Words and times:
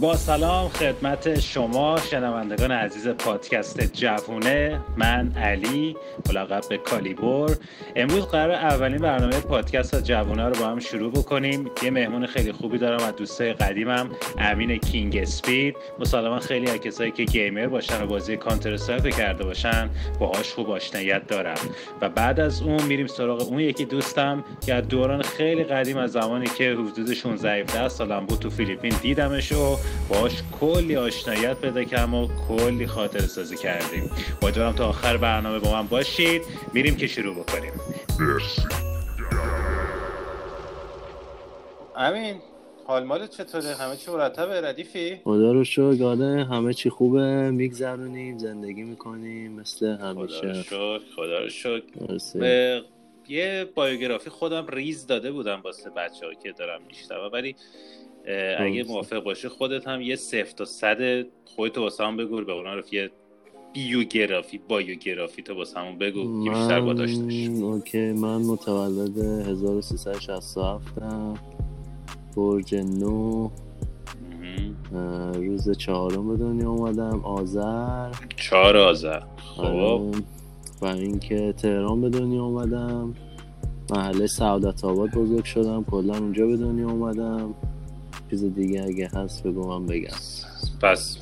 با 0.00 0.16
سلام 0.16 0.68
خدمت 0.68 1.40
شما 1.40 1.98
شنوندگان 2.10 2.70
عزیز 2.70 3.08
پادکست 3.08 3.80
جوونه. 3.80 4.80
من 4.96 5.32
علی 5.36 5.96
ملقب 6.28 6.68
به 6.68 6.76
کالیبور 6.78 7.56
امروز 7.96 8.24
قرار 8.24 8.50
اولین 8.50 8.98
برنامه 8.98 9.40
پادکست 9.40 10.02
جوونه 10.02 10.44
رو 10.44 10.54
با 10.54 10.66
هم 10.66 10.78
شروع 10.78 11.12
بکنیم. 11.12 11.70
یه 11.82 11.90
مهمون 11.90 12.26
خیلی 12.26 12.52
خوبی 12.52 12.78
دارم 12.78 13.04
از 13.04 13.16
دوستای 13.16 13.52
قدیمم 13.52 14.08
امین 14.38 14.78
KING-SpEeD. 14.78 15.76
مسلما 15.98 16.38
خیلی 16.38 16.70
از 16.70 16.76
کسایی 16.76 17.10
که 17.10 17.24
gamer 17.24 17.66
باشن 17.66 18.02
و 18.02 18.06
بازی 18.06 18.36
Counter-Strike 18.36 19.16
کرده 19.16 19.44
باشن 19.44 19.90
باهاش 20.18 20.52
خوب 20.52 20.70
آشنایت 20.70 21.26
دارن. 21.26 21.58
و 22.00 22.08
بعد 22.08 22.40
از 22.40 22.62
اون 22.62 22.82
میریم 22.82 23.06
سراغ 23.06 23.42
اون 23.42 23.60
یکی 23.60 23.84
دوستم 23.84 24.44
که 24.66 24.74
از 24.74 24.88
دوران 24.88 25.22
خیلی 25.22 25.64
قدیم 25.64 25.96
از 25.96 26.12
زمانی 26.12 26.46
که 26.46 26.72
حدود 26.72 27.12
16 27.12 27.88
سالم 27.88 28.26
بود 28.26 28.38
تو 28.38 28.50
فیلیپین 28.50 28.94
دیدمش 29.02 29.52
و 29.52 29.81
باش 30.08 30.32
کلی 30.60 30.96
آشنایت 30.96 31.56
پیدا 31.56 31.84
کردم 31.84 32.14
و 32.14 32.28
کلی 32.48 32.86
خاطر 32.86 33.20
سازی 33.20 33.56
کردیم. 33.56 34.10
امیدوارم 34.42 34.72
تا 34.72 34.88
آخر 34.88 35.16
برنامه 35.16 35.58
با 35.58 35.72
من 35.72 35.86
باشید. 35.88 36.42
میریم 36.72 36.96
که 36.96 37.06
شروع 37.06 37.34
بکنیم. 37.34 37.72
مرسی. 38.20 38.62
امین 41.96 42.36
حال 42.86 43.04
مال 43.04 43.26
چطوره؟ 43.26 43.74
همه 43.74 43.96
چی 43.96 44.10
مرتبه؟ 44.10 44.60
ردیفی؟ 44.60 45.20
خدا 45.24 45.52
رو 45.52 45.64
شکر 45.64 46.04
آره 46.04 46.44
همه 46.44 46.74
چی 46.74 46.90
خوبه؟ 46.90 47.50
میگذرونیم 47.50 48.38
زندگی 48.38 48.82
می‌کنیم 48.82 49.52
مثل 49.52 49.86
همیشه. 49.86 50.38
خدا 50.38 50.52
رو 50.52 50.62
شکر 50.62 51.00
خدا 51.16 51.38
رو 51.38 51.48
شکر. 51.48 52.82
یه 53.28 53.66
بایوگرافی 53.74 54.30
خودم 54.30 54.66
ریز 54.66 55.06
داده 55.06 55.32
بودم 55.32 55.60
واسه 55.64 55.90
بچه 55.90 56.26
ها 56.26 56.34
که 56.34 56.52
دارم 56.52 56.80
میشتم 56.88 57.30
ولی 57.32 57.56
اگه 58.58 58.84
موافق 58.88 59.24
باشه 59.24 59.48
خودت 59.48 59.88
هم 59.88 60.00
یه 60.00 60.16
صفر 60.16 60.52
تا 60.56 60.64
صد 60.64 61.26
خودتو 61.44 61.80
واسه 61.80 62.04
هم 62.04 62.16
بگو 62.16 62.44
به 62.44 62.52
اونا 62.52 62.82
یه 62.92 63.10
بیوگرافی 63.72 64.60
بایوگرافی 64.68 65.42
تو 65.42 65.54
واسه 65.54 65.80
همون 65.80 65.98
بگو 65.98 66.44
که 66.44 66.50
بیشتر 66.50 66.80
با 66.80 66.92
داشتش 66.92 67.48
اوکی 67.62 68.12
من 68.12 68.36
متولد 68.42 69.18
1367 69.18 70.98
هم 70.98 71.34
برج 72.36 72.74
نو. 72.74 73.50
روز 75.34 75.78
چهارم 75.78 76.28
به 76.28 76.36
دنیا 76.36 76.70
اومدم. 76.70 77.20
آذر. 77.24 78.12
چهار 78.36 78.76
آذر. 78.76 79.20
خب. 79.36 79.64
آره. 79.64 80.10
و 80.82 80.86
اینکه 80.86 81.52
تهران 81.52 82.00
به 82.00 82.08
دنیا 82.08 82.44
اومدم. 82.44 83.14
محله 83.90 84.26
سعادت 84.26 84.84
آباد 84.84 85.10
بزرگ 85.10 85.44
شدم. 85.44 85.84
کلا 85.84 86.18
اونجا 86.18 86.46
به 86.46 86.56
دنیا 86.56 86.90
اومدم. 86.90 87.54
چیز 88.32 88.44
دیگه 88.44 88.82
اگه 88.82 89.10
هست 89.14 89.42
بگو 89.42 89.68
من 89.68 89.86
بگم. 89.86 90.16
پس 90.82 91.18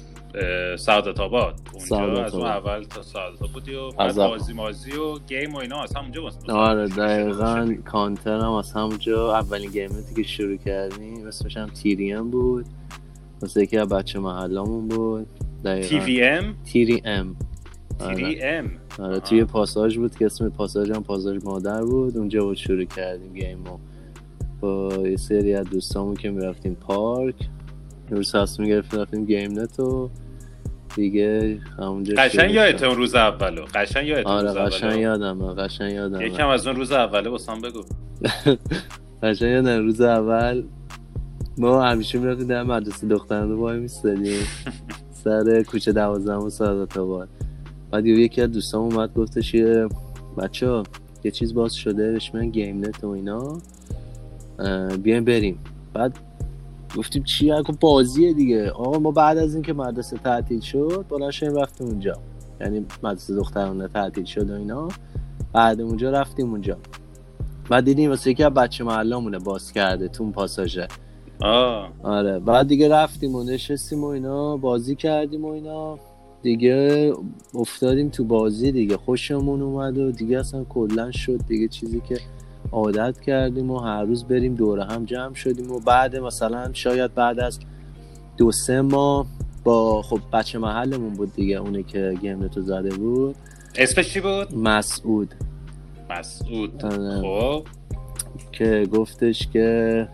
سعادت 0.78 1.20
آباد. 1.20 1.60
اونجا 1.90 2.24
از 2.24 2.34
اون 2.34 2.46
اول 2.46 2.82
تا 2.82 3.02
سعادت 3.02 3.38
بودی 3.52 3.74
و 3.74 3.90
از 3.98 4.16
بازی 4.16 4.52
مازی 4.52 4.92
و 4.92 5.18
گیم 5.18 5.54
و 5.54 5.56
اینا 5.58 5.82
از 5.82 5.96
همونجا 5.96 6.22
بس 6.22 6.36
آره 6.48 6.88
دقیقا 6.88 7.74
کانتر 7.84 8.38
هم 8.38 8.52
از 8.52 8.72
همونجا. 8.72 9.38
اولین 9.38 9.70
گیمتی 9.70 10.14
که 10.16 10.22
شروع 10.22 10.56
کردیم 10.56 11.26
اسمش 11.26 11.56
هم 11.56 11.66
تیریم 11.68 12.30
بود. 12.30 12.66
واسه 13.42 13.62
یکی 13.62 13.78
از 13.78 13.88
بچه 13.88 14.18
محلامون 14.18 14.88
بود. 14.88 15.26
دقیقا. 15.64 15.88
تی 15.88 15.98
وی 15.98 16.22
ام 16.22 16.54
تیری 16.64 17.02
ام 17.04 17.36
تیری 17.98 18.42
ام 18.42 18.70
آره 18.98 19.20
توی 19.20 19.44
پاساژ 19.44 19.98
بود 19.98 20.16
که 20.16 20.26
اسم 20.26 20.48
پاساژ 20.48 20.90
هم 20.90 21.02
پاساژ 21.02 21.44
مادر 21.44 21.84
بود. 21.84 22.16
اونجا 22.16 22.44
بود 22.44 22.56
شروع 22.56 22.84
کردیم 22.84 23.32
گیم 23.32 23.64
با 24.60 24.94
یه 25.08 25.16
سری 25.16 25.54
از 25.54 25.66
دوستامون 25.66 26.14
که 26.14 26.30
می‌رفتیم 26.30 26.74
پارک. 26.74 27.34
روز 28.10 28.32
تصمیم 28.32 28.68
گرفتیم 28.68 29.00
رفتیم 29.00 29.24
گیم 29.24 29.58
نت 29.60 29.80
و 29.80 30.10
دیگه 30.96 31.58
همونجا 31.78 32.14
قشن 32.18 32.50
یادت 32.50 32.82
اون 32.82 32.96
روز 32.96 33.14
اولو. 33.14 33.64
قشن 33.74 34.04
یادت 34.04 34.26
آره 34.26 34.52
قشن 34.52 34.98
یادم 34.98 35.54
قشن 35.54 35.90
یادم 35.90 36.20
یکم 36.20 36.48
از 36.48 36.66
اون 36.66 36.76
روز 36.76 36.92
اوله 36.92 37.30
واسم 37.30 37.60
بگو. 37.60 37.82
قشن 39.22 39.48
یادم 39.48 39.78
روز 39.78 40.00
اول 40.00 40.62
ما 41.58 41.82
همیشه 41.82 42.18
می‌رفتیم 42.18 42.46
در 42.46 42.62
مدرسه 42.62 43.06
دخترانه 43.06 43.54
وای 43.54 43.78
میستدیم 43.78 44.40
سر 45.24 45.62
کوچه 45.62 45.92
دوازدهم 45.92 46.38
و 46.44 46.50
سعادت 46.50 46.96
آباد 46.96 47.28
بعد 47.90 48.06
یکی 48.06 48.42
از 48.42 48.52
دوستام 48.52 48.82
اومد 48.82 49.14
گفتش 49.14 49.54
یه 49.54 49.88
بچه 50.38 50.82
یه 51.24 51.30
چیز 51.30 51.54
باز 51.54 51.74
شده 51.74 52.12
بهش 52.12 52.30
من 52.34 52.50
گیم 52.50 52.80
نت 52.80 53.04
و 53.04 53.08
اینا. 53.08 53.58
بیایم 55.02 55.24
بریم. 55.24 55.58
بعد 55.94 56.18
گفتیم 56.96 57.22
چی؟ 57.22 57.50
اگه 57.50 57.72
بازیه 57.80 58.32
دیگه. 58.32 58.70
آقا 58.70 58.98
ما 58.98 59.10
بعد 59.10 59.38
از 59.38 59.54
اینکه 59.54 59.72
مدرسه 59.72 60.18
تعطیل 60.18 60.60
شد 60.60 61.04
بلند 61.08 61.30
شدیم 61.30 61.54
رفتیم 61.54 61.86
اونجا. 61.86 62.14
یعنی 62.60 62.86
مدرسه 63.02 63.34
دخترانه 63.34 63.88
تعطیل 63.88 64.24
شد 64.24 64.50
و 64.50 64.54
اینا. 64.54 64.88
بعد 65.52 65.80
اونجا 65.80 66.10
رفتیم 66.10 66.50
اونجا. 66.50 66.76
بعد 67.70 67.84
دیدیم 67.84 68.10
واسه 68.10 68.30
یکی 68.30 68.44
از 68.44 68.54
بچه 68.54 68.84
محلامونه 68.84 69.38
باز 69.38 69.72
کرده 69.72 70.08
تو 70.08 70.22
اون 70.22 70.32
پاساژه. 70.32 70.88
آه. 71.40 71.90
آره. 72.02 72.38
بعد 72.38 72.68
دیگه 72.68 72.88
رفتیم 72.88 73.34
و 73.34 73.44
نشستیم 73.44 74.04
و 74.04 74.06
اینا 74.06 74.56
بازی 74.56 74.94
کردیم 74.94 75.44
و 75.44 75.48
اینا. 75.48 75.98
دیگه 76.42 77.12
افتادیم 77.54 78.08
تو 78.08 78.24
بازی 78.24 78.72
دیگه. 78.72 78.96
خوشمون 78.96 79.62
اومد 79.62 79.98
و 79.98 80.12
دیگه 80.12 80.38
اصلا 80.38 80.64
کلا 80.64 81.10
شد 81.10 81.40
دیگه 81.46 81.68
چیزی 81.68 82.00
که 82.08 82.18
عادت 82.72 83.20
کردیم 83.20 83.70
و 83.70 83.78
هر 83.78 84.04
روز 84.04 84.24
بریم 84.24 84.54
دوره 84.54 84.84
هم 84.84 85.04
جمع 85.04 85.34
شدیم 85.34 85.70
و 85.70 85.78
بعد 85.80 86.16
مثلا 86.16 86.70
شاید 86.72 87.14
بعد 87.14 87.40
از 87.40 87.58
دو 88.36 88.52
سه 88.52 88.80
ماه 88.80 89.26
با 89.64 90.02
خب 90.02 90.20
بچه 90.32 90.58
محلمون 90.58 91.14
بود 91.14 91.34
دیگه 91.34 91.56
اونه 91.56 91.82
که 91.82 92.18
گیمنتو 92.20 92.62
زده 92.62 92.88
بود. 92.88 93.36
اسمش 93.76 94.12
چی 94.12 94.20
بود؟ 94.20 94.54
مسعود. 94.54 95.34
مسعود. 96.10 96.84
آره. 96.84 97.20
خب. 97.22 97.66
که 98.52 98.88
گفتش 98.92 99.48
که 99.48 100.08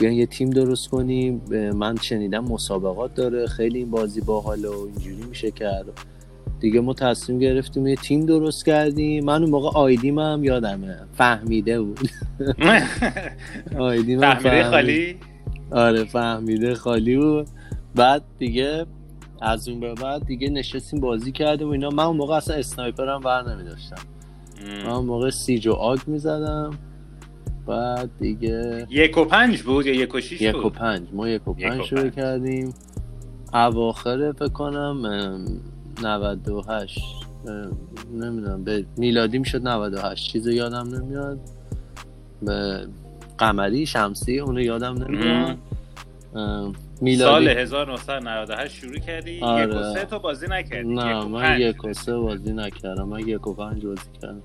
بیان 0.00 0.12
یه 0.12 0.26
تیم 0.26 0.50
درست 0.50 0.88
کنیم. 0.88 1.42
من 1.74 1.96
شنیدم 1.96 2.44
مسابقات 2.44 3.14
داره 3.14 3.46
خیلی 3.46 3.78
این 3.78 3.90
بازی 3.90 4.20
باحال 4.20 4.64
و 4.64 4.72
اینجوری 4.72 5.28
میشه 5.28 5.50
کرد. 5.50 5.86
دیگه 6.60 6.80
ما 6.80 6.94
تصمیم 6.94 7.38
گرفتیم 7.38 7.86
یه 7.86 7.96
تیم 7.96 8.26
درست 8.26 8.66
کردیم. 8.66 9.24
من 9.24 9.42
اون 9.42 9.50
موقع 9.50 9.78
آیدیم 9.78 10.18
هم 10.18 10.44
یادمه. 10.44 10.96
فهمیده 11.12 11.80
بود. 11.80 12.08
آیدیم 13.78 14.20
فهمیده 14.20 14.70
خالی؟ 14.70 15.16
آره 15.70 16.04
فهمیده 16.04 16.74
خالی 16.74 17.16
بود. 17.16 17.46
بعد 17.94 18.22
دیگه 18.38 18.86
از 19.40 19.68
اون 19.68 19.80
به 19.80 19.94
بعد 19.94 20.26
دیگه 20.26 20.48
نشستیم 20.48 21.00
بازی 21.00 21.32
کردیم 21.32 21.68
و 21.68 21.70
اینا. 21.70 21.90
من 21.90 22.04
اون 22.04 22.16
موقع 22.16 22.34
اصلا 22.36 22.56
اسنایپر 22.56 23.08
هم 23.08 23.20
بر 23.20 23.54
نمی 23.54 23.64
داشتم 23.64 24.02
من 24.84 24.90
اون 24.90 25.06
موقع 25.06 25.30
سیج 25.30 25.66
و 25.66 25.72
آگ 25.72 25.98
می 26.06 26.18
زدم 26.18 26.70
بعد 27.66 28.10
دیگه 28.18 28.86
یک 28.90 29.18
و 29.18 29.24
پنج 29.24 29.62
بود 29.62 29.86
یا 29.86 29.94
یک 29.94 30.14
و 30.14 30.20
شیش 30.20 30.40
یک 30.40 30.64
و 30.64 30.70
پنج. 30.70 31.02
ما 31.12 31.28
یک 31.28 31.48
و 31.48 31.54
پنج 31.54 31.82
شروع 31.82 32.08
کردیم. 32.08 32.74
اواخر 33.54 34.32
فکر 34.32 34.48
کنم 34.48 35.02
98 36.02 36.98
نمی‌دونم 38.12 38.64
به 38.64 38.84
میلادی 38.96 39.38
می‌شد 39.38 39.68
98 39.68 40.32
چیز 40.32 40.46
یادم 40.46 40.94
نمیاد. 40.94 41.38
به 42.42 42.86
قمری 43.38 43.86
شمسی 43.86 44.38
اونو 44.38 44.60
یادم 44.60 45.04
نمیاد. 45.04 45.56
میلادی 47.00 47.30
سال 47.30 47.48
1998 47.48 48.74
شروع 48.74 48.98
کردی؟ 48.98 49.40
آره. 49.40 49.64
یک 49.64 49.80
و 49.80 49.94
سه 49.94 50.04
تا 50.04 50.18
بازی 50.18 50.46
نکردی. 50.50 50.94
نه 50.94 51.24
من 51.24 51.60
یک 51.60 51.84
و 51.84 51.92
سه 51.92 52.16
بازی 52.16 52.52
نکردم. 52.52 53.08
من 53.08 53.20
یک 53.20 53.46
و 53.46 53.54
پنج 53.54 53.86
بازی 53.86 54.02
کردم. 54.22 54.42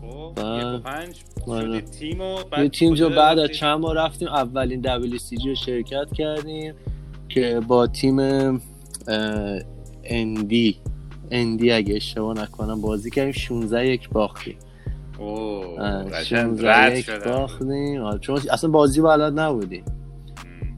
خب 0.00 0.32
یک 0.38 0.64
و 0.64 0.78
پنج. 0.78 1.16
آره. 1.46 1.80
تیم 1.80 2.20
و 2.20 2.36
بعد 2.50 2.68
تیم 2.68 2.94
جو 2.94 3.08
بعد 3.08 3.38
از 3.38 3.50
چند 3.50 3.80
ماه 3.80 3.94
رفتیم 3.94 4.28
اولین 4.28 4.80
دبلی 4.80 5.18
سی 5.18 5.36
جی 5.36 5.56
شرکت 5.56 6.12
کردیم 6.14 6.74
که 7.28 7.60
با 7.68 7.86
تیم 7.86 8.16
اندی 10.08 10.76
اندی 11.30 11.72
اگه 11.72 11.94
اشتباه 11.94 12.42
نکنم 12.42 12.80
بازی 12.80 13.10
کردیم 13.10 13.32
16 13.32 13.86
یک 13.86 14.08
باختیم. 14.08 14.56
اوه 15.18 16.22
16 16.24 16.98
یک 16.98 17.10
باختیم. 17.10 18.18
چون 18.18 18.40
اصلا 18.52 18.70
بازی 18.70 19.00
بلد 19.00 19.40
نبودیم. 19.40 19.84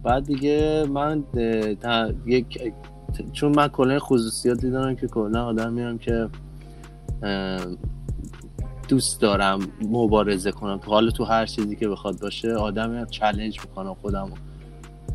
بعد 0.05 0.25
دیگه 0.25 0.85
من 0.91 1.25
یک 2.27 2.73
چون 3.33 3.53
من 3.57 3.69
کلا 3.69 3.99
خصوصیاتی 3.99 4.71
دارم 4.71 4.97
که 4.97 5.07
کلا 5.07 5.45
آدم 5.47 5.73
میام 5.73 5.99
که 5.99 6.29
دوست 8.89 9.21
دارم 9.21 9.59
مبارزه 9.83 10.53
کنم. 10.53 10.79
تو 10.79 10.91
حال 10.91 11.11
تو 11.11 11.25
هر 11.25 11.47
چیزی 11.47 11.77
که 11.77 11.89
بخواد 11.89 12.21
باشه 12.21 12.55
آدمی 12.55 13.07
چالش 13.11 13.61
می‌کنم 13.61 13.95
خودمو. 13.95 14.35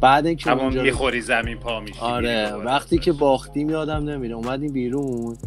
بعد 0.03 0.25
اینکه 0.25 0.49
همون 0.51 0.81
می‌خوری 0.81 1.21
زمین 1.21 1.57
پا 1.57 1.79
میشی 1.79 1.99
آره 1.99 2.51
وقتی 2.53 2.97
که 2.97 3.11
باختیم 3.11 3.69
یادم 3.69 4.09
نمیره 4.09 4.35
اومدیم 4.35 4.73
بیرون. 4.73 5.37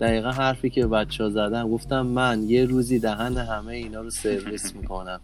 دقیقا 0.00 0.30
حرفی 0.30 0.70
که 0.70 0.86
بچه 0.86 1.24
ها 1.24 1.30
زدن 1.30 1.68
گفتم 1.68 2.06
من 2.06 2.42
یه 2.42 2.64
روزی 2.64 2.98
دهن 2.98 3.36
همه 3.36 3.72
اینا 3.72 4.00
رو 4.00 4.10
سرویس 4.10 4.74
می‌کنم. 4.80 5.20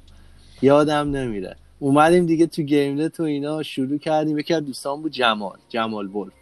یادم 0.63 1.11
نمیره. 1.11 1.57
اومدیم 1.79 2.27
دیگه 2.27 2.47
تو 2.47 2.63
گیم 2.63 3.09
تو 3.09 3.23
اینا 3.23 3.63
شروع 3.63 3.99
کردیم. 3.99 4.39
یکی 4.39 4.55
از 4.55 4.65
دوستان 4.65 5.03
بود 5.03 5.13
جمال 5.13 5.57
جمال 5.69 6.07
ولف. 6.07 6.33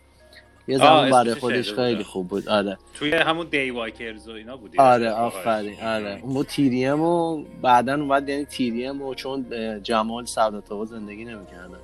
یه 0.69 0.79
زمان 0.79 1.11
برای 1.11 1.35
خودش 1.35 1.73
خیلی 1.73 2.03
خوب 2.05 2.29
بود. 2.29 2.49
آره. 2.49 2.79
توی 2.95 3.15
همون 3.15 3.47
دی 3.51 3.71
واکرز 3.71 4.29
و 4.29 4.33
اینا 4.33 4.57
بودی؟ 4.57 4.79
آره 4.79 5.11
آفرین. 5.11 5.81
آره. 5.83 6.21
اون 6.23 6.45
تیریم 6.45 7.01
و 7.01 7.45
بعدا 7.63 7.95
اومد 7.95 8.29
یعنی 8.29 8.45
تیریم 8.45 9.03
و 9.03 9.15
چون 9.15 9.47
جمال 9.83 10.25
سعادت 10.25 10.85
زندگی 10.85 11.25
نمی‌کردن 11.25 11.79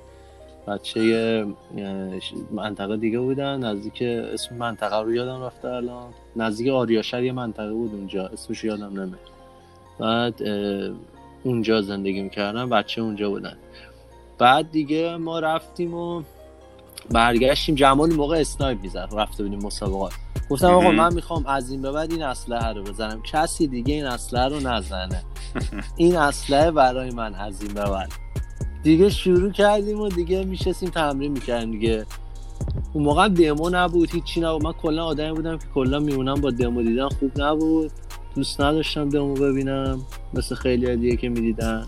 بچه 0.67 1.45
منطقه 2.51 2.97
دیگه 2.97 3.19
بودن 3.19 3.63
نزدیک 3.63 4.01
اسم 4.01 4.55
منطقه 4.55 5.01
رو 5.01 5.13
یادم 5.13 5.43
رفته 5.43 5.67
الان. 5.67 6.09
نزدیک 6.35 6.67
آریاشر 6.67 7.23
یه 7.23 7.31
منطقه 7.31 7.73
بود 7.73 7.93
اونجا 7.93 8.27
اسمش 8.27 8.63
یادم 8.63 9.01
نمیاد 9.01 9.19
بعد 9.99 10.43
اونجا 11.43 11.81
زندگی 11.81 12.21
می‌کردن 12.21 12.69
بچه 12.69 13.01
اونجا 13.01 13.29
بودن. 13.29 13.57
بعد 14.37 14.71
دیگه 14.71 15.17
ما 15.17 15.39
رفتیم 15.39 15.93
و 15.93 16.23
برگشتیم 17.11 17.75
جمال 17.75 18.13
موقع 18.13 18.37
اسنایپ 18.37 18.81
می‌زد 18.81 19.09
رفته 19.13 19.43
بودیم 19.43 19.59
مسابقات. 19.59 20.13
گفتم 20.49 20.67
آقا 20.67 20.91
من 20.91 21.13
می‌خوام 21.13 21.45
از 21.45 21.71
این 21.71 21.81
به 21.81 21.91
بعد 21.91 22.11
این 22.11 22.23
اسلحه 22.23 22.73
رو 22.73 22.83
بزنم. 22.83 23.21
کسی 23.21 23.67
دیگه 23.67 23.93
این 23.93 24.05
اسلحه 24.05 24.47
رو 24.47 24.59
نزنه. 24.59 25.23
این 25.97 26.15
اسلحه 26.15 26.71
برای 26.71 27.11
من 27.11 27.35
از 27.35 27.61
این 27.61 27.73
به 27.73 27.89
بعد. 27.89 28.11
دیگه 28.83 29.09
شروع 29.09 29.51
کردیم 29.51 29.99
و 29.99 30.09
دیگه 30.09 30.43
میشستیم 30.43 30.89
تمرین 30.89 31.31
می‌کردیم 31.31 31.71
دیگه. 31.71 32.05
اون 32.93 33.03
موقع 33.03 33.27
دمو 33.27 33.69
نبود 33.69 34.11
هیچی 34.11 34.41
نبود. 34.41 34.63
من 34.63 34.71
کلا 34.71 35.05
آدمی 35.05 35.31
بودم 35.31 35.57
که 35.57 35.65
کلا 35.73 35.99
میمونم 35.99 36.41
با 36.41 36.51
دمو 36.51 36.81
دیدن 36.83 37.09
خوب 37.09 37.41
نبود. 37.41 37.91
دوست 38.35 38.61
نداشتم 38.61 39.09
دمو 39.09 39.33
ببینم. 39.33 40.01
مثل 40.33 40.55
خیلی 40.55 40.95
دیگه 40.95 41.15
که 41.15 41.29
می‌دیدن. 41.29 41.85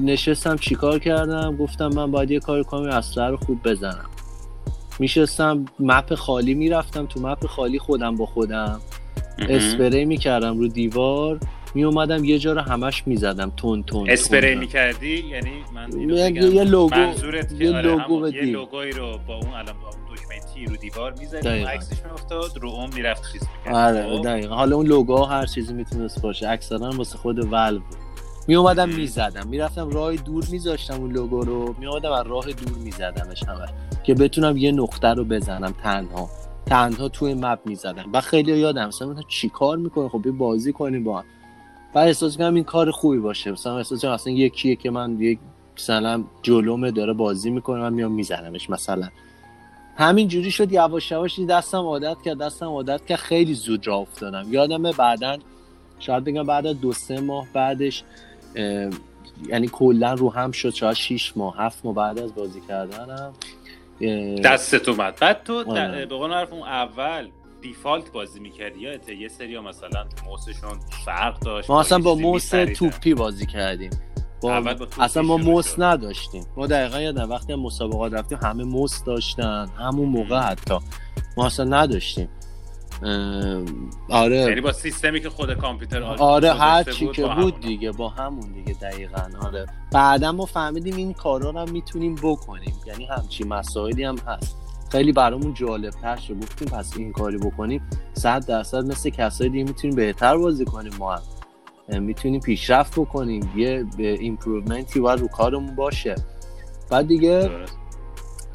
نشستم 0.00 0.56
چیکار 0.56 0.98
کردم؟ 0.98 1.56
گفتم 1.56 1.88
من 1.88 2.10
باید 2.10 2.30
یه 2.30 2.40
کار 2.40 2.62
کنم 2.62 2.90
اصلا 2.90 3.28
رو 3.28 3.36
خوب 3.36 3.62
بزنم. 3.64 4.10
میشستم 4.98 5.64
مپ 5.80 6.14
خالی 6.14 6.54
می‌رفتم. 6.54 7.06
تو 7.06 7.20
مپ 7.20 7.46
خالی 7.46 7.78
خودم 7.78 8.16
با 8.16 8.26
خودم. 8.26 8.80
اسپری 9.38 10.04
می‌کردم 10.04 10.58
رو 10.58 10.68
دیوار. 10.68 11.40
می 11.74 11.84
اومدم 11.84 12.24
یه 12.24 12.38
جا 12.38 12.52
رو 12.52 12.60
همش 12.60 13.06
می‌زدم 13.06 13.52
تون 13.56 13.82
تون 13.82 14.10
اسپری 14.10 14.54
می‌کردی؟ 14.54 15.24
یعنی 15.30 15.50
من 15.74 16.10
یه 16.52 16.64
لوگو 16.64 16.96
یه 17.60 17.76
آره 17.76 17.82
لوگو 17.82 18.28
یه 18.28 18.42
لوگوی 18.42 18.90
رو 18.90 19.18
با 19.26 19.34
اون 19.34 19.48
الان 19.48 19.74
دکمه 20.14 20.40
تی 20.54 20.66
رو 20.66 20.76
دیوار 20.76 21.14
می‌زدی 21.18 21.48
عکسش 21.48 22.04
میافتاد 22.04 22.58
رو 22.60 22.68
اون 22.68 22.90
می‌رفت 22.94 23.32
چیز 23.32 23.42
آره 23.72 24.16
خب؟ 24.16 24.24
دقیقا. 24.24 24.54
حالا 24.54 24.76
اون 24.76 24.86
لوگو 24.86 25.24
هر 25.24 25.46
چیزی 25.46 25.72
می‌تونست 25.72 26.22
باشه 26.22 26.48
اکثرا 26.48 26.90
واسه 26.90 27.18
خود 27.18 27.52
ولو. 27.52 27.80
می 28.48 28.54
اومدم 28.54 28.88
می‌زدم. 28.88 29.48
می‌رفتم 29.48 29.90
راه 29.90 30.16
دور 30.16 30.44
میذاشتم 30.50 30.94
اون 30.94 31.12
لوگو 31.12 31.44
رو. 31.44 31.74
می 31.78 31.86
اومدم 31.86 32.12
از 32.12 32.26
راه 32.26 32.44
دور 32.44 32.78
میزدمش 32.84 33.42
همه 33.42 33.66
که 34.04 34.14
بتونم 34.14 34.56
یه 34.56 34.72
نقطه 34.72 35.08
رو 35.08 35.24
بزنم 35.24 35.74
تنها. 35.82 36.30
تنها 36.66 37.08
توی 37.08 37.34
مپ 37.34 37.58
می‌زدم. 37.64 38.04
و 38.12 38.20
خیلی 38.20 38.58
یادم 38.58 38.86
مثلا 38.86 39.14
چیکار 39.28 39.76
می‌کنه 39.76 40.08
خب 40.08 40.30
بازی 40.30 40.72
کنیم 40.72 41.04
با 41.04 41.18
هم. 41.18 41.24
و 41.94 41.98
احساس 41.98 42.36
کنم 42.36 42.54
این 42.54 42.64
کار 42.64 42.90
خوبی 42.90 43.18
باشه. 43.18 43.52
مثلا 43.52 43.76
احساس 43.76 44.02
کنم 44.02 44.10
اصلا 44.10 44.32
یکیه 44.32 44.76
که 44.76 44.90
من 44.90 45.20
یک 45.20 45.38
مثلا 45.76 46.24
جلومه 46.42 46.90
داره 46.90 47.12
بازی 47.12 47.50
می‌کنه 47.50 47.80
من 47.80 47.92
میام 47.92 48.12
میزنمش 48.12 48.70
مثلا. 48.70 49.08
همین 49.96 50.28
جوری 50.28 50.50
شد 50.50 50.72
یواش 50.72 51.10
یواش 51.10 51.40
دستم 51.40 51.78
عادت 51.78 52.16
کرد 52.24 52.38
دستم 52.38 52.66
عادت 52.66 53.06
کرد. 53.06 53.18
خیلی 53.18 53.54
زود 53.54 53.86
را 53.86 53.96
افتادم. 53.96 54.46
یادمه 54.50 54.92
بعدا 54.92 55.36
شاید 55.98 56.24
بگم 56.24 56.42
بعد 56.42 56.66
از 56.66 56.80
دو 56.80 56.92
سه 56.92 57.20
ماه 57.20 57.46
بعدش 57.52 58.02
یعنی 59.48 59.68
کلا 59.72 60.14
رو 60.14 60.32
هم 60.32 60.52
شد 60.52 60.70
شاید 60.70 60.92
6 60.92 61.36
ماه 61.36 61.56
هفت 61.58 61.84
ماه 61.84 61.94
بعد 61.94 62.18
از 62.18 62.34
بازی 62.34 62.60
کردنم 62.68 63.32
دستت 64.44 64.88
اومد. 64.88 65.18
بعد 65.20 65.42
تو 65.44 65.70
آره. 65.70 66.06
به 66.06 66.16
قول 66.16 66.32
اون 66.32 66.62
اول 66.62 67.28
دیفالت 67.64 68.12
بازی 68.12 68.40
می‌کردی؟ 68.40 68.80
یا 68.80 69.12
یه 69.20 69.28
سری 69.28 69.58
مثلا 69.58 70.04
موسشون 70.26 70.80
فرق 71.04 71.38
داشت؟ 71.38 71.70
ما 71.70 71.80
اصلا 71.80 71.98
با 71.98 72.14
موس 72.14 72.48
توپی 72.48 73.14
بازی 73.14 73.46
کردیم. 73.46 73.90
با... 74.42 74.76
اصلا 75.00 75.22
ما 75.22 75.36
موس 75.36 75.78
نداشتیم. 75.78 76.46
ما 76.56 76.66
دقیقا 76.66 77.00
یادم 77.00 77.30
وقتی 77.30 77.54
مسابقات 77.54 78.12
رفتیم 78.12 78.38
همه 78.42 78.64
موس 78.64 79.04
داشتن. 79.04 79.68
همون 79.78 80.08
موقع 80.08 80.40
حتی. 80.40 80.78
ما 81.36 81.46
اصلا 81.46 81.64
نداشتیم. 81.64 82.28
آره. 84.10 84.36
یعنی 84.36 84.60
با 84.60 84.72
سیستمی 84.72 85.20
که 85.20 85.30
خود 85.30 85.54
کامپیوتر 85.54 86.02
آره 86.02 86.52
هر 86.52 86.82
چی 86.82 87.08
که 87.08 87.26
بود 87.26 87.60
دیگه 87.60 87.92
با 87.92 88.08
همون 88.08 88.52
دیگه 88.52 88.72
دقیقا 88.72 89.28
آره. 89.46 89.66
بعدا 89.92 90.32
ما 90.32 90.46
فهمیدیم 90.46 90.96
این 90.96 91.12
کارا 91.12 91.50
رو 91.50 91.58
هم 91.58 91.70
می‌تونیم 91.70 92.14
بکنیم. 92.14 92.74
یعنی 92.86 93.04
همچی 93.06 93.44
مسائلی 93.44 94.04
هم 94.04 94.16
هست. 94.18 94.63
خیلی 94.90 95.12
برامون 95.12 95.54
جالب 95.54 95.90
تر 95.90 96.16
شد. 96.16 96.34
گفتیم 96.34 96.68
پس 96.68 96.96
این 96.96 97.12
کاری 97.12 97.38
بکنیم. 97.38 97.82
صد 98.12 98.46
درصد 98.46 98.86
مثل 98.86 99.10
کسایی 99.10 99.50
دیگه 99.50 99.64
می‌تونیم 99.64 99.96
بهتر 99.96 100.36
بازی 100.36 100.64
کنیم. 100.64 100.92
ما 100.98 101.14
هم 101.92 102.02
می‌تونیم 102.02 102.40
پیشرفت 102.40 103.00
بکنیم. 103.00 103.52
یه 103.56 103.86
improvement 103.98 104.92
ی 104.92 105.00
باید 105.00 105.20
رو 105.20 105.28
کارمون 105.28 105.74
باشه. 105.74 106.14
بعد 106.90 107.06
دیگه 107.06 107.50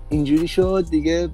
اینجوری 0.09 0.47
شد. 0.47 0.85
دیگه 0.91 1.29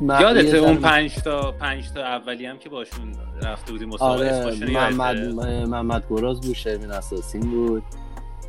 یادت 0.00 0.54
اون 0.54 0.76
پنج 0.76 1.14
تا 1.14 1.52
پنج 1.52 1.90
تا 1.90 2.00
اولی 2.00 2.46
هم 2.46 2.58
که 2.58 2.68
باشون 2.68 3.12
رفته 3.42 3.72
بودیم 3.72 3.88
مسابقه 3.88 4.44
آره 4.44 4.70
محمد 4.70 5.16
محمد 5.68 6.04
گراز 6.10 6.40
بود 6.40 6.54
شرمین 6.54 6.90
اساسین 6.90 7.40
بود. 7.40 7.82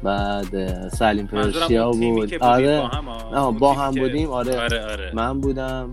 بعد 0.04 0.88
سلیم 0.90 1.28
پرشیا 1.28 1.92
بود. 1.92 2.34
آره. 2.34 2.82
با 2.82 2.88
هم, 2.88 3.58
با 3.58 3.74
هم 3.74 3.92
بودیم. 3.92 4.30
آره. 4.30 4.60
آره, 4.62 4.86
آره. 4.86 5.12
من 5.14 5.42
بودم. 5.42 5.92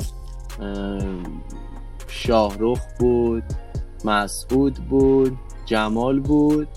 شاهرخ 2.09 2.81
بود. 2.99 3.43
مسعود 4.05 4.75
بود. 4.75 5.39
جمال 5.67 6.21
بود. 6.21 6.69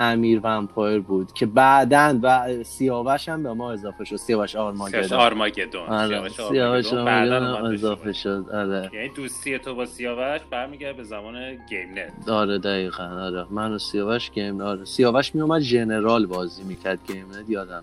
امیر 0.00 0.40
Vampire 0.44 1.00
بود 1.00 1.32
که 1.32 1.46
بعدا 1.46 2.18
و 2.22 2.48
سیاوش 2.64 3.28
هم 3.28 3.42
به 3.42 3.52
ما 3.52 3.72
اضافه 3.72 4.04
شد. 4.04 4.16
سیاوش 4.16 4.56
Armageddon. 4.56 5.18
Armageddon. 5.18 5.82
آره. 5.82 6.28
سیاوش 6.28 6.92
Armageddon. 6.92 7.74
اضافه 7.74 8.12
شد. 8.12 8.46
آره. 8.52 8.90
یعنی 8.92 9.08
دوستی 9.08 9.58
تو 9.58 9.74
با 9.74 9.86
سیاوش 9.86 10.40
برمیگرده 10.50 10.96
به 10.96 11.04
زمان 11.04 11.54
game 11.68 11.88
net. 11.94 12.28
آره 12.28 12.58
دقیقا. 12.58 13.02
آره. 13.04 13.46
من 13.50 13.72
و 13.72 13.78
سیاوش 13.78 14.30
game 14.30 14.60
آره. 14.60 14.84
سیاوش 14.84 15.34
میومد 15.34 15.60
General 15.60 16.26
بازی 16.26 16.62
می‌کرد 16.62 16.98
game 17.06 17.26
net 17.26 17.50
یادمه. 17.50 17.82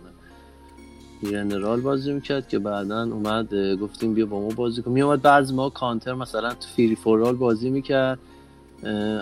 General 1.31 1.81
بازی 1.81 2.13
می‌کرد 2.13 2.47
که 2.47 2.59
بعدا 2.59 3.03
اومد 3.03 3.55
گفتیم 3.75 4.13
بیا 4.13 4.25
با 4.25 4.39
ما 4.39 4.49
بازی 4.49 4.81
کن. 4.81 4.91
میومد 4.91 5.21
بعضی 5.21 5.55
ما 5.55 5.69
کانتر 5.69 6.13
مثلا 6.13 6.49
تو 6.49 6.67
free 6.75 6.95
for 6.95 7.15
all 7.15 7.35
بازی 7.35 7.69
می‌کرد. 7.69 8.19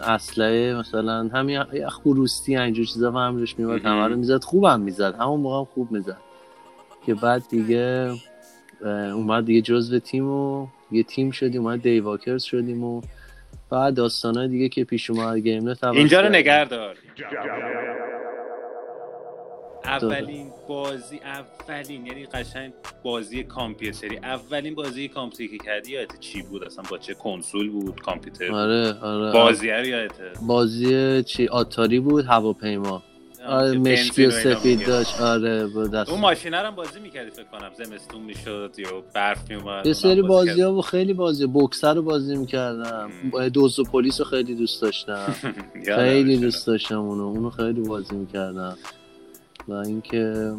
اسلحه 0.03 0.75
مثلا 0.79 1.29
همین 1.33 1.63
خروستی 1.89 2.57
اینجور 2.57 2.85
چیزا 2.85 3.11
هم 3.11 3.37
روش 3.37 3.59
میومد 3.59 3.85
همه 3.85 4.07
رو 4.07 4.15
می‌زد 4.15 4.43
خوبم 4.43 4.81
می‌زد. 4.81 5.15
همون 5.19 5.39
موقع 5.39 5.57
هم 5.57 5.65
خوب 5.65 5.91
می‌زد. 5.91 6.17
که 7.05 7.13
بعد 7.13 7.43
دیگه 7.49 8.11
اومد 9.13 9.45
دیگه 9.45 9.61
جزو 9.61 9.99
تیم 9.99 10.27
و 10.27 10.67
یه 10.91 11.03
تیم 11.03 11.31
شدیم 11.31 11.65
اومد 11.65 11.81
دیواکرز 11.81 12.43
شدیم 12.43 12.83
و 12.83 13.01
بعد 13.69 13.93
داستانه 13.93 14.47
دیگه 14.47 14.69
که 14.69 14.83
پیش 14.83 15.09
اومد 15.09 15.37
گیم 15.37 15.75
اینجا 15.93 16.21
رو 16.21 16.29
نگردار 16.29 16.95
اولین 19.87 20.47
بازی 20.67 21.19
اولین 21.19 22.05
یعنی 22.05 22.25
قشنگ 22.25 22.73
بازی 23.03 23.43
کامپیوتری. 23.43 24.17
اولین 24.17 24.75
بازی 24.75 25.07
کامپیوتری 25.07 25.57
که 25.57 25.65
کردی 25.65 25.91
یادت 25.91 26.19
چی 26.19 26.41
بود؟ 26.41 26.63
اصلا 26.63 26.83
با 26.89 26.97
چه 26.97 27.13
کنسول 27.13 27.69
بود؟ 27.69 28.01
کامپیوتر 28.01 28.51
آره 28.51 28.93
آره. 28.99 29.31
بازی 29.33 29.69
رو 29.69 29.85
یادته 29.85 30.31
بازی 30.41 31.23
چی؟ 31.23 31.47
آتاری 31.47 31.99
بود 31.99 32.25
هواپیما. 32.25 33.03
آره 33.47 33.77
مشکی 33.77 34.25
و 34.25 34.31
سفید 34.31 34.85
داشت. 34.87 35.21
آره 35.21 35.67
دست. 35.67 36.09
اون 36.09 36.19
ماشینه 36.19 36.61
رو 36.61 36.71
بازی 36.71 36.99
می‌کردی 36.99 37.31
فکر 37.31 37.43
کنم. 37.43 37.71
زمستون 37.73 38.21
می‌شد 38.21 38.71
یا 38.77 39.03
برف 39.13 39.49
میومد 39.49 39.85
یه 39.85 39.93
سری 39.93 40.21
بازی 40.21 40.61
ها 40.61 40.73
و 40.73 40.81
خیلی 40.81 41.13
بازی. 41.13 41.45
بوکسر 41.45 41.93
رو 41.93 42.01
بازی 42.01 42.35
می‌کردم. 42.35 43.11
دوز 43.53 43.79
و 43.79 43.83
پلیس 43.83 44.19
رو 44.19 44.25
خیلی 44.25 44.55
دوست 44.55 44.81
داشتم. 44.81 45.35
خیلی 45.95 46.37
دوست 46.37 46.67
داشتم 46.67 46.99
اونو. 46.99 47.23
اونو 47.23 47.49
خیلی 47.49 47.81
بازی 47.81 48.15
می‌کردم. 48.15 48.77
و 49.67 49.73
اینکه 49.73 50.53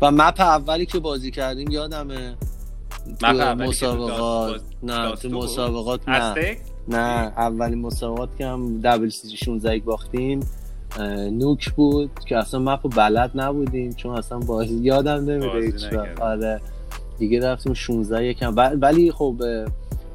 و 0.00 0.10
مپ 0.10 0.40
اولی 0.40 0.86
که 0.86 0.98
بازی 0.98 1.30
کردیم 1.30 1.70
یادمه 1.70 2.36
مسابقات. 3.58 4.60
نه 4.82 5.12
تو 5.12 5.28
مسابقات 5.28 6.08
نه. 6.08 6.56
نه 6.88 7.32
اولین 7.36 7.80
مسابقات 7.80 8.36
که 8.38 8.46
هم 8.46 8.80
دبل 8.80 9.08
سی 9.08 9.36
16 9.36 9.78
باختیم. 9.78 10.40
نوک 11.30 11.70
بود 11.70 12.10
که 12.26 12.36
اصلا 12.36 12.60
مپ 12.60 12.96
بلد 12.96 13.30
نبودیم 13.34 13.92
چون 13.92 14.16
اصلا 14.16 14.38
بازی 14.38 14.74
یادم 14.74 15.24
نمیده 15.24 16.14
آره 16.20 16.60
دیگه 17.18 17.40
رفتیم 17.40 17.74
16 17.74 18.26
یکم 18.26 18.54
ولی 18.56 19.12
خب 19.12 19.42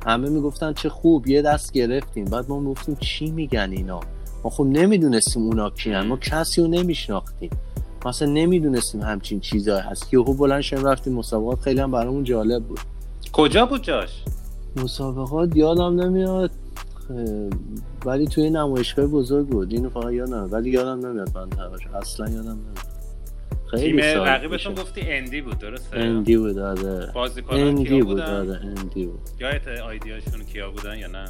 همه 0.06 0.30
می‌گفتن 0.30 0.74
چه 0.74 0.90
خوب 0.90 1.28
یه 1.28 1.42
دست 1.42 1.72
گرفتیم. 1.72 2.26
بعد 2.26 2.50
ما 2.50 2.60
می‌گفتیم 2.60 2.96
چی 2.96 3.32
میگن 3.32 3.72
اینا؟ 3.72 4.00
ما 4.44 4.50
خب 4.50 4.64
نمی‌دونستیم 4.64 5.44
اونا 5.44 5.70
کیان 5.70 6.08
ما 6.08 6.18
کسی 6.18 6.62
رو 6.62 6.68
نمیشناختیم. 6.68 7.50
ما 8.04 8.10
اصلا 8.10 8.28
نمی‌دونستیم 8.28 9.02
همچین 9.02 9.40
چیزایی 9.40 9.82
هست. 9.82 10.14
یهو 10.14 10.34
بلند 10.34 10.62
شدیم 10.62 10.86
رفتیم 10.86 11.14
مسابقات 11.14 11.60
خیلی 11.60 11.80
هم 11.80 11.92
برامون 11.92 12.24
جالب 12.24 12.64
بود. 12.64 12.80
کجا 13.34 13.66
بود 13.66 13.82
جاش؟ 13.82 14.24
مسابقات 14.76 15.56
یادم 15.56 16.02
نمیاد. 16.02 16.52
ولی 18.06 18.28
توی 18.28 18.50
نمایشگاه 18.50 19.08
بزرگ 19.08 19.48
بود. 19.48 19.74
اینو 19.74 19.90
فقط 19.90 20.14
یادم 20.14 20.50
ولی 20.52 20.70
یادم 20.70 21.06
نمیاد 21.06 21.38
من 21.38 21.48
اصلا 21.96 22.30
یادم 22.30 22.50
نمیاد. 22.50 22.78
تیم 23.72 23.80
خیلی 23.80 24.02
سال 24.02 24.28
رقیبتون. 24.28 24.74
گفتی 24.74 25.02
اندی 25.04 25.42
بود 25.42 25.60
درسته؟ 25.60 25.98
اندی 25.98 26.38
بود 26.38 26.58
آره. 26.58 27.14
اندی 27.50 28.02
بود 28.02 28.20
آره 28.20 28.60
اندی 28.64 29.06
بود. 29.06 29.20
یادت 29.40 29.68
آیدیاشون 29.68 30.44
کیا 30.54 30.72
بودن 30.72 30.98
یا 30.98 31.08
نه؟ 31.08 31.26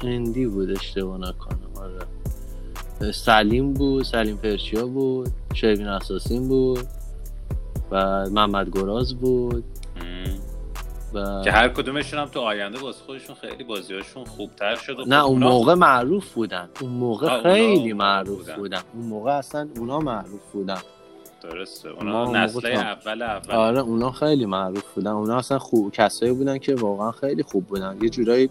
اندی 0.00 0.46
بود 0.46 0.70
اشتباه 0.70 1.18
نکنم 1.18 1.70
آره. 1.76 1.92
سلیم 3.14 3.72
بود 3.72 4.04
سلیم 4.04 4.36
پرشیا 4.36 4.86
بود 4.86 5.28
شیبین 5.54 5.86
اساسین 5.86 6.48
بود 6.48 6.86
و 7.90 8.24
محمد 8.30 8.70
گراز 8.70 9.14
بود. 9.14 9.64
و 11.14 11.42
که 11.44 11.52
هر 11.52 11.68
کدومشون 11.68 12.20
هم 12.20 12.26
تو 12.26 12.40
آینده 12.40 12.78
واسه 12.78 12.98
خودشون 13.06 13.36
خیلی 13.40 13.64
بازیاشون 13.64 14.24
خوبتر 14.24 14.76
شد 14.76 14.96
نه 15.06 15.20
خب 15.20 15.26
اون 15.26 15.42
موقع 15.42 15.74
معروف 15.74 16.34
بودن. 16.34 16.68
اون 16.80 16.90
موقع 16.90 17.42
خیلی 17.42 17.92
معروف 17.92 18.38
بودن. 18.38 18.56
بودن. 18.56 18.80
اون 18.94 19.06
موقع 19.06 19.32
اصلا 19.32 19.68
اونا 19.78 19.98
معروف 19.98 20.40
بودن. 20.52 20.78
درسته 21.42 21.88
اونا 21.88 22.24
اون 22.24 22.36
نسل 22.36 22.66
اول 22.66 23.22
اول. 23.22 23.54
آره 23.54 23.80
اونا 23.80 24.10
خیلی 24.10 24.46
معروف 24.46 24.84
بودن. 24.94 25.10
اونا 25.10 25.36
اصلا 25.36 25.58
خوب 25.58 25.92
کسایی 25.92 26.32
بودن 26.32 26.58
که 26.58 26.74
واقعا 26.74 27.12
خیلی 27.12 27.42
خوب 27.42 27.66
بودن. 27.66 27.96
یه 28.02 28.08
جورایی 28.08 28.50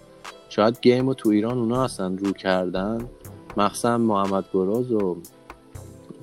شاید 0.50 0.78
گیم 0.82 1.08
رو 1.08 1.14
تو 1.14 1.30
ایران 1.30 1.58
اونا 1.58 1.84
اصلا 1.84 2.16
رو 2.20 2.32
کردن. 2.32 3.08
مخصوصا 3.57 3.97
محمد 3.97 4.45
گراز 4.53 4.91
و 4.91 5.17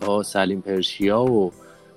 با 0.06 0.22
سلیم 0.22 0.60
پرشیا 0.60 1.22
و 1.24 1.52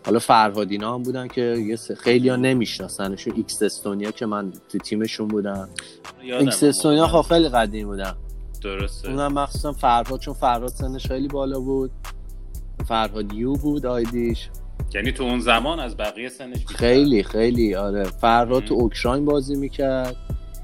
حالا 0.05 0.19
فرهادینا 0.19 0.93
هم 0.93 1.03
بودن 1.03 1.27
که 1.27 1.41
یه 1.41 1.75
خیلی 1.75 2.29
ها 2.29 2.35
نمیشناسنشون 2.35 3.33
ایکس 3.35 3.63
استونیا 3.63 4.11
که 4.11 4.25
من 4.25 4.53
تو 4.69 4.77
تیمشون 4.77 5.27
بودم. 5.27 5.69
ایکس 6.21 6.63
استونیا. 6.63 7.07
خب 7.07 7.21
خیلی 7.21 7.49
قدیم 7.49 7.87
بودن. 7.87 8.15
درسته. 8.63 9.09
اونم 9.09 9.33
مخصوصا 9.33 9.71
فرهاد 9.71 10.19
چون 10.19 10.33
فرهاد 10.33 10.69
سنش 10.69 11.07
خیلی 11.07 11.27
بالا 11.27 11.59
بود. 11.59 11.91
فرهاد 12.87 13.33
یو 13.33 13.53
بود 13.53 13.85
آیدیش. 13.85 14.49
یعنی 14.93 15.11
تو 15.11 15.23
اون 15.23 15.39
زمان 15.39 15.79
از 15.79 15.97
بقیه 15.97 16.29
سنش 16.29 16.57
بیشتر. 16.57 16.75
خیلی 16.75 17.23
خیلی 17.23 17.75
آره. 17.75 18.03
فرهاد. 18.03 18.63
تو 18.63 18.73
اوکراین 18.73 19.25
بازی 19.25 19.55
می‌کرد. 19.55 20.15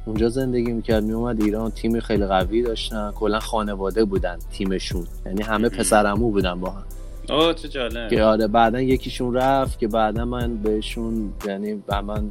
اونجا 0.05 0.29
زندگی 0.29 0.72
می‌کرد 0.72 1.03
میومد 1.03 1.41
ایران 1.41 1.72
تیم 1.72 2.00
خیلی 2.00 2.25
قوی 2.25 2.62
داشتن 2.62 3.12
کلا 3.15 3.39
خانواده 3.39 4.05
بودن 4.05 4.38
تیمشون. 4.51 5.08
یعنی 5.25 5.41
همه. 5.41 5.70
پسرمو 5.70 6.31
بودن 6.31 6.60
با 6.60 6.70
هم. 6.70 6.84
اوه 7.29 7.53
چه 7.53 7.67
جالب. 7.67 8.10
که 8.10 8.24
آره 8.24 8.48
بعدا 8.48 8.81
یکیشون 8.81 9.34
رفت 9.34 9.79
که 9.79 9.88
بعدا 9.88 10.25
من 10.25 10.58
بهشون 10.58 11.34
یعنی 11.48 11.75
به 11.75 12.01
من 12.01 12.29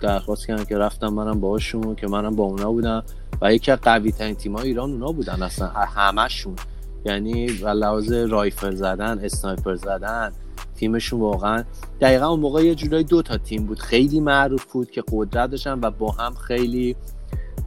درخواست 0.00 0.46
کردم 0.46 0.64
که 0.64 0.78
رفتم 0.78 1.08
منم 1.08 1.40
باهاشون 1.40 1.94
که 1.94 2.06
منم 2.06 2.36
با 2.36 2.44
اونا 2.44 2.72
بودم. 2.72 3.02
و 3.40 3.54
یکی 3.54 3.72
از 3.72 3.78
قوی 3.82 4.12
ترین 4.12 4.34
تیم‌های 4.34 4.68
ایران 4.68 4.90
اونا 4.90 5.12
بودن 5.12 5.42
اصلا 5.42 5.68
همشون 5.68 6.56
یعنی 7.04 7.46
و 7.46 7.68
لحاظ 7.68 8.12
رایفل 8.12 8.74
زدن 8.74 9.18
اسنایپر 9.18 9.74
زدن 9.74 10.32
تیمشون 10.78 11.20
واقعا 11.20 11.64
دقیقا 12.00 12.26
اون 12.26 12.40
موقع 12.40 12.64
یه 12.64 12.74
جورایی 12.74 13.04
دو 13.04 13.22
تا 13.22 13.38
تیم 13.38 13.66
بود. 13.66 13.78
خیلی 13.78 14.20
معروف 14.20 14.64
بود 14.64 14.90
که 14.90 15.02
قدرت 15.12 15.50
داشتن 15.50 15.78
و 15.82 15.90
با 15.90 16.10
هم 16.10 16.34
خیلی 16.34 16.96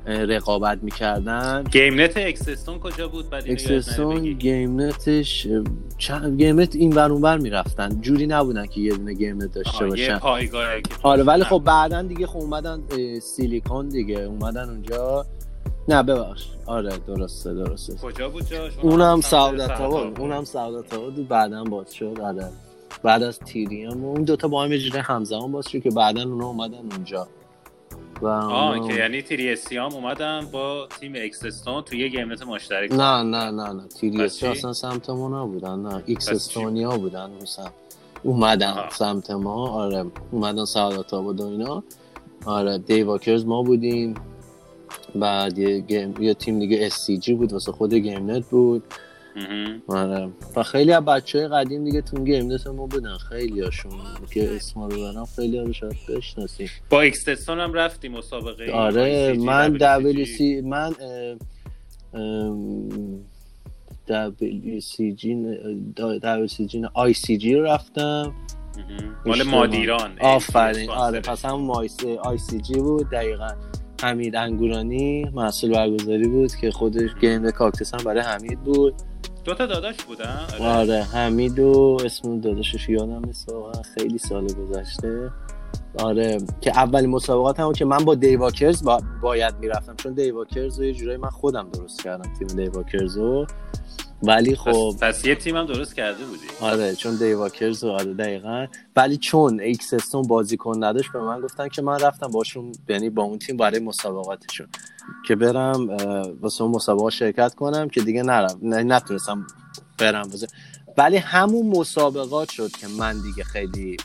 رقابت 0.05 0.79
می‌کردن. 0.81 1.63
گیم 1.71 2.01
نت 2.01 2.17
اکسستون 2.17 2.79
کجا 2.79 3.07
بود؟ 3.07 3.29
بعد 3.29 3.43
اکسستون. 3.47 4.33
گیم 4.33 4.81
نتش 4.81 5.47
چند 5.97 6.41
گیم 6.41 6.59
نت 6.59 6.75
این 6.75 6.93
ور 6.93 7.11
اون 7.11 7.21
ور 7.21 7.37
می‌رفتن. 7.37 8.01
جوری 8.01 8.27
نبودن 8.27 8.65
که 8.65 8.81
یه 8.81 8.91
دونه 8.91 9.13
گیم 9.13 9.43
نت 9.43 9.51
داشته 9.51 9.85
باشن. 9.87 10.19
آره 11.03 11.23
ولی. 11.23 11.43
خب 11.43 11.61
بعدا 11.65 12.01
دیگه 12.01 12.27
خب 12.27 12.37
اومدن 12.37 12.81
سیلیکون 13.21 13.89
دیگه. 13.89 14.19
اومدن 14.19 14.69
اونجا. 14.69 15.25
نه 15.87 16.03
ببخش. 16.03 16.47
آره 16.65 16.97
درسته 17.07 17.53
درسته. 17.53 17.93
کجا 17.93 18.29
بود 18.29 18.45
جاش؟ 18.45 18.73
اونم 18.81 19.21
سعادت 19.21 19.81
آباد 19.81 20.19
اونم 20.19 20.43
سعادت 20.43 20.93
آباد 20.93 21.27
بعدا 21.27 21.63
باز 21.63 21.93
شد. 21.93 22.19
آره. 22.23 22.49
بعد 23.03 23.23
از 23.23 23.39
تیریم 23.39 24.03
و 24.03 24.09
اون 24.09 24.23
دوتا 24.23 24.47
با 24.47 24.63
هم 24.63 24.71
یه 24.71 25.01
همزمان 25.01 25.51
باز 25.51 25.67
شد 25.67 25.81
که 25.81 25.89
بعدا 25.89 26.23
اونا 26.23 26.47
اومدن 26.47 26.91
اونجا 26.91 27.27
و 28.21 28.27
آه 28.27 28.87
که 28.87 28.93
یعنی 28.93 29.21
تیری 29.21 29.55
سیام 29.55 29.93
اومدن 29.93 30.47
با 30.51 30.87
تیم 30.99 31.13
اکسستون 31.15 31.81
تو 31.81 31.95
یه 31.95 32.07
گیم 32.07 32.31
نت 32.31 32.43
مشترک 32.43 32.91
نه 32.91 33.23
نه 33.23 33.51
نه 33.51 33.73
نه 33.73 33.83
پس 33.83 33.95
تیریس 33.95 34.39
چی؟ 34.39 34.47
اصلا 34.47 34.73
سمت 34.73 35.09
ما 35.09 35.43
نبودن 35.43 35.79
نه؟ 35.79 36.03
استونیا 36.07 36.97
بودن 36.97 37.19
اون 37.19 37.45
سمت 37.45 37.71
اومدن 38.23 38.69
آها. 38.71 38.89
سمت 38.89 39.31
ما 39.31 39.69
آره 39.69 40.05
اومدن 40.31 40.65
سعادت 40.65 41.13
آباد 41.13 41.41
و 41.41 41.45
اینا 41.45 41.83
آره 42.45 42.77
دیواکرز 42.77 43.45
ما 43.45 43.63
بودیم 43.63 44.15
بعد 45.15 45.57
یه, 45.57 45.79
گیم... 45.79 46.15
یه 46.21 46.33
تیم 46.33 46.59
دیگه 46.59 46.89
SCG 46.89 47.29
بود 47.29 47.53
واسه 47.53 47.71
خود 47.71 47.93
گیم 47.93 48.31
نت 48.31 48.45
بود. 48.45 48.83
آره 49.87 50.29
و 50.55 50.63
خیلی 50.63 50.93
از 50.93 51.05
بچه 51.05 51.39
های 51.39 51.47
قدیم 51.47 51.83
دیگه 51.83 52.01
تو 52.01 52.17
اون 52.17 52.25
گیم 52.25 52.51
نت 52.51 52.67
ما 52.67 52.85
بودن 52.85 53.17
خیلی 53.17 53.61
هاشون 53.61 53.91
که 54.33 54.55
اسما 54.55 54.87
رو 54.87 54.97
برم 54.97 55.25
خیلی 55.25 55.57
ها 55.57 55.63
رو 55.63 55.73
شاید 55.73 55.95
بشناسیم 56.09 56.69
با 56.89 57.01
اکسستون 57.01 57.59
هم 57.59 57.73
رفتی 57.73 58.09
مسابقه 58.09 58.71
آره 58.71 59.33
ICG، 59.33 59.39
من. 59.39 59.77
WC 59.77 60.41
من 60.63 60.93
WCG 64.07 65.25
WCG 66.17 66.89
ICG 66.93 67.55
رو 67.55 67.63
رفتم. 67.63 68.33
مال. 69.25 69.43
مادیران 69.43 70.19
آفرین 70.19 70.89
اسپانسرش. 70.89 70.89
آره 70.89 71.19
پس 71.19 71.45
همون 71.45 71.87
ICG 72.23 72.73
بود 72.73 73.09
دقیقا 73.09 73.49
حمید 74.01 74.35
انگورانی 74.35 75.29
محصول 75.33 75.71
برگزاری 75.71 76.27
بود 76.27 76.55
که 76.55 76.71
خودش 76.71 77.09
گیم 77.21 77.51
کاکتس 77.51 77.95
هم 77.95 78.03
برای 78.03 78.21
حمید 78.21 78.59
بود. 78.59 78.93
دو 79.45 79.53
تا 79.53 79.65
داداش 79.65 80.03
بودن؟ 80.03 80.39
آره 80.59 81.03
حمید 81.03 81.59
و 81.59 81.97
اسم 82.05 82.39
داداشش 82.39 82.89
یادم 82.89 83.25
نیست 83.25 83.49
خیلی 83.97 84.17
سال 84.17 84.47
گذشته. 84.47 85.29
آره 85.99 86.41
که 86.61 86.71
اولین 86.71 87.09
مسابقات 87.09 87.59
هم 87.59 87.73
که 87.73 87.85
من 87.85 87.97
با 87.97 88.15
دیواکرز 88.15 88.83
با... 88.83 89.01
باید 89.21 89.55
می‌رفتم 89.59 89.95
چون 89.95 90.13
دیواکرز 90.13 90.79
رو 90.79 90.85
یه 90.85 90.93
جورایی 90.93 91.17
من 91.17 91.29
خودم 91.29 91.69
درست 91.73 92.03
کردم 92.03 92.33
تیم 92.39 92.47
دیواکرز 92.47 93.17
رو. 93.17 93.47
ولی 94.23 94.55
خب 94.55 94.95
پس, 95.01 95.25
یه 95.25 95.35
تیم 95.35 95.57
هم 95.57 95.65
درست 95.65 95.95
کرده 95.95 96.25
بودی. 96.25 96.45
آره 96.61 96.95
چون 96.95 97.15
دیواکرز 97.15 97.83
رو 97.83 97.91
آره 97.91 98.13
دقیقا. 98.13 98.67
ولی 98.95 99.17
چون 99.17 99.59
اکسستون 99.59 100.21
بازیکن 100.21 100.83
نداشت 100.83 101.11
به 101.11 101.19
من 101.19 101.41
گفتن 101.41 101.67
که 101.67 101.81
من 101.81 101.99
رفتم 101.99 102.27
باشون 102.27 102.71
یعنی 102.89 103.09
با 103.09 103.23
اون 103.23 103.39
تیم 103.39 103.57
برای 103.57 103.79
مسابقاتشون. 103.79 104.67
که 105.27 105.35
برم 105.35 105.87
واسه 106.41 106.61
اون 106.63 106.71
مسابقه 106.75 107.09
شرکت 107.09 107.55
کنم 107.55 107.89
که 107.89 108.01
دیگه 108.01 108.23
نرم 108.23 108.57
نه 108.61 108.83
نتونستم 108.83 109.47
برم. 109.97 110.29
واسه 110.29 110.47
ولی 110.97 111.17
همون 111.17 111.67
مسابقات 111.67 112.49
شد 112.49 112.71
که 112.71 112.87
من 112.99 113.21
دیگه 113.21 113.43
خیلی 113.43 113.97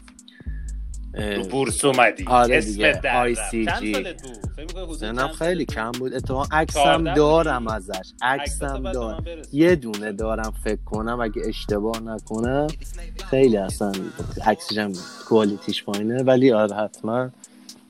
رو 1.16 1.44
بورس 1.44 1.84
اومدی. 1.84 2.24
آره 2.26 2.60
در 3.02 3.28
بود 3.28 3.38
فکر 3.50 3.56
می‌کنی 3.56 4.82
حدود 4.82 4.98
سنم 4.98 5.28
خیلی 5.28 5.64
کم 5.64 5.92
بود. 5.92 6.14
اتفاقا 6.14 6.56
عکسم 6.56 6.80
14 6.80 7.14
دارم؟ 7.14 7.68
ازش. 7.68 8.12
عکسم 8.22 8.92
دارم. 8.92 9.24
یه 9.52 9.76
دونه 9.76 10.12
دارم 10.12 10.54
فکر 10.64 10.84
کنم 10.84 11.20
اگه 11.20 11.42
اشتباه 11.46 12.00
نکنم. 12.00 12.66
خیلی 13.30 13.56
اصلا 13.56 13.92
عکسش 14.46 14.78
هم 14.78 14.92
کوالیتیش 15.28 15.84
پایینه. 15.84 16.22
ولی 16.22 16.52
آره 16.52 16.76
حتما 16.76 17.30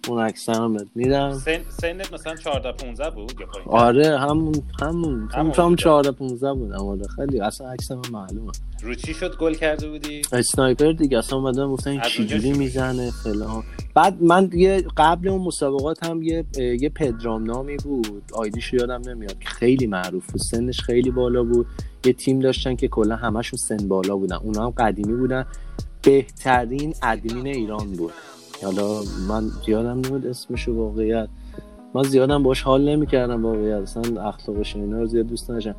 اون 0.08 0.20
عکس 0.22 0.48
هم 0.48 0.76
میدم. 0.94 1.32
سن 1.32 1.60
سنت 1.68 2.12
مثلا 2.12 2.34
14 2.36 2.72
15 2.72 3.10
بود 3.10 3.40
یا 3.40 3.46
پایین؟ 3.46 3.68
آره 3.68 4.18
همون 4.18 4.54
همون. 4.80 5.28
همون 5.34 5.52
هم 5.52 5.68
بود. 5.68 5.78
14 5.78 6.10
15 6.10 6.52
بودم 6.52 6.86
آره 6.86 7.06
خیلی 7.16 7.40
اصلا 7.40 7.70
عکسم 7.70 8.00
معلومه. 8.12 8.52
رو 8.82 8.94
چی 8.94 9.14
شد 9.14 9.36
گل 9.36 9.54
کرده 9.54 9.88
بودی؟ 9.88 10.22
اسنایپر 10.32 10.92
دیگه. 10.92 11.18
اصلا 11.18 11.38
اومدن 11.38 11.66
گفتن 11.68 11.90
این 11.90 12.00
چجوری 12.00 12.52
می‌زنه 12.52 13.10
فلان. 13.10 13.62
بعد 13.94 14.22
من 14.22 14.50
یه 14.52 14.84
قبل 14.96 15.28
اون 15.28 15.42
مسابقات 15.42 16.04
هم 16.04 16.22
یه 16.22 16.44
یه 16.80 16.88
پدرام 16.88 17.44
نامی 17.44 17.76
بود. 17.76 18.22
آیدیش 18.32 18.72
یادم 18.72 19.02
نمیاد. 19.08 19.38
که 19.38 19.48
خیلی 19.48 19.86
معروف 19.86 20.30
بود. 20.30 20.40
سنش 20.40 20.80
خیلی 20.80 21.10
بالا 21.10 21.42
بود. 21.42 21.66
یه 22.04 22.12
تیم 22.12 22.38
داشتن 22.38 22.76
که 22.76 22.88
کلا 22.88 23.16
همشون 23.16 23.58
سن 23.58 23.88
بالا 23.88 24.16
بودن. 24.16 24.36
اونا 24.36 24.64
هم 24.64 24.70
قدیمی 24.70 25.14
بودن. 25.14 25.46
بهترین 26.02 26.94
ادمین 27.02 27.46
ایران 27.46 27.92
بود. 27.92 28.12
حالا 28.62 29.00
من 29.28 29.50
یادم 29.66 30.00
نمیاد 30.00 30.26
اسمشو 30.26 30.74
واقعیت. 30.74 31.28
من 31.94 32.02
زیادم 32.02 32.42
باش 32.42 32.62
حال 32.62 32.88
نمی‌کردم 32.88 33.44
واقعیت. 33.44 33.82
اصلا 33.82 34.28
اخلاقش 34.28 34.76
اینا 34.76 34.98
رو 34.98 35.06
زیاد 35.06 35.26
دوست 35.26 35.50
نداشتم. 35.50 35.74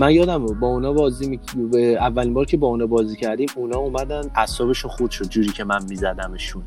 من 0.00 0.12
یادم 0.12 0.46
با 0.46 0.66
اونا 0.66 0.92
بازی 0.92 1.28
می... 1.28 1.40
اولین 1.94 2.34
بار 2.34 2.44
که 2.44 2.56
با 2.56 2.66
اونا 2.66 2.86
بازی 2.86 3.16
کردیم 3.16 3.48
اونا 3.56 3.78
اومدن 3.78 4.30
اعصابشون 4.34 4.90
خود 4.90 5.10
شد 5.10 5.28
جوری 5.28 5.48
که 5.48 5.64
من 5.64 5.84
میزدمشون. 5.88 6.62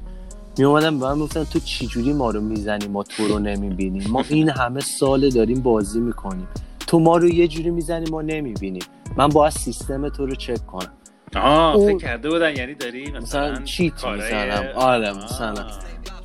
می 0.57 0.63
اومدن 0.63 0.99
به 0.99 1.05
من 1.05 1.13
می‌گفتن 1.13 1.43
تو 1.43 1.59
چی 1.59 1.87
جوری 1.87 2.13
ما 2.13 2.31
رو 2.31 2.41
می‌زنی؟ 2.41 2.87
ما 2.87 3.03
تو 3.03 3.27
رو 3.27 3.39
نمی‌بینیم. 3.39 4.11
ما 4.11 4.23
این 4.29 4.49
همه 4.49 4.79
سال 4.79 5.29
داریم 5.29 5.61
بازی 5.61 5.99
می‌کنیم. 5.99 6.47
تو 6.87 6.99
ما 6.99 7.17
رو 7.17 7.29
یه 7.29 7.47
جوری 7.47 7.69
می‌زنی 7.69 8.09
ما 8.09 8.21
نمی‌بینیم. 8.21 8.83
من 9.17 9.27
باید 9.27 9.53
سیستم 9.53 10.09
تو 10.09 10.25
رو 10.25 10.35
چک 10.35 10.65
کنم. 10.65 10.91
آه 11.35 11.75
اون- 11.75 11.87
فکر 11.97 12.07
کرده 12.07 12.29
بودن 12.29 12.55
یعنی 12.55 12.73
داری 12.75 13.11
مثلا, 13.11 13.21
مثلا 13.51 13.63
چیت 13.63 13.93
کارهای- 14.01 14.23
می‌زنم 14.23 14.71
آره. 14.75 15.13
مثلا. 15.25 15.67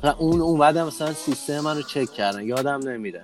و 0.03 0.07
اون 0.07 0.41
اومدم 0.41 0.87
مثلا 0.87 1.13
سیستم 1.13 1.59
من 1.59 1.75
رو 1.75 1.81
چک 1.81 2.11
کردن. 2.13 2.43
یادم 2.43 2.79
نمیره. 2.89 3.23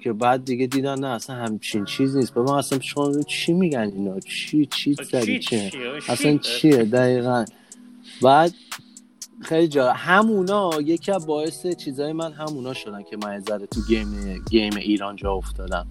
که 0.00 0.12
بعد 0.12 0.44
دیگه 0.44 0.66
دیدن 0.66 0.98
نه 0.98 1.06
اصلا 1.06 1.36
همچین 1.36 1.84
چیز 1.84 2.16
نیست. 2.16 2.34
بابا 2.34 2.58
اصلا 2.58 2.78
شما 2.80 3.22
چی 3.22 3.52
میگن 3.52 3.78
اینا؟ 3.94 4.20
چی 4.20 4.66
چی 4.66 4.66
چیت 4.94 5.02
زدی 5.02 5.38
چیه؟ 5.38 5.70
چیه؟ 5.70 5.92
اصلا. 6.08 6.38
چیه؟ 6.38 6.84
دقیقا. 6.84 7.44
بعد 8.22 8.52
خیلی 9.40 9.68
جا 9.68 9.92
همونا 9.92 10.70
یکی 10.80 11.12
از 11.12 11.26
باعث 11.26 11.66
چیزای 11.66 12.12
من 12.12 12.32
همونا 12.32 12.74
شدن 12.74 13.02
که 13.02 13.16
من 13.16 13.40
ذره 13.40 13.66
تو 13.66 13.80
گیم 13.88 14.42
گیم 14.50 14.76
ایران 14.76 15.16
جا 15.16 15.32
افتادم. 15.32 15.86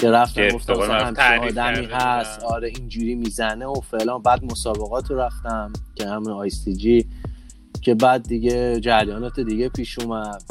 که 0.00 0.10
رفتم 0.10 0.48
گفتم 0.48 0.72
مثلا 0.72 1.06
آدمی 1.42 1.86
هست 1.92 2.40
بودن. 2.40 2.54
آره 2.54 2.68
اینجوری 2.68 3.14
می‌زنه 3.14 3.66
و 3.66 3.74
فلان. 3.74 4.22
بعد 4.22 4.44
مسابقات 4.44 5.10
رو 5.10 5.18
رفتم 5.20 5.72
که 5.94 6.06
همون 6.06 6.30
ICG 6.32 7.06
که 7.82 7.94
بعد 7.94 8.22
دیگه 8.28 8.80
جریانات 8.80 9.40
دیگه 9.40 9.68
پیش 9.68 9.98
اومد. 9.98 10.42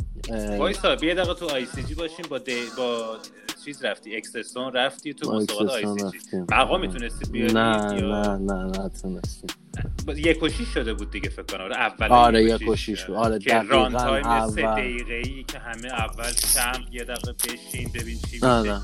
وایسا 0.59 0.95
بیا 0.95 1.13
دقیقه 1.13 1.33
تو 1.33 1.49
ICG 1.49 1.95
باشیم 1.95 2.25
با 2.29 2.37
دی... 2.37 2.55
با 2.77 3.17
چیز 3.65 3.85
رفتی 3.85 4.15
اکسستون 4.15 4.73
رفتی 4.73 5.13
تو 5.13 5.31
مسابقات 5.35 5.69
ICG. 5.69 6.17
رفتیم. 6.17 6.45
مقام 6.51 6.81
می‌تونستی 6.81 7.31
بیاری 7.31 7.53
نه 7.53 7.97
یا- 8.01 8.37
نه 8.37 8.53
نه 8.53 8.63
نه 8.63 8.89
تونستیم 9.01 9.49
با- 10.07 10.13
یک 10.13 10.43
و 10.43 10.49
شیش 10.49 10.67
شده 10.67 10.93
بود 10.93 11.11
دیگه 11.11 11.29
فکر 11.29 11.43
کنم. 11.43 11.61
آره 11.61 11.75
اول 11.77 12.07
آره، 12.07 12.43
یک 12.43 12.69
و 12.69 12.75
شیش 12.75 13.03
بود. 13.05 13.15
آره، 13.15 13.39
که 13.39 13.49
دقیقاً 13.49 13.75
round 13.75 13.97
time 13.97 14.23
سه 14.23 14.29
اول. 14.61 14.81
دقیقه 14.81 15.13
ای 15.13 15.43
که 15.43 15.59
همه 15.59 15.87
اول 15.87 16.31
کمپ 16.53 16.93
یه 16.93 17.03
دقیقه 17.03 17.33
بشین 17.33 17.89
ببین 17.95 18.17
چی 18.29 18.35
میشه. 18.35 18.77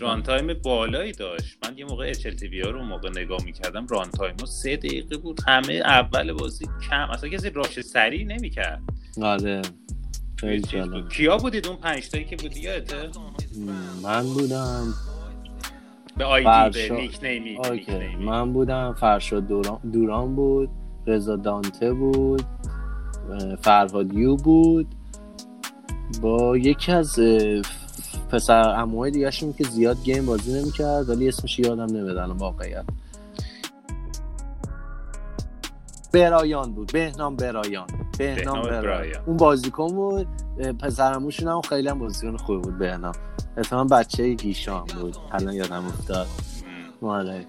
round 0.00 0.22
time 0.22 0.54
بالایی 0.54 1.12
داشت. 1.12 1.58
من 1.64 1.78
یه 1.78 1.84
موقع 1.84 2.08
HLTV 2.08 2.60
ها 2.60 2.70
رو 2.70 2.82
موقع 2.82 3.10
نگاه 3.10 3.44
می‌کردم 3.44 3.86
round 3.86 4.10
time 4.10 4.36
سه 4.44 4.76
دقیقه 4.76 5.16
بود. 5.16 5.40
همه 5.46 5.72
اول 5.72 6.32
بازی 6.32 6.66
کم 6.90 7.10
اصلا 7.10 7.30
کسی 7.30 7.50
rush 7.50 7.80
سریع 7.80 8.26
نمی‌کرد. 8.26 8.82
آره. 9.22 9.62
کیا 11.10 11.36
بودید 11.36 11.66
اون 11.66 11.76
پنج 11.76 12.08
تایی 12.08 12.24
که 12.24 12.36
بودی؟ 12.36 12.60
یادته 12.60 13.10
من 14.02 14.22
بودم. 14.22 14.94
به 16.16 16.24
ID. 16.24 16.88
به 16.88 16.94
nickname 16.94 17.18
ی 17.22 17.50
nick 17.50 17.66
اوکی. 17.66 17.98
name 17.98 18.15
ی. 18.15 18.24
من 18.24 18.52
بودم. 18.52 18.94
فرشاد 19.00 19.48
دوران, 19.48 19.78
دوران 19.92 20.34
بود. 20.36 20.68
رضا 21.06 21.36
دانته 21.36 21.92
بود. 21.92 22.42
فرهاد 23.60 24.14
یو 24.14 24.36
بود. 24.36 24.86
با 26.22 26.56
یکی 26.56 26.92
از 26.92 27.20
پسر 28.30 28.68
اموهای 28.68 29.10
دیگه 29.10 29.30
که 29.30 29.64
زیاد 29.64 29.96
گیم 30.04 30.26
بازی 30.26 30.60
نمی‌کرد 30.60 31.08
ولی 31.08 31.28
اسمش 31.28 31.58
یادم 31.58 31.96
نمیدن 31.96 32.30
واقعیت. 32.30 32.84
برایان 36.12 36.72
بود. 36.72 36.92
بهنام 36.92 37.36
برایان. 37.36 37.86
بهنام 38.18 38.62
برایان. 38.62 38.82
برایان. 38.82 39.22
اون 39.26 39.36
بازیکن 39.36 39.88
بود. 39.88 40.26
پسرموشون 40.80 41.48
هم 41.48 41.60
خیلی 41.60 41.88
هم 41.88 41.98
بازیکن 41.98 42.36
خوبی 42.36 42.62
بود 42.62 42.78
بهنام. 42.78 43.14
اتفاقا 43.56 43.84
بچه 43.84 44.34
گیشان 44.34 44.84
بود. 44.84 45.16
الان 45.32 45.54
یادم 45.54 45.86
افتاد. 45.86 46.26
م. 47.02 47.06
آره. 47.06 47.46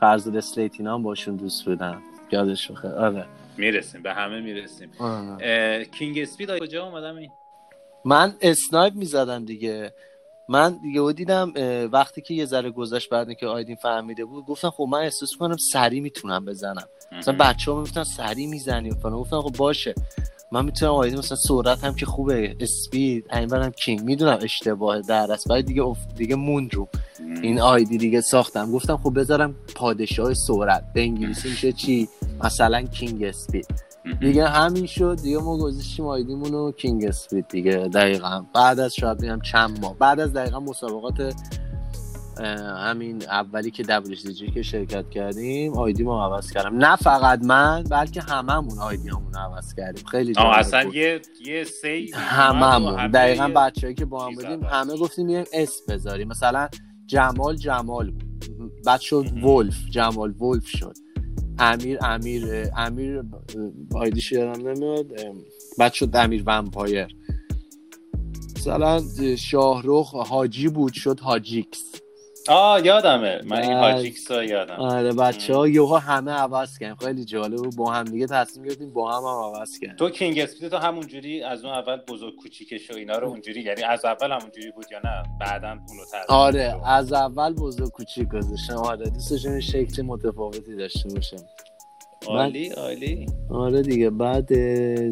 فرزاد 0.00 0.36
اسلیتینا 0.36 0.94
هم 0.94 1.02
باشون 1.02 1.36
دوست 1.36 1.64
بودم 1.64 2.02
یادش 2.32 2.70
بخیر 2.70 2.90
آره. 2.90 3.26
می‌رسیم. 3.56 4.02
به 4.02 4.14
همه 4.14 4.40
می‌رسیم. 4.40 4.90
آره. 4.98 5.84
کینگ 5.84 6.18
اسپید 6.18 6.58
کجا 6.58 6.86
اومدم 6.86 7.16
این؟ 7.16 7.30
من 8.04 8.34
snipe 8.40 8.94
می‌زدم 8.94 9.44
دیگه. 9.44 9.92
من 10.50 10.78
دیگه 10.82 11.12
دیدم 11.12 11.52
وقتی 11.92 12.20
که 12.20 12.34
یه 12.34 12.44
ذره 12.44 12.70
گذشت 12.70 13.10
بعد 13.10 13.28
اینکه 13.28 13.46
آیدین 13.46 13.76
فهمیده 13.76 14.24
بود 14.24 14.44
گفتم 14.44 14.70
خب 14.70 14.86
من 14.90 14.98
احساس 14.98 15.36
کنم 15.36 15.56
سریع 15.72 16.00
می‌تونم 16.00 16.44
بزنم. 16.44 16.88
مثلا 17.12 17.36
بچه 17.40 17.70
ها 17.70 17.76
می‌گفتن 17.76 18.04
سریع 18.04 18.46
می‌زنی 18.46 18.90
فلان. 18.90 19.18
گفتم 19.18 19.40
خب 19.40 19.56
باشه. 19.56 19.94
من 20.52 20.64
می‌تونم 20.64 20.92
آیدیم 20.92 21.18
مثلا 21.18 21.36
سرعت 21.36 21.84
هم 21.84 21.94
که 21.94 22.06
خوبه 22.06 22.56
speed 22.60 23.26
هم 23.32 23.70
king. 23.70 24.00
می‌دونم 24.00 24.38
اشتباه 24.42 25.00
در 25.00 25.32
است 25.32 25.50
ولی 25.50 25.62
دیگه 25.62 25.82
افت 25.82 26.14
دیگه 26.14 26.34
موند 26.34 26.74
رو. 26.74 26.88
این 27.42 27.60
آیدی 27.60 27.98
دیگه 27.98 28.20
ساختم. 28.20 28.72
گفتم 28.72 28.96
خب 28.96 29.18
بذارم 29.20 29.54
پادشاه 29.74 30.34
سرعت 30.34 30.92
به 30.94 31.00
انگلیسی 31.00 31.48
میشه 31.48 31.72
چی؟ 31.72 32.08
مثلا 32.44 32.82
کینگ 32.82 33.24
اسپید. 33.24 33.66
دیگه 34.20 34.48
همین 34.48 34.86
شد. 34.86 35.18
دیگه 35.22 35.38
ما 35.38 35.58
گذاشتیم 35.58 36.06
آیدیمون 36.06 36.52
رو 36.52 36.72
کینگ 36.72 37.04
اسپید 37.04 37.48
دیگه 37.48 37.76
دقیقا. 37.76 38.44
بعد 38.54 38.80
از 38.80 38.94
شاید 38.94 39.18
بگم 39.18 39.40
چند 39.40 39.80
ماه. 39.80 39.98
بعد 39.98 40.20
از 40.20 40.32
دقیقا 40.32 40.60
مسابقات 40.60 41.34
همین 42.78 43.22
اولی 43.22 43.70
که 43.70 43.82
WCG 43.82 44.54
که 44.54 44.62
شرکت 44.62 45.10
کردیم 45.10 45.72
آیدی 45.72 46.02
ما 46.02 46.24
عوض 46.24 46.52
کردم. 46.52 46.76
نه 46.76 46.96
فقط 46.96 47.44
من 47.44 47.82
بلکه 47.82 48.20
هممون 48.20 48.78
آیدی 48.78 49.08
همون 49.08 49.34
عوض 49.34 49.74
کردیم. 49.74 50.04
خیلی 50.04 50.34
جالب 50.34 50.50
اصلا 50.50 50.84
بود. 50.84 50.94
یه 50.94 51.20
یه 51.46 51.64
سی 51.64 52.10
هممون. 52.14 53.06
دقیقا 53.08 53.44
همه 53.44 53.54
بچه‌ای 53.54 53.94
که 53.94 54.04
با 54.04 54.26
هم 54.26 54.34
بودیم 54.34 54.64
همه 54.64 54.96
گفتیم 54.96 55.28
یه 55.28 55.44
اسم 55.52 55.82
بذاریم. 55.88 56.28
مثلا 56.28 56.68
جمال 57.06 57.56
جمال 57.56 58.10
بود. 58.10 58.24
بعد 58.86 59.00
شد. 59.00 59.44
ولف. 59.44 59.76
جمال 59.90 60.30
ولف 60.30 60.66
شد. 60.66 60.94
امیر 61.60 61.98
امیر 62.04 62.70
امیر 62.76 63.22
آیدیش 63.94 64.32
یادم 64.32 64.68
نمیاد. 64.68 65.06
بعد 65.78 65.92
شد 65.92 66.16
امیر 66.16 66.42
ومپایر. 66.46 67.06
مثلا 68.56 69.02
اه، 69.20 69.36
شاهرخ 69.36 70.14
حاجی 70.14 70.68
بود 70.68 70.92
شد 70.92 71.20
حاجیکس. 71.20 71.82
آه 72.50 72.86
یادمه. 72.86 73.40
من 73.44 73.62
این 73.62 73.72
حاجیکس 73.72 74.30
ها 74.30 74.44
یادم. 74.44 74.74
آره 74.74 75.12
بچه 75.12 75.54
ها 75.54 75.68
یهو 75.68 75.98
همه 75.98 76.32
عوض 76.32 76.78
کردیم 76.78 76.96
خیلی 76.96 77.24
جالب 77.24 77.56
بود. 77.56 77.76
با 77.76 77.92
هم 77.92 78.04
دیگه 78.04 78.26
تصمیم 78.26 78.66
گرفتیم 78.66 78.92
با 78.92 79.12
هم 79.12 79.22
هم 79.22 79.56
عوض 79.56 79.78
کردیم 79.78 79.96
تو 79.96 80.10
کینگ 80.10 80.38
اسپید 80.38 80.68
تو 80.68 80.76
همونجوری 80.76 81.42
از 81.42 81.64
اون 81.64 81.74
اول 81.74 81.96
بزرگ 81.96 82.36
کوچیکش 82.36 82.90
و 82.90 82.94
اینا 82.94 83.18
رو 83.18 83.28
اونجوری 83.28 83.62
یعنی 83.62 83.82
از 83.82 84.04
اول 84.04 84.32
همونجوری 84.32 84.70
بود 84.70 84.86
یا 84.92 85.00
نه؟ 85.04 85.22
بعدا 85.40 85.68
اونو 85.68 86.02
آره؟ 86.28 86.80
از 86.86 87.12
اول 87.12 87.54
بزرگ 87.54 87.90
کوچیک 87.90 88.28
گذاشتم 88.28 88.76
آره 88.76 89.10
دوست 89.10 89.30
داشتم 89.30 89.60
شکل 89.60 90.02
متفاوتی 90.02 90.76
داشته 90.76 91.08
باشه 91.08 91.36
عالی 92.26 92.68
عالی. 92.68 93.26
آره 93.50 93.82
دیگه 93.82 94.10
بعد 94.10 94.48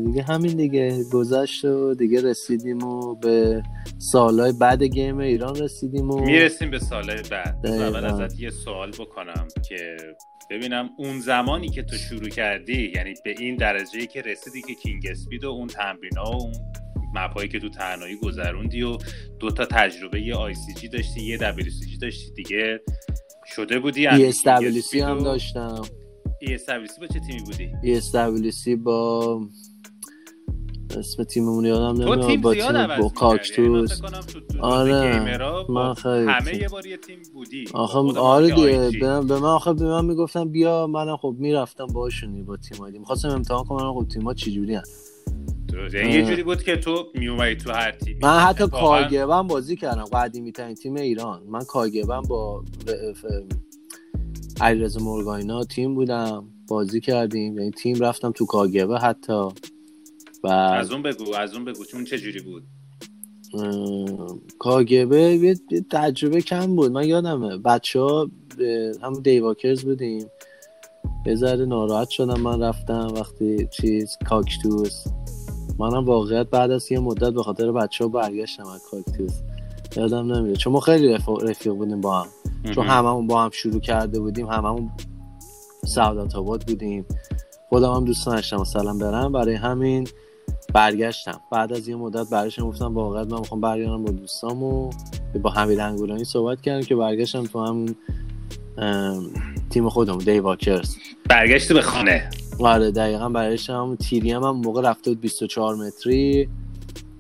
دیگه 0.05 0.23
همین 0.23 0.57
دیگه 0.57 1.05
گذشت 1.13 1.65
و 1.65 1.95
دیگه 1.95 2.23
رسیدیم 2.23 2.83
و 2.83 3.15
به 3.15 3.63
سالهای 3.99 4.53
بعد 4.53 4.83
گیم 4.83 5.19
ایران 5.19 5.57
رسیدیم 5.57 6.11
و 6.11 6.21
می‌رسیم 6.21 6.71
به 6.71 6.79
سالهای 6.79 7.23
بعد. 7.31 7.67
اول. 7.67 8.05
ازت 8.05 8.41
یه 8.41 8.51
سوال 8.51 8.91
بکنم 8.91 9.49
که 9.69 9.97
ببینم 10.51 10.91
اون 10.99 11.21
زمانی 11.21 11.69
که 11.69 11.83
تو 11.83 11.97
شروع 11.97 12.29
کردی 12.29 12.93
یعنی 12.97 13.15
به 13.25 13.35
این 13.39 13.57
درجه 13.57 14.07
که 14.07 14.23
رسیدی 14.23 14.63
که 14.63 14.75
کینگ 14.75 15.07
اسپید 15.11 15.45
و 15.45 15.49
اون 15.49 15.67
تمرین 15.67 16.13
و 16.17 16.29
اون 16.29 16.53
مپایی 17.15 17.49
که 17.49 17.59
تو 17.59 17.69
تنهایی 17.69 18.17
گذروندی 18.17 18.83
و 18.83 18.99
دو 19.41 19.51
تا 19.51 19.65
تجربه 19.65 20.21
یه 20.21 20.35
آی 20.35 20.55
سی 20.55 20.75
جی 20.75 20.89
داشتی 20.89 21.21
یه 21.21 21.37
دبلیو 21.37 21.71
سی 21.71 21.87
جی 21.87 21.99
داشتی 21.99 22.33
دیگه 22.33 22.81
شده 23.47 23.79
بودی 23.79 24.09
ای 24.09 24.33
هم 25.01 25.19
داشتم. 25.19 25.83
ای 26.41 26.55
استبلیسی 26.55 27.01
با 27.01 27.07
چه 27.07 27.21
تیمی 27.21 27.41
بودی 27.43 27.71
ای 27.83 27.97
استبلیسی 27.97 28.77
با 28.77 29.41
اسم 30.99 31.25
تیممون 31.25 31.65
یادم 31.65 32.03
نمیاد 32.03 32.27
تیم 32.27 32.41
با 32.41 32.55
تیم 32.55 32.63
با. 32.63 32.73
یعنی 32.73 32.87
من 32.87 33.09
کاکتوس 33.09 34.01
آره. 34.61 35.65
من 35.69 35.95
خیلی 35.95 36.27
همه 36.31 36.51
تیم. 36.51 36.61
یه 36.61 36.69
بار 36.69 36.87
یه 36.87 36.97
تیم 36.97 37.19
بودی 37.35 37.65
آخه 37.75 37.99
آره 38.19 38.51
دیگه. 38.91 38.99
به 39.01 39.21
من, 39.21 39.25
من 39.39 39.45
آخه 39.45 39.73
به 39.73 39.85
من 39.85 40.05
می‌گفتن 40.05 40.49
بیا 40.49 40.87
منم 40.87 41.17
خب 41.17 41.37
می‌رفتم 41.39 41.87
باشونی 41.87 42.43
با 42.43 42.57
تیم 42.57 42.83
آیدی 42.83 42.99
می‌خواستم 42.99 43.29
امتحان 43.29 43.65
کنم 43.65 43.95
خب 43.95 44.09
تیم‌ها 44.09 44.35
چجوری 44.35 44.75
هن. 44.75 44.83
تو- 45.71 45.97
یعنی 45.97 46.13
یه 46.13 46.23
جوری 46.25 46.43
بود 46.43 46.63
که 46.63 46.77
تو 46.77 47.07
میومدی 47.15 47.55
تو 47.57 47.73
هر 47.73 47.91
تیمی 47.93 48.21
من 48.23 48.39
حتی 48.39 48.67
کاگبم 48.69 49.47
بازی 49.47 49.77
کردم 49.77 50.05
قدیمی 50.05 50.53
ترین 50.53 50.75
تیم 50.75 50.95
ایران 50.97 51.43
من 51.49 51.65
کاگبم 51.65 52.23
با 52.23 52.65
علیرضا 54.61 55.01
مورگاینا 55.01 55.65
تیم 55.65 55.95
بودم 55.95 56.45
بازی 56.69 57.01
کردیم. 57.01 57.59
یعنی 57.59 57.71
تیم 57.71 58.01
رفتم 58.01 58.31
تو 58.31 58.47
کاگبه 58.47 58.99
حتی. 58.99 59.49
و 60.45 60.49
از 60.49 60.93
اون 60.93 61.03
بگو 61.03 61.35
از 61.35 61.55
اون 61.55 61.65
بگو 61.65 61.85
چون 61.85 62.05
چه 62.05 62.19
جوری 62.19 62.41
بود 62.41 62.63
کاگبه 64.59 65.21
یه 65.21 65.57
تجربه 65.91 66.41
کم 66.41 66.77
بود. 66.77 66.93
من 66.93 67.09
یادمه 67.09 67.59
بچه 67.59 68.01
ها 68.01 68.31
همون 69.03 69.23
دیواکرز 69.23 69.85
بودیم. 69.85 70.27
یه 71.27 71.35
ذره 71.35 71.65
ناراحت 71.65 72.09
شدم 72.09 72.41
من 72.41 72.63
رفتم 72.63 73.13
وقتی 73.17 73.69
چیز 73.73 74.17
کاکتوس. 74.29 75.05
منم 75.79 76.05
واقعیت 76.05 76.47
بعد 76.51 76.71
از 76.71 76.93
یه 76.93 76.99
مدت 76.99 77.33
به 77.33 77.43
خاطر 77.43 77.73
بچه 77.73 78.05
ها 78.05 78.11
برگشتم 78.11 78.67
از 78.67 78.83
کاکتوس. 78.91 79.33
یادم 79.97 80.33
نمیاد 80.33 80.57
چون 80.57 80.73
ما 80.73 80.81
خیلی 80.81 81.09
رفیق, 81.09 81.43
رفیق 81.43 81.73
بودیم 81.73 82.01
با 82.01 82.21
هم. 82.21 82.29
چون 82.75 82.87
هممون 82.87 83.27
با 83.27 83.43
هم 83.43 83.51
شروع 83.51 83.81
کرده 83.81 84.21
بودیم 84.21 84.47
هممون 84.47 84.91
سعادت 85.85 86.35
آباد 86.35 86.67
بودیم. 86.67 87.07
خودم 87.69 87.93
هم 87.93 88.05
دوست 88.05 88.27
داشتم 88.27 88.57
مثلا 88.57 88.95
برم 88.95 89.33
برای 89.33 89.55
همین 89.55 90.09
برگشتم. 90.75 91.41
بعد 91.53 91.73
از 91.73 91.89
یه 91.89 91.97
مدت 91.97 92.31
برگشتم 92.31 92.69
گفتم 92.69 92.95
واقعا 92.95 93.25
من 93.25 93.39
می‌خوام 93.39 93.61
برگردم 93.61 94.05
با 94.05 94.11
دوستام 94.13 94.63
و 94.63 94.91
با 95.43 95.51
حمید 95.51 95.81
انگولانی 95.81 96.25
صحبت 96.25 96.61
کردم 96.61 96.87
که 96.87 96.97
برگشتم 96.97 97.45
تو 97.45 97.67
همون 97.67 97.95
تیم 99.71 99.89
خودم 99.89 100.19
دی 100.19 100.39
واکرز 100.39 100.97
برگشت 101.29 101.73
به 101.73 101.83
خانه. 101.83 102.31
آره 102.61 102.91
دقیقا 102.91 103.29
برایش 103.29 103.71
هم 103.71 103.97
تیری 103.97 104.33
هم, 104.33 104.43
هم 104.43 104.57
موقع 104.57 104.91
رفته 104.91 105.11
بود 105.11 105.21
24 105.21 105.75
متری. 105.77 106.49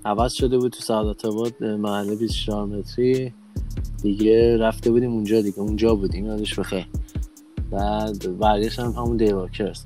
عوض 0.04 0.32
شده 0.32 0.58
بود 0.58 0.72
تو 0.72 0.80
سعادت 0.80 1.24
آباد 1.24 1.64
محله 1.64 2.16
24 2.16 2.66
متری. 2.66 3.34
دیگه 4.02 4.56
رفته 4.56 4.90
بودیم 4.90 5.12
اونجا 5.12 5.40
دیگه 5.40 5.58
اونجا 5.58 5.94
بودیم 5.94 6.26
یادش 6.26 6.58
بخیر 6.58 6.86
بعد 7.70 8.38
برگشت 8.38 8.78
هم 8.78 8.90
همون 8.90 9.16
دی 9.16 9.32
واکرز 9.32 9.84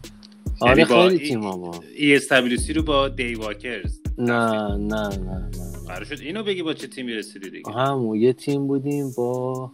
آره 0.61 0.71
یعنی 0.71 0.85
خیلی 0.85 1.29
تیم 1.29 1.43
ها 1.43 1.75
ای 1.97 2.17
استابیلیسی 2.17 2.73
رو 2.73 2.83
با 2.83 3.09
دی 3.09 3.35
واکرز 3.35 4.01
نه 4.19 4.77
نه 4.77 5.09
نه 5.09 5.09
نه. 5.09 5.51
قرار 5.87 6.05
شد 6.05 6.21
اینو 6.21 6.43
بگی 6.43 6.63
با 6.63 6.75
چه 6.75 6.87
تیمی 6.87 7.13
رسیدی 7.13 7.51
دیگه؟ 7.51 7.73
همون 7.73 8.19
یه 8.19 8.33
تیم 8.33 8.67
بودیم 8.67 9.13
با 9.17 9.71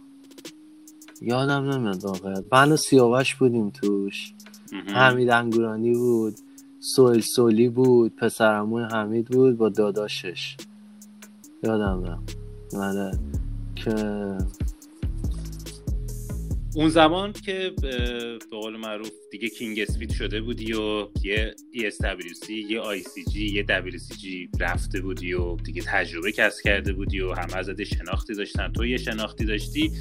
یادم 1.21 1.71
نمیاد 1.71 2.03
واقعا 2.03 2.43
من 2.51 2.71
و 2.71 2.77
سیاوش 2.77 3.35
بودیم 3.35 3.69
توش. 3.69 4.33
حمید 4.87 5.29
انگورانی 5.29 5.93
بود 5.93 6.35
سویل 6.79 7.21
سولی 7.21 7.69
بود 7.69 8.15
پسرموی 8.15 8.83
حمید 8.83 9.27
بود 9.27 9.57
با 9.57 9.69
داداشش. 9.69 10.57
یادم 11.63 12.19
نه 12.73 13.11
که 13.89 14.37
اون 16.75 16.89
زمان 16.89 17.33
که 17.33 17.71
به 17.81 18.37
قول 18.51 18.77
معروف 18.77 19.11
دیگه 19.31 19.49
کینگ 19.49 19.79
اسپید 19.79 20.11
شده 20.11 20.41
بودی 20.41 20.73
و 20.73 21.07
یه 21.23 21.55
ESWC 21.75 22.49
یه 22.49 22.81
ICG 22.81 23.35
یه 23.35 23.63
WCG 23.63 24.25
رفته 24.59 25.01
بودی 25.01 25.33
و 25.33 25.55
دیگه 25.55 25.81
تجربه 25.81 26.31
کسب 26.31 26.63
کرده 26.63 26.93
بودی 26.93 27.21
و 27.21 27.33
همه 27.33 27.57
ازت 27.57 27.83
شناختی 27.83 28.33
داشتن. 28.33 28.71
تو 28.71 28.85
یه 28.85 28.97
شناختی 28.97 29.45
داشتی 29.45 29.91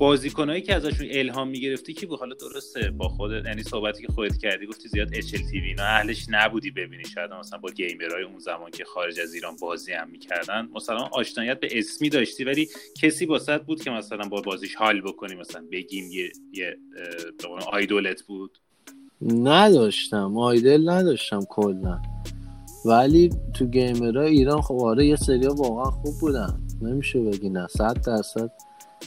بازیکنایی 0.00 0.62
که 0.62 0.74
ازشون 0.74 1.06
الهام 1.10 1.48
می‌گرفتی 1.48 1.94
که 1.94 2.06
حالا 2.06 2.34
درسته 2.34 2.90
با 2.90 3.08
خود 3.08 3.30
یعنی 3.32 3.62
صحبتی 3.62 4.06
که 4.06 4.12
خودت 4.12 4.38
کردی 4.38 4.66
گفتی 4.66 4.88
زیاد 4.88 5.08
اچ 5.12 5.34
ال 5.34 5.40
تی 5.40 5.74
اهلش 5.78 6.26
نبودی 6.28 6.70
ببینی. 6.70 7.04
شاید 7.04 7.32
مثلا 7.32 7.58
با 7.58 7.70
گیمرهای 7.70 8.22
اون 8.22 8.38
زمان 8.38 8.70
که 8.70 8.84
خارج 8.84 9.20
از 9.20 9.34
ایران 9.34 9.56
بازی 9.60 9.92
هم 9.92 10.10
می‌کردن 10.10 10.68
مثلا 10.74 11.08
آشنایت 11.12 11.60
به 11.60 11.78
اسمی 11.78 12.08
داشتی 12.08 12.44
ولی 12.44 12.68
کسی 13.02 13.26
واسط 13.26 13.62
بود 13.62 13.82
که 13.82 13.90
مثلا 13.90 14.28
با 14.28 14.40
بازیش 14.40 14.74
حال 14.74 15.00
بکنی 15.00 15.34
مثلا 15.34 15.64
بگیم 15.72 16.10
یه 16.12 16.32
یه 16.52 16.76
آیدولت 17.72 18.22
بود. 18.22 18.58
نداشتم. 19.22 20.38
آیدل 20.38 20.90
نداشتم 20.90 21.40
کلا. 21.48 22.02
ولی 22.84 23.30
تو 23.54 23.66
گیمرهای 23.66 24.28
ایران 24.28 24.60
خب 24.60 24.74
آره 24.74 25.06
یه 25.06 25.16
سریا 25.16 25.54
واقعا 25.54 25.90
خوب 25.90 26.14
بودن. 26.20 26.60
نمیشه 26.82 27.20
بگی 27.20 27.48
نه. 27.48 27.66
صد 27.66 28.06
درصد 28.06 28.50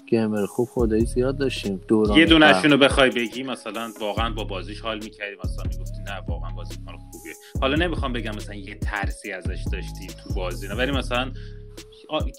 گیمر 0.08 0.46
خوب 0.46 0.70
خدایی 0.72 1.06
زیاد 1.06 1.38
داشتیم 1.38 1.82
دوران 1.88 2.18
یه 2.18 2.26
دونشون 2.26 2.72
رو 2.72 2.78
بخوای 2.78 3.10
بگی 3.10 3.44
مثلا 3.44 3.92
واقعا 4.00 4.30
با 4.30 4.44
بازیش 4.44 4.82
حال 4.82 5.04
می‌کردی 5.04 5.36
مثلا 5.44 5.64
می‌گفتی 5.70 6.02
نه 6.08 6.22
واقعا 6.28 6.50
بازیکن 6.52 6.98
خوبیه. 7.12 7.34
حالا 7.62 7.76
نمی‌خوام 7.76 8.14
بگم 8.14 8.36
مثلا 8.36 8.56
یه 8.56 8.76
ترسی 8.76 9.32
ازش 9.32 9.64
داشتی 9.72 10.08
تو 10.08 10.34
بازی 10.34 10.68
نه 10.68 10.76
ولی 10.76 10.92
مثلا 10.92 11.32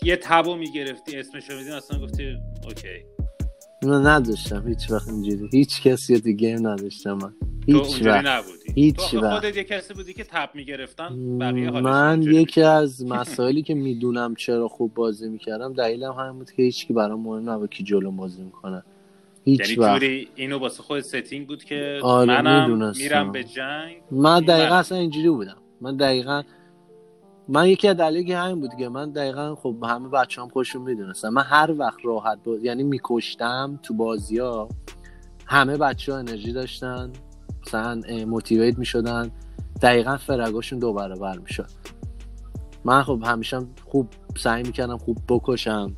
یه 0.03 0.17
تبو 0.17 0.57
می‌گرفتی 0.57 1.17
اسمش 1.17 1.51
رو 1.51 1.57
میدی 1.57 1.71
مثلا 1.71 1.99
گفتی 1.99 2.37
اوکی. 2.65 3.14
نه 3.85 4.09
نداشتم 4.09 4.69
هیچ 4.69 4.91
وقت 4.91 5.09
اینجوری. 5.09 5.49
هیچ 5.53 5.83
کسی 5.83 6.21
تو 6.21 6.31
game 6.31 6.67
نداشتم 6.67 7.13
من. 7.13 7.33
هیچ 7.67 8.03
وقت. 8.07 8.27
نبودی. 8.27 8.73
هیچ 8.75 9.15
وقت. 9.15 9.35
خودت 9.41 9.57
یه 9.57 9.65
کسی 9.65 9.95
بودی 9.95 10.13
که 10.13 10.25
تپ 10.25 10.49
می‌گرفتن 10.55 11.39
بقیه 11.39 11.71
من 11.71 12.23
یکی 12.23 12.63
از 12.63 13.05
مسائلی 13.15 13.63
که 13.63 13.75
می‌دونم 13.75 14.35
چرا 14.35 14.69
خوب 14.69 14.95
بازی 14.95 15.29
می‌کردم 15.29 15.73
دلیلم 15.73 16.13
همین 16.13 16.33
بود 16.39 16.51
که 16.51 16.63
هیچکی 16.63 16.93
برام 16.93 17.21
مهم 17.21 17.51
نبود 17.51 17.71
کی 17.71 17.85
جلو 17.85 18.11
بازی 18.11 18.43
می‌کنه. 18.43 18.83
هیچ 19.45 19.61
یعنی 19.61 19.75
وقت. 19.75 20.01
جوری 20.01 20.29
اینو 20.35 20.59
واسه 20.59 20.83
خود 20.83 21.01
setting 21.01 21.47
بود 21.47 21.65
که 21.65 22.01
آره 22.03 22.43
منم. 22.43 22.93
میرم 22.97 23.33
به 23.33 23.45
جنگ 23.45 23.97
من 24.11 24.41
دقیقا 24.41 24.75
اصلا 24.75 24.99
اینجوری 24.99 25.31
بودم. 25.31 25.57
من 25.81 25.97
دقیقا 25.97 26.43
من 27.49 27.69
یکی 27.69 27.89
از 27.89 27.97
دلایلی 27.97 28.33
همین 28.33 28.61
بود 28.61 28.75
که 28.79 28.89
من 28.89 29.11
دقیقا 29.11 29.55
خب 29.55 29.77
همه 29.85 30.09
بچه 30.09 30.43
هم 30.43 30.49
خودشون 30.49 30.83
می‌دونستم 30.83 31.29
من 31.29 31.43
هر 31.43 31.75
وقت 31.79 31.99
راحت 32.05 32.39
بود 32.45 32.65
یعنی 32.65 32.83
میکشتم 32.83 33.81
تو 33.83 33.95
بازی 33.95 34.39
ها 34.39 34.69
همه 35.47 35.77
بچه 35.77 36.13
ها 36.13 36.19
انرژی 36.19 36.53
داشتن. 36.53 37.13
مثلا 37.67 38.01
موتیویت 38.27 38.79
می‌شدن. 38.79 39.31
دقیقا 39.83 40.17
فرگاشون 40.17 40.79
دو 40.79 40.93
برابر 40.93 41.39
می‌شد. 41.39 41.69
من 42.85 43.03
خب 43.03 43.23
همیشه 43.27 43.61
خوب 43.85 44.09
سعی 44.37 44.63
می‌کردم 44.63 44.99
خوب 44.99 45.19
بکشم. 45.29 45.97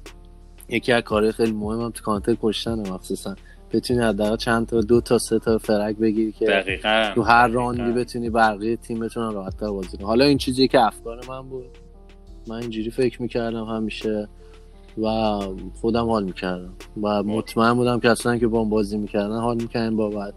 یکی 0.69 0.93
از 0.93 1.03
کارهای 1.03 1.33
خیلی 1.33 1.53
مهمم 1.53 1.91
تو 1.91 2.05
کانتر 2.05 2.37
کشتن 2.43 2.91
مخصوصا. 2.91 3.35
بتونی 3.77 4.01
حداقل 4.01 4.37
چند 4.37 4.67
تا 4.67 4.81
دو 4.81 5.01
تا 5.01 5.19
سه 5.19 5.39
تا 5.39 5.59
فرق 5.59 5.99
بگیری 5.99 6.33
که 6.33 6.47
دقیقا 6.47 7.13
تو 7.15 7.23
هر 7.23 7.49
راندی 7.49 7.93
بتونی 7.93 8.31
بقیه 8.31 8.77
تیمتون 8.77 9.35
راحت 9.35 9.57
تر 9.57 9.71
بازی 9.71 9.97
حالا 10.03 10.25
این 10.25 10.39
چیزی 10.39 10.69
که 10.69 10.81
افکار 10.81 11.21
من 11.29 11.49
بود. 11.49 11.67
من 12.49 12.57
اینجوری 12.57 12.91
فکر 12.91 13.23
می‌کردم 13.23 13.65
همیشه 13.65 14.29
و 15.03 15.09
خودم 15.81 16.07
حال 16.07 16.25
می‌کردم 16.25 16.73
و 17.03 17.23
مطمئن 17.23 17.75
بودم 17.75 18.01
که 18.01 18.11
اصلا 18.11 18.39
که 18.39 18.47
با 18.47 18.65
بازی 18.65 18.99
می‌کردن 18.99 19.41
حال 19.41 19.57
می‌کردن 19.57 19.97
بابت. 19.97 20.35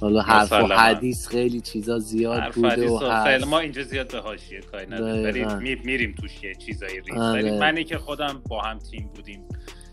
حالا 0.00 0.20
حرف 0.20 0.52
و 0.52 0.56
حدیث 0.56 1.28
خیلی 1.28 1.60
چیزا 1.60 1.98
زیاد 1.98 2.52
بوده 2.54 2.90
و 2.90 2.98
هست 2.98 3.46
ما 3.46 3.58
اینجا 3.58 3.82
زیاد 3.82 4.12
به 4.12 4.18
حاشیه 4.18 4.60
کاری 4.60 4.86
نداریم. 4.86 5.58
میریم 5.84 6.14
توش 6.20 6.42
یه 6.42 6.54
چیزایی 6.54 7.00
ریز. 7.00 7.18
ولی 7.18 7.58
منی 7.58 7.84
که 7.84 7.98
خودم 7.98 8.42
با 8.48 8.60
هم 8.60 8.78
تیم 8.78 9.10
بودیم. 9.14 9.40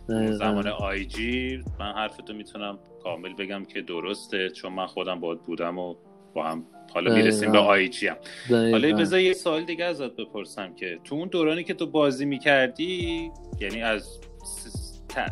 زمان 0.08 0.68
آی 0.68 1.06
جی 1.06 1.64
من 1.80 1.92
حرفتو 1.92 2.34
می‌تونم 2.34 2.80
کامل 3.04 3.34
بگم 3.34 3.66
که 3.66 3.82
درسته 3.82 4.50
چون 4.50 4.74
من 4.74 4.88
خودم 4.88 5.20
باید 5.20 5.44
بودم 5.44 5.78
و 5.78 5.96
با 6.34 6.44
هم 6.44 6.66
حالا 6.94 7.14
می‌رسیم 7.14 7.52
به 7.52 7.58
آی 7.58 7.90
جی 7.90 8.08
هم 8.08 8.18
حالا 8.50 8.98
بذار 8.98 9.20
یه 9.20 9.34
سوال 9.34 9.64
دیگه 9.64 9.86
ازت 9.86 10.16
بپرسم 10.16 10.74
که 10.74 11.00
تو 11.04 11.16
اون 11.16 11.28
دورانی 11.28 11.64
که 11.64 11.74
تو 11.74 11.88
بازی 11.88 12.26
می‌کردی 12.26 13.32
یعنی 13.60 13.82
از 13.82 14.20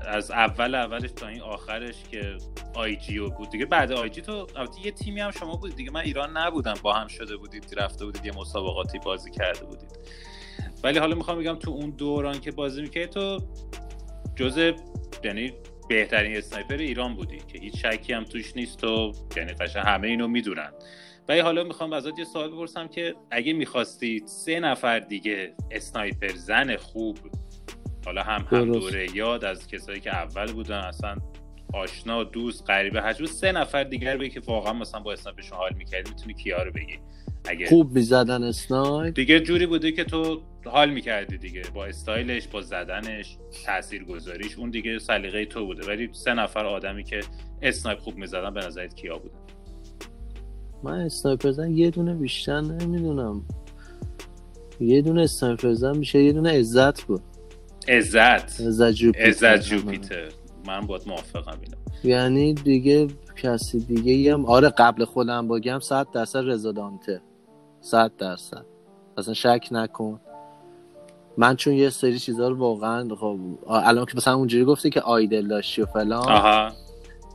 از 0.08 0.32
اول 0.32 0.76
اولش 0.76 1.12
تا 1.12 1.28
این 1.28 1.42
آخرش 1.42 1.96
که 2.12 2.38
آی 2.74 2.96
جی 2.96 3.20
بود 3.20 3.50
دیگه 3.50 3.66
بعد 3.66 3.92
آی 3.92 4.10
جی 4.10 4.22
تو 4.22 4.48
یه 4.84 4.92
تیمی 4.92 5.20
هم 5.20 5.32
شما 5.32 5.56
بودید 5.56 5.76
دیگه 5.76 5.92
من 5.92 6.02
ایران 6.02 6.38
نبودم 6.38 6.74
با 6.84 6.94
هم 6.94 7.08
شده 7.08 7.38
بودید 7.38 7.76
رفته 7.78 8.06
بودید 8.06 8.26
یه 8.26 8.32
مسابقاتی 8.38 9.00
بازی 9.00 9.32
کرده 9.32 9.66
بودید. 9.66 10.00
ولی 10.84 11.00
حالا 11.00 11.16
می‌خوام 11.16 11.40
بگم 11.40 11.56
تو 11.56 11.72
اون 11.72 11.90
دوران 11.90 12.40
که 12.40 12.52
بازی 12.52 12.82
می‌کردی 12.82 13.08
تو 13.08 13.40
جزء 14.36 14.72
یعنی 15.24 15.54
بهترین 15.90 16.38
sniper 16.38 16.78
ایران 16.78 17.16
بودی 17.16 17.38
که 17.38 17.60
هیچ 17.60 17.86
شکی 17.86 18.14
هم 18.14 18.24
توش 18.24 18.56
نیست 18.56 18.84
و 18.84 19.12
یعنی 19.38 19.54
قشنگ 19.54 19.84
همه 19.86 20.08
اینو 20.08 20.28
می‌دونن. 20.28 20.72
ولی 21.28 21.40
حالا 21.40 21.64
می‌خوام 21.64 21.94
ازت 21.94 22.20
یه 22.20 22.26
سوال 22.26 22.52
بپرسم 22.52 22.88
که 22.88 23.16
اگه 23.32 23.54
می‌خواستید 23.54 24.28
سه 24.28 24.60
نفر 24.60 25.00
دیگه 25.00 25.54
sniper 25.72 26.28
زن 26.28 26.76
خوب 26.76 27.18
حالا 28.06 28.24
هم 28.24 28.48
هم 28.50 28.72
دوره 28.72 29.16
یاد 29.16 29.46
از 29.46 29.68
کسایی 29.68 30.00
که 30.00 30.16
اول 30.16 30.52
بودن 30.52 30.78
اصلا 30.80 31.16
آشنا 31.74 32.24
دوست 32.24 32.70
غریبه 32.70 33.02
هجو 33.02 33.26
سه 33.26 33.52
نفر 33.52 33.84
دیگه 33.84 34.18
بگی 34.18 34.30
که 34.30 34.40
واقعا 34.40 34.74
مثلا 34.74 35.00
با 35.00 35.14
snipe 35.14 35.38
شون 35.38 35.58
حال 35.58 35.74
می‌کردی 35.74 36.10
می‌تونی 36.10 36.34
کیا 36.34 36.64
رو 36.64 36.72
بگی؟ 36.72 37.00
اگه 37.46 37.66
خوب 37.66 37.96
می‌زدن 37.96 38.44
snipe. 38.44 39.16
دیگه 39.16 39.40
جوری 39.40 39.66
بوده 39.66 39.92
که 39.92 40.04
تو 40.04 40.42
حال 40.66 40.90
می‌کردی 40.90 41.38
دیگه 41.38 41.62
با 41.74 41.86
استایلش 41.86 42.48
با 42.48 42.62
زدنش 42.62 43.38
تاثیر 43.66 44.04
گذاریش 44.04 44.58
اون 44.58 44.70
دیگه 44.70 45.00
سلیقه 45.00 45.46
تو 45.46 45.66
بوده. 45.66 45.88
ولی 45.88 46.10
سه 46.12 46.34
نفر 46.34 46.66
آدمی 46.66 47.04
که 47.04 47.20
snipe 47.62 48.00
خوب 48.00 48.16
می‌زدن 48.16 48.54
به 48.54 48.66
نظرت 48.66 48.96
کیا 48.96 49.18
بودن؟ 49.18 49.36
من 50.84 51.00
sniper 51.00 51.52
زن 51.52 51.72
یه 51.72 51.90
دونه 51.90 52.14
بیشتر 52.14 52.62
نمی‌دونم. 52.62 53.46
یه 54.80 55.02
دونه 55.02 55.22
اسنایپر 55.22 55.74
زن 55.74 55.98
میشه 55.98 56.24
یه 56.24 56.34
دونه 56.34 56.60
عزت 56.60 57.02
بود. 57.04 57.22
عزت. 57.88 58.62
عزت 58.62 58.92
جوپیتر. 58.92 59.28
عزت 59.28 59.62
جوپیتر. 59.62 60.30
من 60.68 60.80
باید 60.80 61.02
موافقم 61.08 61.60
اینا 61.62 61.78
یعنی 62.04 62.54
دیگه 62.54 63.08
کسی 63.36 63.80
دیگه 63.80 64.34
هم 64.34 64.46
آره 64.46 64.70
قبل 64.70 65.06
خودم 65.06 65.48
بگم 65.48 65.80
100 65.80 66.08
درصد 66.14 66.40
رضا 66.46 66.72
دانته 66.72 67.22
100 67.84 68.12
درصد. 68.18 68.66
اصلا 69.18 69.34
شک 69.34 69.68
نکن. 69.72 70.20
من 71.38 71.56
چون 71.56 71.74
یه 71.74 71.90
سری 71.90 72.20
چیزا 72.20 72.48
رو 72.48 72.58
واقعا 72.58 73.16
خب 73.16 73.40
الان 73.68 74.06
که 74.06 74.12
مثلا 74.16 74.34
اونجوری 74.36 74.66
گفتی 74.66 74.90
که 74.90 75.02
آیدل 75.02 75.48
داشتی 75.48 75.82
و 75.82 75.86
فلان. 75.86 76.32
آها. 76.32 76.72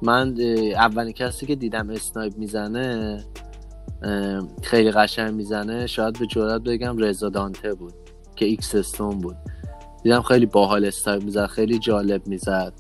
من 0.03 0.35
اولین 0.77 1.13
کسی 1.13 1.47
که 1.47 1.55
دیدم 1.55 1.91
اسنایپ 1.91 2.39
می‌زنه 2.39 3.25
خیلی 4.63 4.91
قشنگ 4.91 5.35
می‌زنه 5.35 5.87
شاید 5.87 6.19
به 6.19 6.27
جرات 6.27 6.63
بگم 6.63 6.99
رضا 6.99 7.29
دانته 7.29 7.75
بود 7.75 7.95
که 8.37 8.45
اکسستون 8.45 9.19
بود. 9.19 9.37
دیدم 10.03 10.23
خیلی 10.23 10.47
باحال 10.47 10.85
snipe 10.85 11.23
می‌زد 11.23 11.47
خیلی 11.47 11.79
جالب 11.79 12.27
می‌زد. 12.27 12.73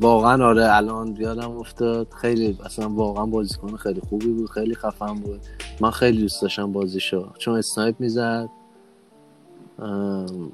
واقعا 0.00 0.46
آره 0.46 0.76
الان 0.76 1.16
یادم 1.18 1.50
افتاد. 1.50 2.08
خیلی 2.10 2.58
اصلا 2.64 2.88
واقعا 2.88 3.26
بازیکن 3.26 3.76
خیلی 3.76 4.00
خوبی 4.00 4.26
بود 4.26 4.50
خیلی 4.50 4.74
خفن 4.74 5.14
بود. 5.14 5.40
من 5.80 5.90
خیلی 5.90 6.20
دوست 6.20 6.42
داشتم 6.42 6.72
بازیشو 6.72 7.32
چون 7.38 7.58
snipe 7.58 8.00
می‌زد. 8.00 8.48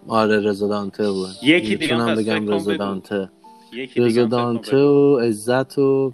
آره 0.09 0.41
رضا 0.41 0.69
دانته 0.69 1.11
بود. 1.11 1.31
یکی 1.43 1.77
دیگه 1.77 1.95
بگم 1.95 2.09
هم 2.09 2.15
فکر 2.15 2.39
کن 2.39 4.29
دانته 4.29 4.77
بگو. 4.77 5.15
و 5.17 5.19
عزت 5.19 5.79
و 5.79 6.13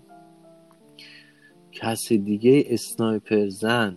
کسی 1.73 2.19
دیگه 2.19 2.65
sniper 2.69 3.49
زن. 3.49 3.97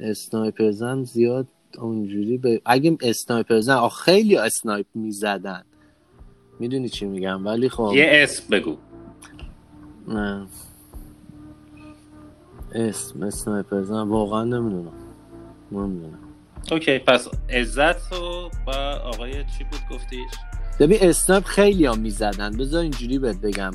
sniper 0.00 0.70
زن 0.70 1.04
زیاد 1.04 1.46
اونجوری 1.78 2.38
به 2.38 2.60
اگه 2.64 2.96
sniper 3.00 3.60
زن 3.60 3.74
آخ 3.74 4.02
خیلی 4.02 4.36
snipe 4.36 4.86
می‌زدن. 4.94 5.62
می‌دونی 6.62 6.88
چی 6.88 7.06
میگم 7.06 7.46
ولی 7.46 7.68
خب 7.68 7.92
یه 7.94 8.08
اسم 8.10 8.44
بگو. 8.50 8.76
نه. 10.08 10.46
اسم 12.72 13.22
sniper 13.22 13.82
زن 13.82 14.08
واقعا 14.08 14.44
نمی‌دونم. 14.44 14.92
نمی‌دونم. 15.72 16.18
OK 16.72 16.98
پس 16.98 17.28
عزت 17.50 18.12
و 18.12 18.50
با 18.66 18.72
آقای 19.04 19.32
چی 19.32 19.64
بود 19.64 19.80
گفتیش؟ 19.90 20.30
ببین 20.80 20.98
snipe 21.00 21.44
خیلی 21.44 21.84
ها 21.86 21.94
می‌زدن. 21.94 22.56
بذار 22.56 22.82
اینجوری 22.82 23.18
بهت 23.18 23.40
بگم. 23.40 23.72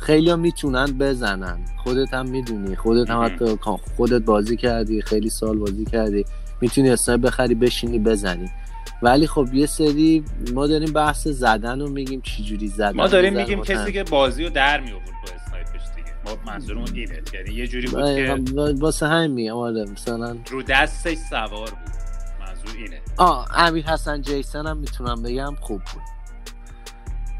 خیلی 0.00 0.30
ها 0.30 0.36
می‌تونن 0.36 0.86
بزنن. 0.86 1.58
خودت 1.84 2.14
هم 2.14 2.28
می‌دونی. 2.28 2.76
خودت 2.76 3.10
هم. 3.10 3.24
حتی 3.24 3.58
خودت 3.96 4.22
بازی 4.22 4.56
کردی 4.56 5.02
خیلی 5.02 5.30
سال 5.30 5.58
بازی 5.58 5.84
کردی. 5.84 6.24
می‌تونی 6.60 6.90
اسنایپ 6.90 7.20
بخری 7.20 7.54
بشینی 7.54 7.98
بزنی. 7.98 8.50
ولی 9.02 9.26
خب 9.26 9.54
یه 9.54 9.66
سری 9.66 10.24
ما 10.54 10.66
داریم 10.66 10.92
بحث 10.92 11.28
زدن 11.28 11.80
رو 11.80 11.88
میگیم 11.88 12.20
چی 12.20 12.44
جوری 12.44 12.68
زدن 12.68 12.96
ما 12.96 13.06
داریم 13.06 13.36
میگیم 13.36 13.62
کسی 13.62 13.92
که 13.92 14.04
بازی 14.04 14.44
رو 14.44 14.50
در 14.50 14.80
می 14.80 14.90
آورد 14.90 15.04
با 15.06 15.32
اسنایپش 15.34 15.80
دیگه. 15.96 16.08
ما 16.24 16.52
منظورمون 16.52 16.88
اینه 16.94 17.22
یعنی 17.34 17.54
یه 17.54 17.66
جوری 17.66 17.88
بود 17.88 18.04
که 18.04 18.74
واسه 18.80 19.06
همین 19.06 19.30
میگم 19.30 19.56
آره 19.56 19.84
مثلا 19.84 20.36
رو 20.50 20.62
دستش 20.62 21.16
سوار 21.16 21.70
بود. 21.70 21.78
منظور 22.40 22.76
اینه. 22.76 23.00
آه 23.16 23.48
امیر 23.54 23.84
حسن 23.84 24.22
جیسن 24.22 24.66
هم 24.66 24.76
می‌تونم 24.76 25.22
بگم 25.22 25.54
خوب 25.60 25.82
بود. 25.94 26.02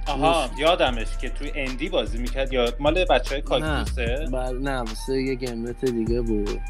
آها 0.07 0.51
یادمش 0.59 1.17
که 1.21 1.29
توی 1.29 1.53
اندی 1.55 1.89
بازی 1.89 2.19
می‌کرد 2.19 2.53
یا 2.53 2.73
مال 2.81 3.05
بچه 3.05 3.31
های 3.31 3.39
نه 3.39 3.45
کاکتوسه 3.45 4.29
بر... 4.33 4.53
نه 4.53 4.79
واسه 4.79 5.23
یه 5.23 5.35
گیمت 5.35 5.85
دیگه 5.85 6.21
بود. 6.21 6.61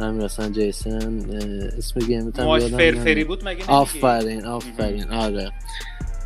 امیر 0.00 0.24
حسن 0.24 0.52
جیسن 0.52 1.20
اسم 1.78 2.00
گیمت 2.00 2.38
هم 2.40 2.44
ماش 2.46 2.62
یادم 2.62 2.76
فرفری. 2.76 3.24
بود 3.24 3.38
مگه 3.40 3.48
نمیگی؟ 3.54 3.68
آفرین 3.72 4.46
آفرین 4.46 5.10
آره 5.12 5.50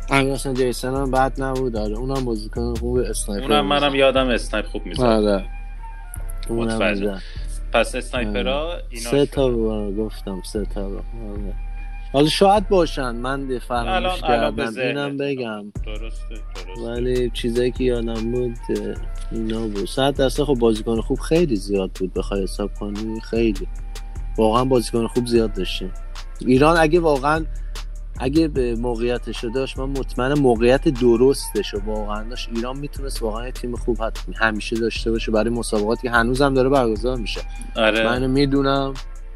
امیر 0.09 0.33
حسن 0.33 0.53
جیسن 0.53 0.95
هم 0.95 1.11
بد 1.11 1.41
نبود 1.41 1.75
آره 1.75 1.97
اونم 1.97 2.25
بازیکن 2.25 2.73
خوب 2.75 2.97
اسنایپر 2.97 3.53
اونم. 3.53 3.65
منم 3.67 3.95
یادم 3.95 4.27
اسنایپ 4.29 4.65
خوب 4.65 4.85
می‌زد 4.85 5.01
آره 5.01 5.45
اونم. 6.49 7.21
پس 7.73 7.95
اسنایپرها 7.95 8.73
اینا 8.89 9.09
سه. 9.11 9.25
تا 9.25 9.49
بود، 9.49 9.97
گفتم 9.97 10.41
سه 10.53 10.65
تا. 10.65 10.81
آره. 10.85 11.01
حالا 12.15 12.27
شاید 12.27 12.69
باشن. 12.69 13.15
من 13.15 13.59
فراموش 13.59 14.21
کردم. 14.21 14.77
اینم 14.77 15.17
بگم. 15.17 15.71
درسته 15.85 16.35
درسته. 16.55 16.81
ولی 16.87 17.29
چیزایی 17.29 17.71
که 17.71 17.83
یادم 17.83 18.31
بود 18.31 18.55
اینا 19.31 19.67
بود. 19.67 19.85
صد 19.85 20.15
درصد 20.15 20.43
خب 20.43 20.53
بازیکن 20.53 21.01
خوب 21.01 21.19
خیلی 21.19 21.55
زیاد 21.55 21.91
بود 21.99 22.13
بخوای 22.13 22.43
حساب 22.43 22.73
کنی 22.73 23.21
خیلی. 23.21 23.67
واقعا 24.37 24.65
بازیکن 24.65 25.07
خوب 25.07 25.25
زیاد 25.25 25.53
داشتیم. 25.53 25.91
ایران 26.39 26.77
اگه 26.77 26.99
واقعا 26.99 27.45
اگه 28.19 28.47
به 28.47 28.75
موقعیتش 28.75 29.43
رو 29.43 29.49
داشت 29.49 29.79
من 29.79 29.85
مطمئن 29.89 30.33
موقعیت 30.39 30.87
درستش 30.87 31.73
رو 31.73 31.79
واقعا 31.85 32.23
داشت. 32.23 32.49
ایران 32.55 32.79
می‌تونست 32.79 33.23
واقعا 33.23 33.45
یه 33.45 33.51
تیم 33.51 33.75
خوب 33.75 33.97
همیشه 34.35 34.75
داشته 34.75 35.11
باشه. 35.11 35.31
برای 35.31 35.49
مسابقاتی 35.49 36.01
که 36.01 36.11
هنوزم 36.11 36.53
داره 36.53 36.69
برگزار 36.69 37.17
میشه. 37.17 37.41
آره. 37.75 38.05
من 38.05 38.27
می‌دونم. 38.27 38.93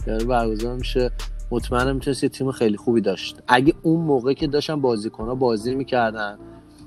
داره 0.07 0.25
برگزار 0.25 0.75
میشه. 0.75 1.11
مطمئنم 1.51 1.95
می‌تونست 1.95 2.23
یه 2.23 2.29
تیم 2.29 2.51
خیلی 2.51 2.77
خوبی 2.77 3.01
داشت. 3.01 3.41
اگه 3.47 3.73
اون 3.81 4.01
موقع 4.01 4.33
که 4.33 4.47
داشتن 4.47 4.81
بازیکنها 4.81 5.35
بازی 5.35 5.75
می‌کردن 5.75 6.37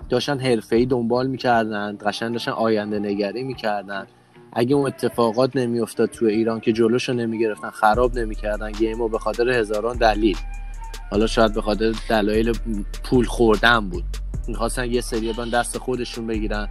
داشتن 0.09 0.40
حرفه‌ای 0.40 0.87
دنبال 0.87 1.27
می‌کردن 1.27 1.98
قشنگ 2.07 2.33
داشتن 2.33 2.53
آینده 2.53 2.98
نگری 2.98 3.42
می‌کردن. 3.42 4.07
اگه 4.53 4.77
اون 4.77 4.87
اتفاقات 4.87 5.57
نمیافتاد 5.57 6.11
تو 6.11 6.27
ایران 6.27 6.61
که 6.61 6.72
جلوشو 6.72 7.12
نمی‌گرفتن 7.12 7.70
خراب 7.70 8.18
نمی‌کردن 8.18 8.72
گیمو 8.72 9.09
به 9.09 9.18
خاطر 9.18 9.51
هزاران 9.51 9.96
دلیل. 9.96 10.37
حالا 11.11 11.27
شاید 11.27 11.55
به 11.55 11.62
خاطر 11.62 11.94
دلایل 12.09 12.53
پول 13.05 13.25
خوردن 13.25 13.88
بود. 13.88 14.05
می‌خواستن 14.48 14.90
یه 14.90 15.01
سری 15.01 15.33
دست 15.53 15.79
خودشون 15.79 16.27
بگیرن. 16.27 16.68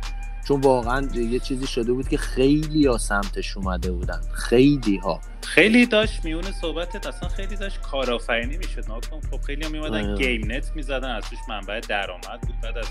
چون 0.48 0.62
واقعا 0.62 1.08
یه 1.14 1.40
چیزی 1.40 1.68
شده 1.68 1.94
بود 1.94 2.08
که 2.08 2.18
خیلی 2.18 2.86
ها 2.86 2.98
سمتش 2.98 3.58
اومده 3.58 3.92
بودن. 3.92 4.22
خیلی 4.34 4.98
ها. 4.98 5.22
خیلی 5.44 5.86
داشت 5.86 6.26
میون 6.26 6.44
صحبتت 6.44 7.08
اصلا 7.08 7.30
خیلی 7.30 7.56
داشت 7.56 7.82
کارآفرینی 7.82 8.58
می‌شد 8.58 8.84
ناکن 8.88 9.20
خب 9.32 9.42
خیلی 9.42 9.66
هم 9.66 9.72
میومدن 9.72 10.06
آره. 10.06 10.18
گیم 10.18 10.52
نت 10.52 10.72
می‌زدن 10.76 11.10
از 11.16 11.24
توش 11.30 11.40
منبع 11.50 11.80
درآمد 11.80 12.42
بود. 12.42 12.56
بعد 12.64 12.78
از 12.78 12.88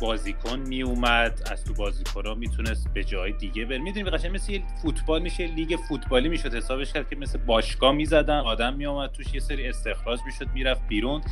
بازیکن 0.00 0.58
میومد 0.58 1.48
از 1.50 1.64
تو 1.64 1.74
بازیکنها 1.74 2.34
می‌تونست 2.34 2.88
به 2.94 3.04
جای 3.04 3.32
دیگه 3.32 3.64
بره. 3.64 3.78
می‌دونی 3.78 4.10
قشنگ 4.10 4.34
مثل 4.34 4.52
یه 4.52 4.62
فوتبال 4.82 5.22
میشه 5.22 5.46
لیگ 5.46 5.76
فوتبالی 5.88 6.28
می‌شد. 6.28 6.54
حسابش 6.54 6.92
کرد 6.92 7.10
که 7.10 7.16
مثل 7.16 7.38
باشگاه 7.38 7.92
می‌زدن 7.92 8.38
آدم 8.38 8.74
میومد 8.74 9.10
توش 9.10 9.34
یه 9.34 9.40
سری 9.40 9.68
استخراج 9.68 10.20
می‌شد 10.26 10.48
می‌رفت 10.54 10.88
بیرون. 10.88 11.22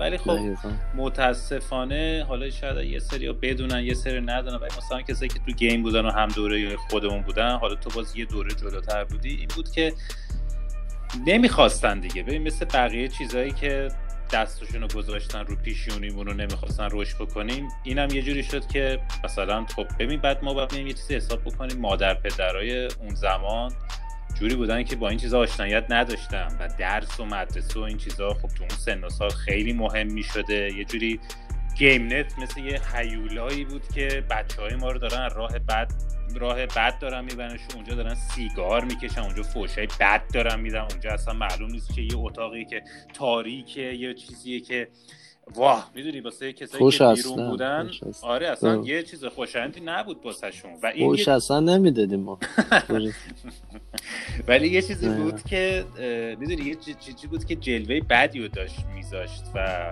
ولی 0.00 0.18
خب. 0.18 0.38
متاسفانه 0.94 2.24
حالا 2.28 2.50
شاید 2.50 2.90
یه 2.90 2.98
سری 2.98 3.32
بدونن 3.32 3.84
یه 3.84 3.94
سری 3.94 4.20
ندونن 4.20 4.56
ولی 4.56 4.70
مثلا 4.78 5.02
کسایی 5.02 5.28
که 5.28 5.38
تو 5.38 5.52
گیم 5.52 5.82
بودن 5.82 6.06
و 6.06 6.10
هم 6.10 6.28
دوره 6.28 6.76
خودمون 6.76 7.22
بودن 7.22 7.56
حالا 7.56 7.74
تو 7.74 7.90
باز 7.90 8.16
یه 8.16 8.24
دوره 8.24 8.54
جلوتر 8.54 9.04
بودی 9.04 9.30
این 9.30 9.48
بود 9.56 9.70
که 9.70 9.92
نمی‌خواستن 11.26 12.00
دیگه 12.00 12.22
ببین 12.22 12.42
مثل 12.42 12.64
بقیه 12.64 13.08
چیزایی 13.08 13.52
که 13.52 13.88
دستشون 14.32 14.80
رو 14.82 14.88
گذاشتن 14.88 15.46
رو 15.46 15.56
پیشونیمون 15.56 16.26
رو 16.26 16.34
نمی‌خواستن 16.34 16.88
رشد 16.92 17.16
بکنیم 17.18 17.68
اینم 17.84 18.08
یه 18.12 18.22
جوری 18.22 18.42
شد 18.42 18.66
که 18.66 19.00
مثلا 19.24 19.66
خب 19.76 19.86
ببین 19.98 20.20
بعد 20.20 20.44
ما 20.44 20.54
باید 20.54 20.72
یه 20.72 20.92
چیزی 20.92 21.14
حساب 21.14 21.44
بکنیم 21.44 21.78
مادر 21.78 22.14
پدرای 22.14 22.86
اون 22.86 23.14
زمان 23.14 23.72
جوری 24.40 24.54
بودن 24.54 24.82
که 24.82 24.96
با 24.96 25.08
این 25.08 25.18
چیزا 25.18 25.38
آشنایت 25.38 25.84
نداشتن 25.90 26.56
و 26.60 26.68
درس 26.78 27.20
و 27.20 27.24
مدرسه 27.24 27.80
و 27.80 27.82
این 27.82 27.96
چیزا 27.96 28.34
خب 28.34 28.48
تو 28.48 28.60
اون 28.60 28.68
سن 28.68 29.04
و 29.04 29.08
سال 29.08 29.30
خیلی 29.30 29.72
مهم 29.72 30.06
می 30.06 30.22
شده 30.22 30.74
یه 30.76 30.84
جوری 30.84 31.20
گیم 31.78 32.06
نت 32.06 32.38
مثل 32.38 32.60
یه 32.60 32.80
حیولایی 32.94 33.64
بود 33.64 33.82
که 33.94 34.24
بچه 34.30 34.62
های 34.62 34.74
ما 34.74 34.90
رو 34.90 34.98
دارن 34.98 35.30
راه 35.30 35.58
بد 35.58 35.92
راه 36.34 36.66
بد 36.66 36.98
دارن 36.98 37.24
میبرنش. 37.24 37.60
اونجا 37.74 37.94
دارن 37.94 38.14
سیگار 38.14 38.84
می‌کشن 38.84 39.20
اونجا 39.20 39.42
فوشای 39.42 39.88
بد 40.00 40.22
دارن 40.34 40.60
میدن. 40.60 40.86
اونجا 40.90 41.10
اصلا 41.10 41.34
معلوم 41.34 41.70
نیست 41.70 41.94
که 41.94 42.02
یه 42.02 42.16
اتاقی 42.16 42.64
که 42.64 42.82
تاریکه 43.14 43.80
یه 43.80 44.14
چیزیه 44.14 44.60
که 44.60 44.88
واه 45.54 45.90
می‌دونی 45.94 46.20
واسه 46.20 46.52
کسایی 46.52 46.84
خوش 46.84 46.98
که 46.98 47.12
بیرون 47.14 47.50
بودن 47.50 47.90
خوش. 48.04 48.16
آره 48.22 48.48
اصلا. 48.48 48.82
یه 48.84 49.02
چیز 49.02 49.24
خوشایندی 49.24 49.80
نبود 49.80 50.16
واسهشون 50.24 50.70
و 50.82 50.86
این 50.86 51.08
خوش 51.08 51.26
یه 51.26 51.32
اصلا 51.34 51.60
نمی‌دادیم 51.60 52.20
ما 52.20 52.38
ولی 54.48 54.68
یه 54.68 54.82
چیزی. 54.82 55.08
بود 55.08 55.42
که 55.42 55.84
می‌دونی 56.40 56.68
یه 56.68 56.74
چی- 56.74 56.94
چیزی 56.94 57.26
بود 57.26 57.44
که 57.44 57.56
جلوه 57.56 58.00
بدی 58.00 58.40
رو 58.40 58.48
داشت 58.48 58.76
میذاشت 58.94 59.42
و 59.54 59.84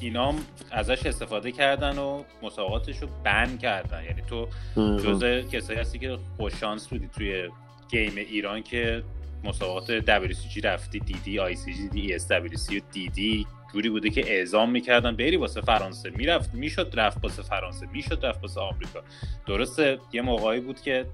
اینام 0.00 0.36
ازش 0.70 1.06
استفاده 1.06 1.52
کردن 1.52 1.98
و 1.98 2.22
مسابقاتش 2.42 2.98
رو 3.02 3.08
بن 3.24 3.56
کردن 3.56 4.04
یعنی 4.04 4.22
تو 4.22 4.48
جزء 4.96 5.40
کسایی 5.42 5.78
هستی 5.78 5.98
که 5.98 6.18
خوششانس 6.36 6.88
بودی 6.88 7.08
توی 7.16 7.48
گیم 7.90 8.12
ایران 8.16 8.62
که 8.62 9.02
مسابقات 9.44 10.00
WCG 10.00 10.64
رفتی 10.64 10.98
دیدی 11.00 11.38
ICG 11.54 11.92
دیدی 11.92 12.18
ESWC 12.18 12.82
دیدی 12.92 13.46
جوری 13.74 13.88
بوده 13.88 14.10
که 14.10 14.32
اعزام 14.32 14.70
می‌کردن 14.70 15.16
بری 15.16 15.36
واسه 15.36 15.60
فرانسه. 15.60 16.10
می‌رفت 16.10 16.54
می‌شد 16.54 16.92
رفت 16.94 17.24
واسه 17.24 17.42
فرانسه 17.42 17.86
می‌شد 17.92 18.26
رفت 18.26 18.42
واسه 18.42 18.60
آمریکا. 18.60 19.00
درسته 19.46 19.98
یه 20.12 20.22
موقعی 20.22 20.60
بود 20.60 20.80
که 20.80 21.06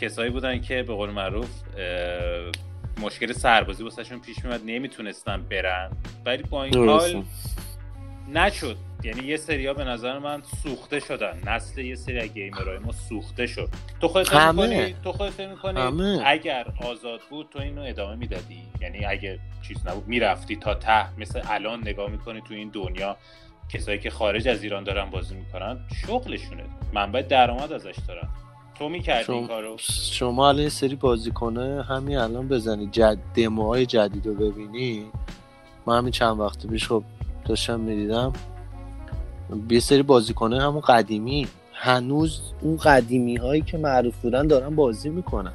کسایی 0.00 0.30
بودن 0.30 0.60
که 0.60 0.82
به 0.82 0.94
قول 0.94 1.10
معروف 1.10 1.48
مشکل 3.02 3.32
سربازی 3.32 3.82
واسهشون 3.82 4.20
پیش 4.20 4.44
میاد 4.44 4.60
نمی‌تونستن 4.66 5.42
برن. 5.50 5.90
ولی 6.26 6.42
با 6.42 6.64
این. 6.64 6.88
حال 6.88 7.24
نشد. 8.28 8.76
یعنی 9.04 9.26
یه 9.26 9.36
سریا 9.36 9.74
به 9.74 9.84
نظر 9.84 10.18
من 10.18 10.42
سوخته 10.62 11.00
شدن. 11.00 11.42
نسل 11.46 11.80
یه 11.80 11.94
سری 11.94 12.18
از 12.18 12.28
گیمرهای 12.28 12.78
ما 12.78 12.92
سوخته 12.92 13.46
شد. 13.46 13.68
تو 14.00 14.08
خودت 14.08 14.28
فکر. 14.28 14.50
می‌کنی 14.52 14.94
تو 15.04 15.12
خودت 15.12 15.30
فکر 15.30 15.48
می‌کنی. 15.48 16.20
اگر 16.24 16.66
آزاد 16.90 17.20
بود 17.30 17.48
تو 17.50 17.58
اینو 17.58 17.82
ادامه 17.82 18.14
می‌دادی؟ 18.16 18.62
یعنی 18.80 19.04
اگه 19.04 19.38
چیز 19.68 19.86
نبود 19.86 20.08
می‌رفتی 20.08 20.56
تا 20.56 20.74
ته. 20.74 21.18
مثل 21.18 21.40
الان 21.44 21.80
نگاه 21.80 22.10
می‌کنی 22.10 22.40
تو 22.48 22.54
این 22.54 22.68
دنیا 22.68 23.16
کسایی 23.68 23.98
که 23.98 24.10
خارج 24.10 24.48
از 24.48 24.62
ایران 24.62 24.84
دارن 24.84 25.10
بازی 25.10 25.34
می‌کنن 25.34 25.78
شغلشونه. 26.06 26.64
منبع 26.94 27.22
درآمد 27.22 27.72
ازش 27.72 27.94
دارن. 28.08 28.28
تو 28.78 28.88
می‌کردی 28.88 29.32
این 29.32 29.46
شما, 29.46 29.46
کارو؟ 29.46 29.76
شما 30.12 30.48
الان 30.48 30.62
یه 30.62 30.68
سری 30.68 30.96
بازیکنه 30.96 31.82
همین 31.82 32.16
الان 32.16 32.48
بزنی. 32.48 32.86
جد... 32.92 33.18
دموهای 33.34 33.86
جدید 33.86 34.26
رو 34.26 34.34
ببینی. 34.34 35.06
من 35.86 35.98
همین 35.98 36.10
چند 36.12 36.40
وقت 36.40 36.66
پیش 36.66 36.88
خب 36.88 37.04
داشتم 37.44 37.80
می‌دیدم. 37.80 38.32
یه 39.70 39.80
سری 39.80 40.02
بازیکنه 40.02 40.62
همون 40.62 40.80
قدیمی 40.80 41.48
هنوز 41.72 42.40
اون 42.60 42.76
قدیمی 42.76 43.36
هایی 43.36 43.62
که 43.62 43.78
معروف 43.78 44.14
بودن 44.22 44.46
دارن 44.46 44.76
بازی 44.76 45.08
می‌کنن. 45.08 45.52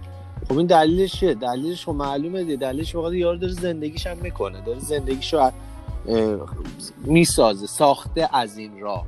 خب 0.47 0.58
این 0.58 0.67
دلیلش 0.67 1.12
چیه؟ 1.12 1.34
دلیلش 1.34 1.86
خب 1.86 1.91
معلومه 1.91 2.43
دیگه. 2.43 2.56
دلیلش 2.56 2.95
واقعا 2.95 3.15
یارو 3.15 3.38
داره 3.38 3.54
زندگیش 3.54 4.08
هم 4.08 4.17
می‌کنه. 4.17 4.62
داره 4.62 4.80
زندگیشو 4.80 5.38
اه، 5.38 5.52
می‌سازه 7.06 7.67
ساخته 7.67 8.30
از 8.34 8.58
این 8.58 8.80
راه. 8.80 9.06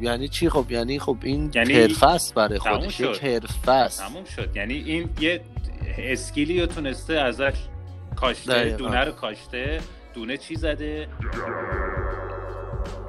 یعنی 0.00 0.28
چی؟ 0.28 0.48
خب 0.48 0.70
یعنی 0.70 0.98
خب 0.98 1.16
این 1.22 1.50
یعنی 1.54 1.72
حرفه 1.72 2.06
است 2.06 2.34
برای 2.34 2.58
خودش. 2.58 3.00
یک 3.00 3.24
حرفه 3.24 3.72
است 3.72 4.02
تموم 4.02 4.24
شد. 4.24 4.56
یعنی 4.56 4.74
این 4.74 5.08
یه 5.20 5.40
اسکیلی 5.98 6.60
رو 6.60 6.66
تونسته 6.66 7.14
ازش 7.14 7.54
کاشته. 8.16 8.76
دونه 8.78 9.00
رو 9.00 9.12
کاشته. 9.12 9.80
دونه 10.16 10.36
چی 10.36 10.54
زده؟ 10.56 11.08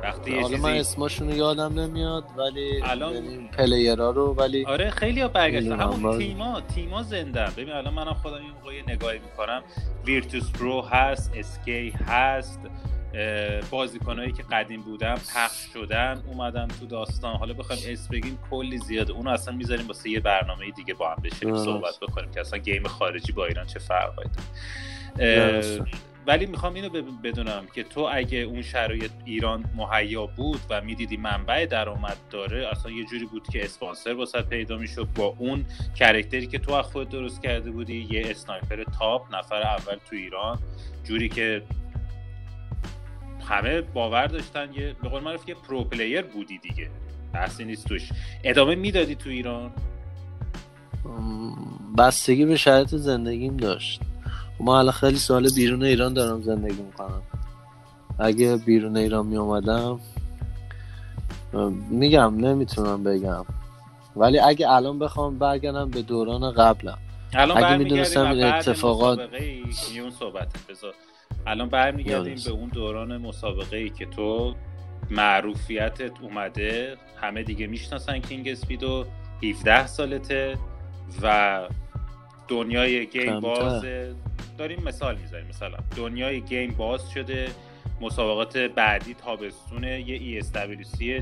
وقتی 0.03 0.31
یه 0.31 0.41
من 0.41 0.47
چیزی 0.49 0.67
اسمشون 0.79 1.29
رو 1.29 1.35
یادم 1.35 1.79
نمیاد 1.79 2.23
ولی 2.37 2.81
الان- 2.83 3.13
یعنی 3.13 3.49
پلیرها 3.57 4.09
رو 4.09 4.33
ولی 4.33 4.65
آره 4.65 4.89
خیلی 4.89 5.21
ها 5.21 5.27
برگشتن. 5.27 5.79
همون 5.79 6.01
باز- 6.01 6.17
تیما 6.19 6.61
تیما 6.61 7.03
زندن 7.03 7.51
ببین 7.57 7.69
الان 7.73 7.93
منم 7.93 8.13
خودم 8.13 8.35
این 8.35 8.51
موقع 8.51 8.73
یه 8.75 8.83
نگاهی 8.87 9.19
می‌کنم. 9.19 9.63
ویرتوس 10.05 10.51
پرو 10.51 10.81
هست 10.81 11.31
اسکی 11.35 11.89
هست. 11.89 12.59
بازیکنایی 13.71 14.31
که 14.31 14.43
قدیم 14.43 14.81
بودن 14.81 15.15
پخش 15.15 15.67
شدن 15.73 16.23
اومدن 16.27 16.67
تو 16.79 16.85
داستان. 16.85 17.35
حالا 17.35 17.53
بخوایم 17.53 17.81
اسم 17.87 18.09
بگیم 18.11 18.39
کلی 18.51 18.77
زیاده. 18.77 19.13
اونو 19.13 19.29
اصلا 19.29 19.55
می‌ذاریم 19.55 19.87
واسه 19.87 20.09
یه 20.09 20.19
برنامه 20.19 20.71
دیگه 20.71 20.93
با 20.93 21.09
هم 21.09 21.17
درست. 21.41 21.65
صحبت 21.65 21.99
بکنیم 22.01 22.31
که 22.31 22.39
اصلا 22.39 22.59
game 22.59 22.83
خارجی 22.87 23.31
با 23.31 23.45
ایران 23.45 23.65
چه 23.65 23.79
فرقایی 23.79 24.29
داره. 25.17 25.61
ولی 26.27 26.45
می‌خوام 26.45 26.73
اینو 26.73 26.89
بدونم 27.23 27.65
که 27.73 27.83
تو 27.83 28.09
اگه 28.11 28.37
اون 28.37 28.61
شرایط 28.61 29.11
ایران 29.25 29.65
مهیا 29.75 30.25
بود 30.25 30.59
و 30.69 30.81
می‌دیدی 30.81 31.17
منبع 31.17 31.65
درآمد 31.65 32.17
داره 32.29 32.67
اصلا 32.67 32.91
یه 32.91 33.05
جوری 33.05 33.25
بود 33.25 33.47
که 33.47 33.65
اسپانسر 33.65 34.13
واسه 34.13 34.41
پیدا 34.41 34.77
می‌شد 34.77 35.07
با 35.15 35.35
اون 35.37 35.65
character 35.95 36.42
ی 36.42 36.47
که 36.47 36.59
تو 36.59 36.73
از 36.73 36.85
خود 36.85 37.09
درست 37.09 37.43
کرده 37.43 37.71
بودی 37.71 38.07
یه 38.11 38.23
sniper 38.29 38.83
top 38.99 39.35
نفر 39.35 39.61
اول 39.61 39.95
تو 40.09 40.15
ایران 40.15 40.59
جوری 41.03 41.29
که 41.29 41.63
همه 43.49 43.81
باور 43.81 44.27
داشتن 44.27 44.73
یه 44.73 44.95
به 45.03 45.09
قول 45.09 45.23
معروف 45.23 45.49
یه 45.49 45.55
pro 45.55 45.83
player 45.83 46.21
بودی 46.21 46.57
دیگه. 46.57 46.89
بحثی 47.33 47.65
نیست 47.65 47.87
توش. 47.87 48.09
ادامه 48.43 48.75
می‌دادی 48.75 49.15
تو 49.15 49.29
ایران؟ 49.29 49.71
بستگی 51.97 52.45
به 52.45 52.57
شرایط 52.57 52.95
زندگیم 52.95 53.57
داشت. 53.57 54.01
ما 54.59 54.79
الان 54.79 54.91
خیلی 54.91 55.17
سال 55.17 55.49
بیرون 55.55 55.83
ایران 55.83 56.13
دارم 56.13 56.41
زندگی 56.41 56.81
می‌کنم. 56.81 57.21
اگه 58.19 58.57
بیرون 58.57 58.97
ایران 58.97 59.25
می 59.25 59.37
اومدم 59.37 59.99
میگم 61.89 62.35
نمی‌تونم 62.37 63.03
بگم. 63.03 63.45
ولی 64.15 64.39
اگه 64.39 64.69
الان 64.69 64.99
بخوام 64.99 65.37
برگردم 65.37 65.89
به 65.89 66.01
دوران 66.01 66.51
قبلم. 66.51 66.97
الان 67.33 67.63
اگه 67.63 67.77
می‌دونستم 67.77 68.31
این 68.31 68.43
اتفاقات- 68.45 69.19
اون 70.01 70.11
صحبت. 70.19 70.47
الان 71.47 71.69
برمیگردیم 71.69 72.37
به 72.45 72.51
اون 72.51 72.69
دوران 72.69 73.17
مسابقه 73.17 73.77
ای 73.77 73.89
که 73.89 74.05
تو 74.05 74.55
معروفیتت 75.09 76.21
اومده. 76.21 76.95
همه 77.21 77.43
دیگه 77.43 77.67
می‌شناسن 77.67 78.19
King 78.19 78.47
Speed 78.47 78.96
و 78.96 79.05
17 79.43 79.87
سالته 79.87 80.57
و 81.21 81.61
دنیای 82.47 83.05
game 83.07 83.25
کمتر. 83.25 83.39
باز 83.39 83.83
داریم 84.57 84.83
مثال 84.83 85.15
می‌ذاریم 85.15 85.47
مثلا 85.47 85.77
دنیای 85.95 86.41
game 86.41 86.75
باز 86.77 87.09
شده 87.09 87.47
مسابقات 88.01 88.57
بعدی 88.57 89.13
تابستونه 89.13 90.09
یه 90.09 90.15
ESL 90.15 90.51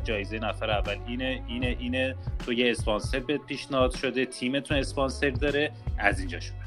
جایزه 0.03 0.39
نفر 0.39 0.71
اول 0.71 0.97
اینه 1.07 1.43
اینه 1.47 1.75
اینه. 1.79 2.15
تو 2.45 2.53
یه 2.53 2.71
اسپانسر 2.71 3.19
بهت 3.19 3.41
پیشنهاد 3.41 3.95
شده 3.95 4.25
تیمتون 4.25 4.77
اسپانسر 4.77 5.29
داره. 5.29 5.71
از 5.97 6.19
اینجا 6.19 6.39
شروع. 6.39 6.59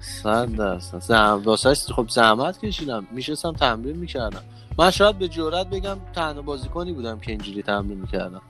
صد 0.00 0.56
درصد. 0.56 1.10
واسهش 1.44 1.86
خب 1.92 2.08
زحمت 2.08 2.64
کشیدم. 2.64 3.06
میشستم 3.10 3.52
تمرین 3.52 3.96
می‌کردم. 3.96 4.42
من 4.78 4.90
شاید 4.90 5.18
به 5.18 5.28
جرات 5.28 5.70
بگم 5.70 5.96
تنها 6.14 6.42
بازیکنی 6.42 6.92
بودم 6.92 7.20
که 7.20 7.30
اینجوری 7.30 7.62
تمرین 7.62 7.98
می‌کردم. 8.00 8.42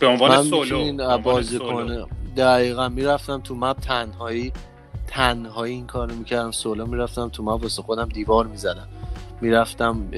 به 0.00 0.06
عنوان 0.06 0.42
سولو. 0.42 1.18
بازیکن. 1.18 2.06
دقیقا 2.36 2.88
می‌رفتم 2.88 3.40
تو 3.40 3.54
مپ 3.54 3.80
تنهایی. 3.80 4.52
تنهایی 5.06 5.74
این 5.74 5.86
کارو 5.86 6.14
می‌کردم 6.14 6.50
سولو 6.50 6.86
می‌رفتم 6.86 7.28
تو 7.28 7.42
مپ 7.42 7.62
واسه 7.62 7.82
خودم 7.82 8.08
دیوار 8.08 8.46
می‌زدم. 8.46 8.88
می‌رفتم 9.40 10.10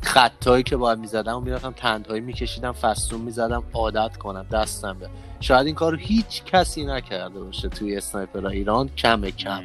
خطایی 0.00 0.62
که 0.62 0.76
باید 0.76 0.98
می‌زدم 0.98 1.36
و 1.36 1.40
می‌رفتم 1.40 1.72
تنهایی 1.76 2.20
میکشیدم 2.20 2.72
فستون 2.72 3.20
می‌زدم 3.20 3.62
عادت 3.72 4.16
کنم 4.16 4.46
دستم 4.52 4.96
به. 4.98 5.08
شاید 5.40 5.66
این 5.66 5.74
کارو 5.74 5.96
هیچ 5.96 6.44
کسی 6.44 6.84
نکرده 6.84 7.40
باشه 7.40 7.68
توی 7.68 7.96
sniper 7.96 8.46
ایران 8.46 8.88
کم 8.88 9.30
کم 9.30 9.62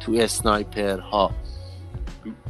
تو 0.00 0.12
sniper 0.14 0.98
ها 1.00 1.30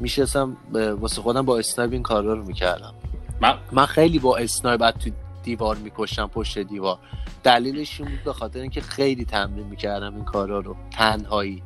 میشستم 0.00 0.56
واسه 1.00 1.22
خودم 1.22 1.42
با 1.42 1.58
snipe 1.58 1.92
این 1.92 2.02
کارا 2.02 2.34
رو 2.34 2.44
می‌کردم. 2.44 2.94
من 3.40 3.54
من 3.72 3.86
خیلی 3.86 4.18
با 4.18 4.36
snipe 4.36 4.90
تو 4.90 5.10
دیوار 5.42 5.76
میکشتم 5.76 6.26
پشت 6.26 6.58
دیوار. 6.58 6.98
دلیلش 7.42 8.00
این 8.00 8.10
بود 8.10 8.24
به 8.24 8.32
خاطر 8.32 8.60
اینکه 8.60 8.80
خیلی 8.80 9.24
تمرین 9.24 9.66
می‌کردم 9.66 10.14
این 10.14 10.24
کارا 10.24 10.60
رو. 10.60 10.76
تنهایی. 10.90 11.62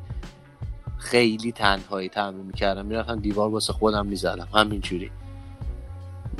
خیلی 0.97 1.51
تنهایی 1.51 2.09
تمرین 2.09 2.45
می‌کردم. 2.45 2.85
می‌رفتم 2.85 3.19
دیوار 3.19 3.49
واسه 3.49 3.73
خودم 3.73 4.05
می‌زدم. 4.05 4.47
همینجوری. 4.53 5.11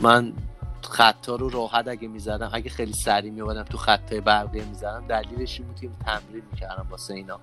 من 0.01 0.33
خطا 0.81 1.35
رو 1.35 1.49
راحت 1.49 1.87
اگه 1.87 2.07
می‌زدم 2.07 2.49
اگه 2.53 2.69
خیلی 2.69 2.93
سریع 2.93 3.31
میومدم 3.31 3.63
تو 3.63 3.77
خطای 3.77 4.21
برقی 4.21 4.61
می‌زدم 4.61 5.03
دلیلش 5.07 5.59
این 5.59 5.67
بود 5.67 5.79
که 5.79 5.89
تمرین 6.05 6.43
می‌کردم 6.51 6.87
واسه 6.89 7.13
اینا. 7.13 7.39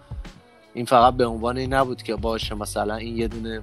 این 0.75 0.85
فقط 0.85 1.15
به 1.15 1.27
عنوان 1.27 1.59
این 1.59 1.75
نبود 1.75 2.03
که 2.03 2.17
باشه 2.17 2.55
مثلا 2.55 2.95
این 2.95 3.17
یه 3.17 3.29
دونه 3.29 3.63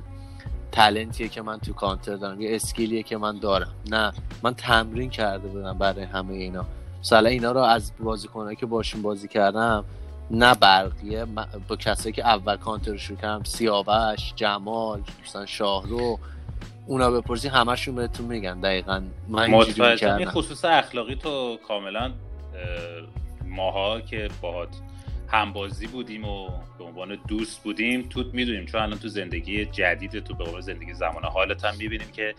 تلنتیه 0.72 1.28
که 1.28 1.42
من 1.42 1.60
تو 1.60 1.74
کانتر 1.74 2.15
دارم 2.15 2.42
یه 2.42 2.56
اسکیلیه 2.56 3.04
که 3.04 3.18
من 3.18 3.39
دارم. 3.39 3.74
نه. 3.92 4.13
من 4.44 4.54
تمرین 4.54 5.10
کرده 5.10 5.48
بودم 5.48 5.78
برای 5.78 6.04
همه 6.04 6.34
اینا. 6.34 6.65
مثلا 7.02 7.30
اینا 7.30 7.52
رو 7.52 7.60
از 7.60 7.92
بازیکنایی 8.00 8.56
که 8.56 8.66
باشون 8.66 9.02
بازی 9.02 9.28
کردم 9.28 9.86
نه 10.32 10.56
برقیه 10.56 11.26
با 11.68 11.76
کسایی 11.76 12.14
که 12.14 12.28
اول 12.28 12.58
کانتر 12.58 12.92
رو 12.92 12.98
شروع 12.98 13.20
کردم 13.20 13.44
سیاوش 13.44 14.34
جمال 14.36 15.02
مثلا 15.24 15.46
شاهرو 15.46 16.20
اونا 16.88 17.12
بپرسی 17.12 17.48
همشون 17.48 17.96
بهتون 17.96 18.26
میگن. 18.26 18.60
دقیقا 18.60 19.04
من 19.28 19.50
متوجه 19.52 20.26
خصوص 20.26 20.66
اخلاقی 20.66 21.16
تو 21.16 21.58
کاملا 21.68 22.12
ماها 23.46 24.02
که 24.02 24.30
باهات 24.42 24.70
همبازی 25.32 25.88
بودیم 25.88 26.26
و 26.26 26.50
به 26.78 26.84
عنوان 26.84 27.18
دوست 27.28 27.63
بودیم. 27.63 28.02
تو 28.10 28.24
می‌دونیم 28.34 28.65
چون 28.65 28.82
الان 28.82 29.00
تو 29.00 29.08
زندگی 29.08 29.65
جدید 29.65 30.20
تو 30.20 30.34
به 30.34 30.44
عنوان 30.44 30.62
زندگی 30.62 30.94
زمان 30.94 31.24
حالت 31.24 31.65
هم 31.65 31.76
می‌بینیم 31.78 32.08
که 32.15 32.36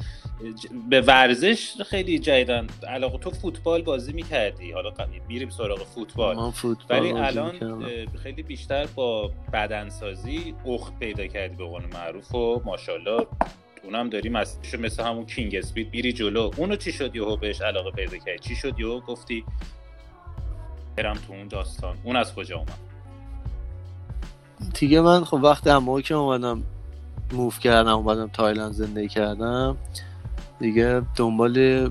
به 0.90 1.00
ورزش 1.00 1.82
خیلی 1.82 2.18
جدیدن. 2.18 2.66
علاقه 2.88 3.18
تو 3.18 3.30
فوتبال 3.30 3.82
بازی 3.82 4.12
می‌کردی. 4.12 4.72
حالا 4.72 4.92
میریم 5.28 5.50
سراغ 5.50 5.84
فوتبال. 5.84 6.36
من 6.36 6.50
فوتبال 6.50 6.98
ولی 6.98 7.12
الان 7.12 7.84
خیلی 8.22 8.42
بیشتر 8.42 8.86
با 8.86 9.30
بدنسازی 9.52 10.54
اخت 10.66 10.98
پیدا 10.98 11.26
کردی 11.26 11.56
به 11.56 11.64
قول 11.64 11.82
معروف 11.92 12.34
و 12.34 12.62
ماشاءالله 12.64 13.26
اونم 13.82 14.10
داریم 14.10 14.36
از 14.36 14.58
مثل 14.78 15.02
همون 15.02 15.26
کینگ 15.26 15.54
اسپید 15.54 15.88
میری 15.92 16.12
جلو. 16.12 16.50
اونو 16.56 16.76
چی 16.76 16.92
شد 16.92 17.16
یهو 17.16 17.36
بهش 17.36 17.60
علاقه 17.60 17.90
پیدا 17.90 18.18
کردی؟ 18.18 18.38
چی 18.38 18.56
شد 18.56 18.80
یهو 18.80 19.00
گفتی 19.00 19.44
برم 21.02 21.14
تو 21.14 21.32
اون 21.32 21.48
داستان. 21.48 21.96
اون 22.04 22.16
از 22.16 22.34
کجا 22.34 22.56
اومد؟ 22.56 22.78
دیگه 24.74 25.00
من 25.00 25.24
خب 25.24 25.34
وقتی 25.34 25.70
هم 25.70 26.00
که 26.00 26.14
اومدم 26.14 26.62
موف 27.32 27.58
کردم 27.58 27.94
اومدم 27.94 28.28
تایلند 28.28 28.72
زندگی 28.72 29.08
کردم 29.08 29.76
دیگه 30.58 31.02
دنبال 31.16 31.90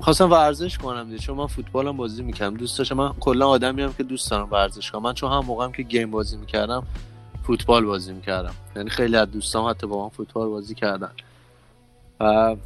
خواستم 0.00 0.30
ورزش 0.30 0.78
کنم 0.78 1.04
دیگه 1.04 1.18
چون 1.18 1.36
من 1.36 1.46
فوتبالم 1.46 1.96
بازی 1.96 2.22
می‌کردم. 2.22 2.56
دوست 2.56 2.78
داشتم 2.78 2.94
من 2.94 3.12
کلا 3.12 3.48
آدمی 3.48 3.82
هم 3.82 3.92
که 3.92 4.02
دوست 4.02 4.30
دارم 4.30 4.48
ورزش 4.50 4.90
کنم. 4.90 5.02
من 5.02 5.12
چون 5.12 5.32
هم 5.32 5.44
موقعم 5.44 5.72
که 5.72 5.82
گیم 5.82 6.10
بازی 6.10 6.36
می‌کردم 6.36 6.82
فوتبال 7.42 7.84
بازی 7.84 8.12
می‌کردم. 8.12 8.54
یعنی 8.76 8.90
خیلی 8.90 9.16
از 9.16 9.30
دوستام 9.30 9.70
حتی 9.70 9.86
با 9.86 10.02
من 10.02 10.08
فوتبال 10.08 10.48
بازی 10.48 10.74
کردن. 10.74 11.10
و 12.20 12.56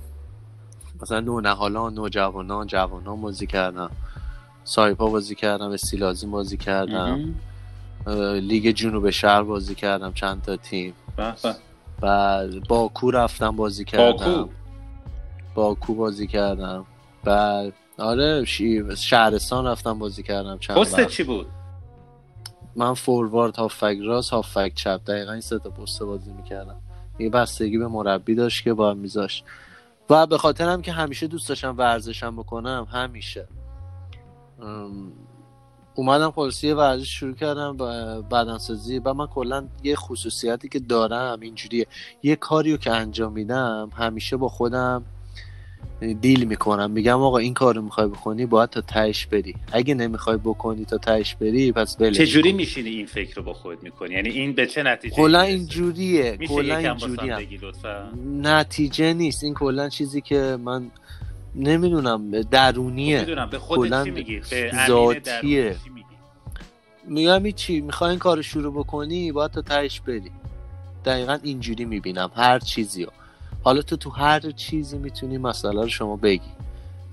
مثلا 1.03 1.21
نونهالان 1.21 1.95
نوجوانان 1.95 2.67
جوانان 2.67 3.21
بازی 3.21 3.47
کردم 3.47 3.91
سایپا 4.69 5.07
بازی 5.07 5.35
کردم 5.35 5.71
استیلازی 5.71 6.27
بازی 6.27 6.57
کردم. 6.57 7.35
لیگ 8.41 8.71
جنوب 8.71 9.11
شهر 9.11 9.43
بازی 9.43 9.75
کردم 9.75 10.13
چند 10.13 10.43
تا 10.43 10.57
تیم. 10.57 10.95
بعد 12.01 12.69
باکو 12.69 13.11
رفتم 13.11 13.57
بازی 13.57 13.85
کردم. 13.85 14.25
باکو 14.27 14.49
باکو 15.55 15.95
بازی 15.95 16.27
کردم. 16.27 16.87
بعد 17.25 17.73
آره 17.99 18.45
شهرستان 18.97 19.67
رفتم 19.67 19.99
بازی 19.99 20.23
کردم 20.23 20.59
چند 20.59 20.77
پست 20.77 21.07
چی 21.07 21.23
بود؟ 21.23 21.47
من 22.77 22.95
فوروارد 22.95 23.57
هافک 23.57 23.97
راست 24.05 24.31
هافک 24.31 24.73
چپ. 24.75 25.01
دقیقا 25.07 25.33
این 25.33 25.41
سه 25.41 25.59
تا 25.59 25.71
پست 25.71 26.03
بازی 26.03 26.33
می‌کردم. 26.33 26.77
یه 27.19 27.31
بستگی 27.31 27.79
به 27.79 27.89
مربی 27.89 28.35
داشت 28.35 28.65
که 28.65 28.73
با 28.73 28.95
میذاشت. 28.95 29.45
و 30.11 30.27
به 30.27 30.39
خاطرم 30.39 30.83
که 30.83 30.93
همیشه 30.93 31.27
دوست 31.27 31.49
داشتم 31.49 31.75
ورزشم 31.79 32.37
بکنم 32.37 32.87
همیشه. 32.91 33.49
اومدم 35.95 36.31
خلاصی 36.31 36.73
ورزش 36.73 37.09
شروع 37.09 37.35
کردم 37.35 37.77
بدنسازی. 38.31 38.99
و 38.99 39.15
من 39.15 39.27
کلا 39.27 39.69
یه 39.83 39.97
خصوصیتی 39.97 40.69
که 40.69 40.79
دارم 40.79 41.41
اینجوریه. 41.41 41.87
یه 42.23 42.37
کاریو 42.37 42.77
که 42.77 42.91
انجام 42.91 43.33
میدم 43.33 43.91
همیشه 43.97 44.37
با 44.37 44.49
خودم 44.49 45.05
دیل 46.21 46.45
می‌کنم. 46.45 46.91
میگم 46.91 47.23
آقا 47.23 47.39
این 47.39 47.55
کارو 47.55 47.83
می‌خوای 47.83 48.07
بکنی 48.07 48.47
باید 48.47 48.71
تا 48.71 48.81
تهش 48.81 49.27
بری. 49.27 49.55
اگه 49.73 49.95
نمی‌خوای 49.95 50.37
بکنی 50.37 50.85
تا 50.85 50.99
تهش 50.99 51.35
بری 51.35 51.73
پس 51.73 51.97
بله 51.97 52.11
چجوری 52.11 52.53
میشینی 52.53 52.91
این 52.91 53.07
فکر 53.07 53.37
رو 53.37 53.43
با 53.43 53.53
خودت 53.53 53.83
می‌کنی؟ 53.83 54.15
یعنی 54.15 54.29
این 54.29 54.53
به 54.53 54.67
چه 54.67 54.83
نتیجه 54.83 55.17
کلا 55.17 55.41
اینجوریه. 55.41 56.37
میشه 56.39 56.55
کلا 56.55 56.77
اینجوریه. 56.77 57.37
بگی 57.37 57.57
لطفا؟ 57.57 58.13
نتیجه 58.27 59.13
نیست. 59.13 59.45
این 59.45 59.55
کلا 59.55 59.89
چیزی 59.89 60.21
که 60.21 60.59
من 60.65 60.91
نمی‌دونم 61.59 62.41
درونیه. 62.41 63.21
می‌دونم 63.21 63.51
به 63.51 63.59
خودت 63.59 64.05
چی 64.05 64.11
میگی؟ 64.11 64.41
به 64.51 64.73
ذاتیه. 64.87 65.63
درونی 65.63 65.75
چی 65.85 65.91
میگی؟ 65.91 66.07
میگم 67.05 67.51
چی؟ 67.51 67.81
می‌خوای 67.81 68.11
این 68.11 68.19
کار 68.19 68.43
شروع 68.43 68.73
بکنی 68.73 69.33
باید 69.33 69.51
تا 69.51 69.63
تهش 69.63 70.01
بری. 70.01 70.31
دقیقا 71.05 71.39
اینجوری 71.43 71.85
می‌بینم 71.85 72.31
هر 72.35 72.59
چیزی 72.59 73.05
رو 73.05 73.13
حالا 73.63 73.83
تو 73.83 73.97
تو 73.97 74.11
هر 74.11 74.41
چیزی 74.41 74.99
می‌تونی 74.99 75.39
مسئله 75.39 75.83
رو 75.83 75.89
شما 75.89 76.17
بگی. 76.17 76.51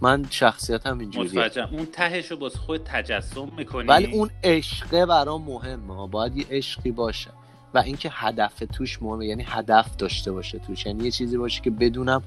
من 0.02 0.26
شخصیتم 0.30 1.00
اینجوریه. 1.00 1.32
متوجهم. 1.32 1.76
اون 1.76 1.86
تهش 1.86 2.32
رو 2.32 2.38
باز 2.38 2.56
خود 2.56 2.82
تجسم 2.86 3.52
می‌کنی؟ 3.58 3.88
ولی 3.88 4.12
اون 4.12 4.30
عشقه 4.44 5.06
برام 5.06 5.42
مهمه 5.42 6.08
باید 6.08 6.38
یه 6.38 6.46
عشقی 6.50 6.92
باشه. 6.92 7.30
و 7.74 7.78
اینکه 7.78 8.10
هدف 8.14 8.64
توش 8.74 9.02
مهمه. 9.02 9.26
یعنی 9.26 9.44
هدف 9.48 9.96
داشته 9.98 10.32
باشه 10.32 10.60
توش. 10.60 10.86
یعنی 10.86 11.04
یه 11.04 11.12
چیزی 11.12 11.38
باشه 11.38 11.62
که 11.62 11.70
بدونم 11.70 12.24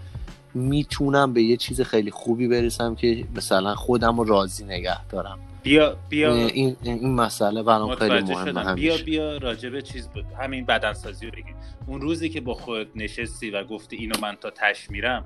می‌تونم 0.54 1.32
به 1.32 1.42
یه 1.42 1.56
چیز 1.56 1.80
خیلی 1.80 2.10
خوبی 2.10 2.48
برسم 2.48 2.94
که 2.94 3.24
مثلا 3.36 3.74
خودم 3.74 4.16
رو 4.18 4.24
راضی 4.24 4.64
نگه 4.64 5.04
دارم 5.06 5.38
بیا 5.62 5.96
بیا 6.08 6.34
این, 6.46 6.76
این 6.82 7.14
مسئله 7.14 7.62
برام 7.62 7.88
خیلی 7.94 8.10
مهمه 8.54 8.74
بیا 8.74 8.96
بیا 9.04 9.36
راجبه 9.36 9.82
چیز 9.82 10.08
بود 10.08 10.24
همین 10.40 10.64
بدنسازی 10.66 11.26
رو 11.26 11.32
بگیم 11.32 11.54
اون 11.86 12.00
روزی 12.00 12.28
که 12.28 12.40
با 12.40 12.54
خودت 12.54 12.88
نشستی 12.96 13.50
و 13.50 13.64
گفتی 13.64 13.96
اینو 13.96 14.14
من 14.22 14.34
تا 14.40 14.50
تش 14.50 14.90
میرم 14.90 15.24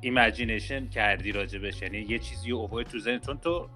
imagination 0.00 0.88
کردی 0.88 1.32
راجبش 1.32 1.82
یعنی 1.82 1.98
یه 2.08 2.18
چیزی 2.18 2.50
رو 2.50 2.56
over 2.56 2.82
تو 2.82 2.98
ذهن 2.98 3.18
چون 3.18 3.38
تو. 3.38 3.68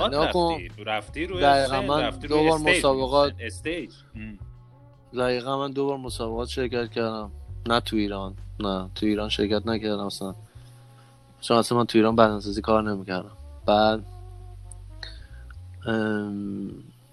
مسابقات. 0.00 0.56
رفتی 0.56 0.70
رفتی 0.86 1.26
روی 1.26 1.40
دقیقاً. 1.42 1.82
من 1.82 2.00
رفتی 2.02 2.28
دو 2.28 2.34
روی 2.36 2.48
بار 2.48 2.58
stage. 2.58 2.76
مسابقات- 2.78 3.34
stage. 3.40 3.90
دقیقا 5.18 5.58
من 5.58 5.70
دو 5.70 5.86
بار 5.86 5.98
مسابقات 5.98 6.48
شرکت 6.48 6.90
کردم 6.90 7.32
نه 7.68 7.80
تو 7.80 7.96
ایران 7.96 8.36
نه 8.60 8.90
تو 8.94 9.06
ایران 9.06 9.28
شرکت 9.28 9.66
نکردم 9.66 10.06
اصلا. 10.06 10.34
چون 11.40 11.56
اصلا 11.56 11.78
من 11.78 11.84
تو 11.84 11.98
ایران 11.98 12.16
بدنسازی 12.16 12.60
کار 12.60 12.82
نمی‌کردم. 12.82 13.36
بعد 13.66 14.04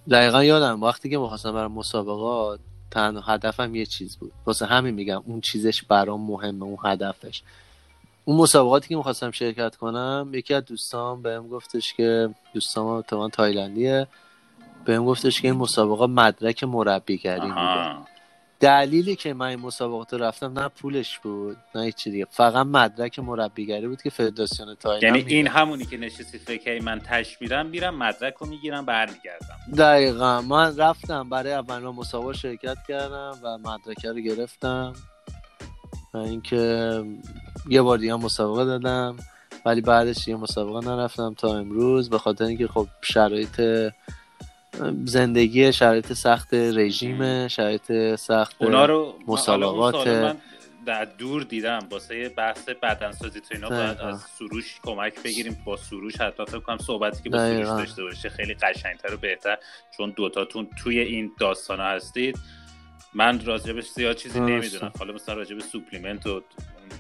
دقیقا 0.10 0.44
یادم 0.44 0.84
وقتی 0.84 1.10
که 1.10 1.18
می‌خواستم 1.18 1.52
برم 1.52 1.72
مسابقات 1.72 2.60
تنها 2.92 3.34
هدفم 3.34 3.76
یه 3.76 3.86
چیز 3.86 4.18
بود. 4.18 4.32
واسه 4.46 4.66
همین 4.66 4.94
میگم 4.94 5.24
اون 5.26 5.42
چیزش 5.42 5.84
برام 5.84 6.22
مهمه 6.22 6.64
اون 6.64 6.78
هدفش. 6.84 7.42
اون 8.26 8.38
مسابقاتی 8.38 8.88
که 8.88 8.96
می‌خواستم 8.96 9.32
شرکت 9.32 9.76
کنم 9.76 10.30
یکی 10.34 10.54
از 10.54 10.66
دوستان 10.66 11.22
بهم 11.22 11.48
گفتش 11.48 11.94
که 11.94 12.30
دوستان 12.54 13.04
من 13.12 13.30
تایلندیه 13.30 14.08
بهم 14.86 15.06
گفتش 15.06 15.42
که 15.42 15.48
این 15.48 15.58
مسابقه 15.58 16.08
مدرک 16.08 16.64
مربیگری 16.64 17.50
میده. 17.50 18.13
دلیلی 18.64 19.16
که 19.16 19.34
من 19.34 19.46
این 19.46 19.60
مسابقات 19.60 20.14
رو 20.14 20.24
رفتم 20.24 20.60
نه 20.60 20.68
پولش 20.68 21.20
بود 21.20 21.58
نه 21.76 21.92
چیزی 21.92 22.12
دیگه. 22.12 22.28
فقط 22.30 22.66
مدرک 22.66 23.20
مربیگری 23.20 23.88
بود 23.88 24.02
که 24.02 24.10
فدراسیون 24.10 24.76
تایلند 24.76 25.04
یعنی. 25.04 25.34
این 25.34 25.48
همونی 25.48 25.86
که 25.86 25.98
نشستی 25.98 26.38
فکر 26.38 26.82
من 26.82 27.00
تش 27.00 27.42
میرم 27.42 27.66
میرم 27.66 27.96
مدرک 27.96 28.34
رو 28.34 28.48
می‌گیرم 28.48 28.86
برمیگردم. 28.86 29.58
دقیقا. 29.78 30.42
من 30.42 30.78
رفتم 30.78 31.30
برای 31.30 31.54
اولین 31.54 31.90
مسابقه 31.90 32.34
شرکت 32.34 32.78
کردم 32.88 33.40
و 33.44 33.58
مدرکه 33.58 34.10
رو 34.10 34.20
گرفتم. 34.20 34.94
و 36.14 36.18
اینکه 36.18 37.04
یه 37.70 37.82
بار 37.82 37.98
دیگه 37.98 38.16
مسابقه 38.16 38.66
دادم 38.66 39.18
ولی 39.66 39.82
بعدش 39.82 40.26
دیگه 40.26 40.38
مسابقه 40.38 40.90
نرفتم 40.90 41.34
تا 41.34 41.58
امروز 41.58 42.10
به 42.10 42.18
خاطر 42.18 42.46
اینکه 42.46 42.68
خب 42.68 42.88
شرایط 43.02 43.62
زندگی 45.06 45.74
شرایط 45.74 46.14
سخت 46.14 46.54
رژیم 46.54 47.48
شرایط 47.48 48.16
سخت 48.16 48.56
اونا 48.60 48.86
رو 48.86 49.20
مسابقات- 49.28 50.08
من 50.08 50.38
در 50.86 51.06
دور 51.06 51.44
دیدم. 51.44 51.80
واسه 51.92 52.30
بحث 52.30 52.70
بدنسازی 52.70 53.40
تو 53.40 53.48
اینا 53.52 53.70
باید. 53.70 53.98
از 54.02 54.22
سروش 54.40 54.80
کمک 54.84 55.24
بگیریم. 55.24 55.58
با 55.66 55.78
سروش 55.78 56.22
حتی 56.22 56.46
فکر 56.46 56.60
کنم 56.60 56.78
صحبتی 56.78 57.24
که 57.24 57.30
با. 57.30 57.38
سروش 57.38 57.68
داشته 57.68 58.04
باشه 58.04 58.30
خیلی 58.30 58.54
قشنگتر 58.54 59.14
و 59.14 59.18
بهتر. 59.18 59.58
چون 59.98 60.14
دوتاتون 60.16 60.68
توی 60.84 61.00
این 61.00 61.32
داستان 61.40 61.80
هستید. 61.80 62.40
من 63.14 63.46
راجبش 63.46 63.90
زیاد 63.90 64.16
چیزی. 64.16 64.40
نمی‌دونم. 64.40 64.92
حالا 65.00 65.14
مثلا 65.14 65.36
راجب 65.36 65.60
سوپلیمنت 65.60 66.28
و 66.28 66.42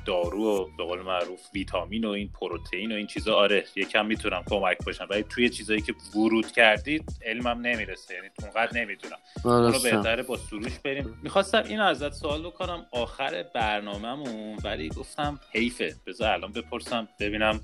دارو 0.05 0.43
و 0.43 0.67
به 0.77 0.83
قول 0.83 1.01
معروف 1.01 1.39
ویتامین 1.53 2.05
و 2.05 2.09
این 2.09 2.29
پروتئین 2.29 2.91
و 2.91 2.95
این 2.95 3.07
چیزا. 3.07 3.35
آره 3.35 3.65
یکم 3.75 4.05
می‌تونم 4.05 4.43
کمک 4.49 4.77
باشم 4.85 5.07
ولی 5.09 5.23
توی 5.23 5.49
چیزایی 5.49 5.81
که 5.81 5.93
ورود 6.15 6.51
کردید 6.51 7.03
علمم 7.25 7.61
نمی‌رسه 7.61 8.13
یعنی 8.13 8.29
اونقدر 8.41 8.81
نمی‌دونم. 8.81 9.17
اونو. 9.43 9.79
بهتره 9.79 10.23
با 10.23 10.37
سروش 10.37 10.79
بریم. 10.79 11.19
می‌خواستم 11.23 11.63
اینو 11.67 11.83
ازت 11.83 12.13
سوال 12.13 12.41
بکنم. 12.41 12.85
آخر 12.91 13.45
برنامهمون 13.55 14.57
ولی 14.63 14.89
گفتم 14.89 15.39
حیفه. 15.51 15.95
بذار 16.07 16.33
الان 16.33 16.51
بپرسم 16.51 17.07
ببینم 17.19 17.61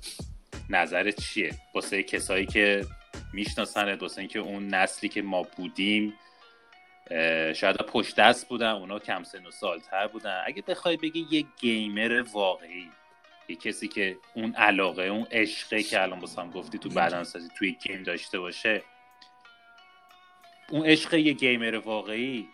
نظرت 0.69 1.21
چیه؟ 1.21 1.55
واسه 1.75 2.03
کسایی 2.03 2.45
که 2.45 2.85
میشناسنت 3.33 4.01
واسه 4.01 4.19
اینکه 4.19 4.39
اون 4.39 4.67
نسلی 4.67 5.09
که 5.09 5.21
ما 5.21 5.43
بودیم 5.57 6.13
شاید 7.55 7.75
پشت 7.75 8.15
دست 8.15 8.49
بودن 8.49 8.71
اونا 8.71 8.99
کم 8.99 9.23
سن 9.23 9.45
و 9.45 9.51
سالتر 9.51 10.07
بودن. 10.07 10.43
اگه 10.45 10.61
بخوای 10.61 10.97
بگی 10.97 11.27
یه 11.31 11.45
گیمر 11.59 12.23
واقعی 12.33 12.89
یه 13.47 13.55
کسی 13.55 13.87
که 13.87 14.17
اون 14.33 14.55
علاقه 14.55 15.03
اون 15.03 15.27
عشقه 15.31 15.83
که 15.83 16.01
الان 16.01 16.19
باسم 16.19 16.49
گفتی 16.49 16.77
تو 16.77 16.89
بدنسازی 16.89 17.47
توی 17.57 17.71
گیم 17.71 18.03
داشته 18.03 18.39
باشه 18.39 18.81
اون 20.69 20.85
عشق 20.85 21.13
یه 21.13 21.33
گیمر 21.33 21.75
واقعی 21.75 22.47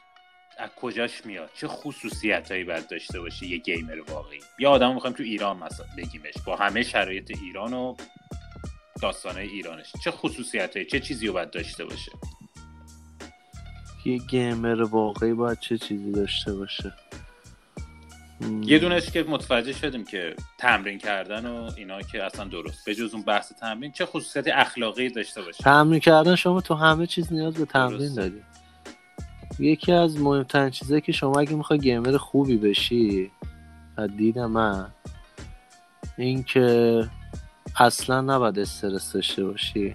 از 0.57 0.69
کجاش 0.69 1.25
میاد؟ 1.25 1.49
چه 1.53 1.67
خصوصیت 1.67 2.51
هایی 2.51 2.63
باید 2.63 2.87
داشته 2.87 3.19
باشه 3.19 3.45
یه 3.45 3.57
گیمر 3.57 4.01
واقعی؟ 4.07 4.39
یا 4.59 4.71
آدم 4.71 4.93
می‌خوایم 4.93 5.15
تو 5.15 5.23
ایران 5.23 5.57
مثلا 5.57 5.85
بگیمش. 5.97 6.33
با 6.45 6.55
همه 6.55 6.83
شرایط 6.83 7.31
ایران 7.41 7.73
و 7.73 7.95
داستانه 9.01 9.41
ایرانش. 9.41 9.91
چه 10.03 10.11
خصوصیت 10.11 10.73
هایی 10.73 10.85
چه 10.85 10.99
چیزی 10.99 11.27
رو 11.27 11.33
باید 11.33 11.51
داشته 11.51 11.85
باشه؟ 11.85 12.11
یه 14.05 14.17
گیمر 14.17 14.81
واقعی 14.83 15.33
باید 15.33 15.59
چه 15.59 15.77
چیزی 15.77 16.11
داشته 16.11 16.53
باشه. 16.53 16.93
یه 18.61 18.79
دونش 18.79 19.11
که 19.11 19.23
متوجه 19.23 19.73
شدیم 19.73 20.03
که 20.05 20.35
تمرین 20.57 20.97
کردن 20.97 21.45
و 21.45 21.71
اینا 21.77 22.01
که 22.01 22.23
اصلا 22.23 22.45
درست. 22.45 22.85
به 22.85 22.95
جز 22.95 23.13
اون 23.13 23.23
بحث 23.23 23.53
تمرین 23.53 23.91
چه 23.91 24.05
خصوصیت 24.05 24.47
اخلاقی 24.47 25.09
داشته 25.09 25.41
باشه؟ 25.41 25.63
تمرین 25.63 25.99
کردن 25.99 26.35
شما 26.35 26.61
تو 26.61 26.73
همه 26.73 27.07
چیز 27.07 27.33
نیاز 27.33 27.53
به 27.53 27.65
تمرین. 27.65 28.13
داری. 28.13 28.43
یکی 29.59 29.91
از 29.91 30.19
مهمترین 30.19 30.69
چیزایی 30.69 31.01
که 31.01 31.11
شما 31.11 31.39
اگه 31.39 31.55
می‌خوای 31.55 31.79
گیمر 31.79 32.17
خوبی 32.17 32.57
بشی 32.57 33.31
از 33.97 34.09
دید 34.17 34.39
من 34.39 34.91
این 36.17 36.43
که 36.43 37.07
اصلا 37.79 38.21
نباید 38.21 38.59
استرس 38.59 39.13
داشته 39.13 39.43
باشی. 39.45 39.93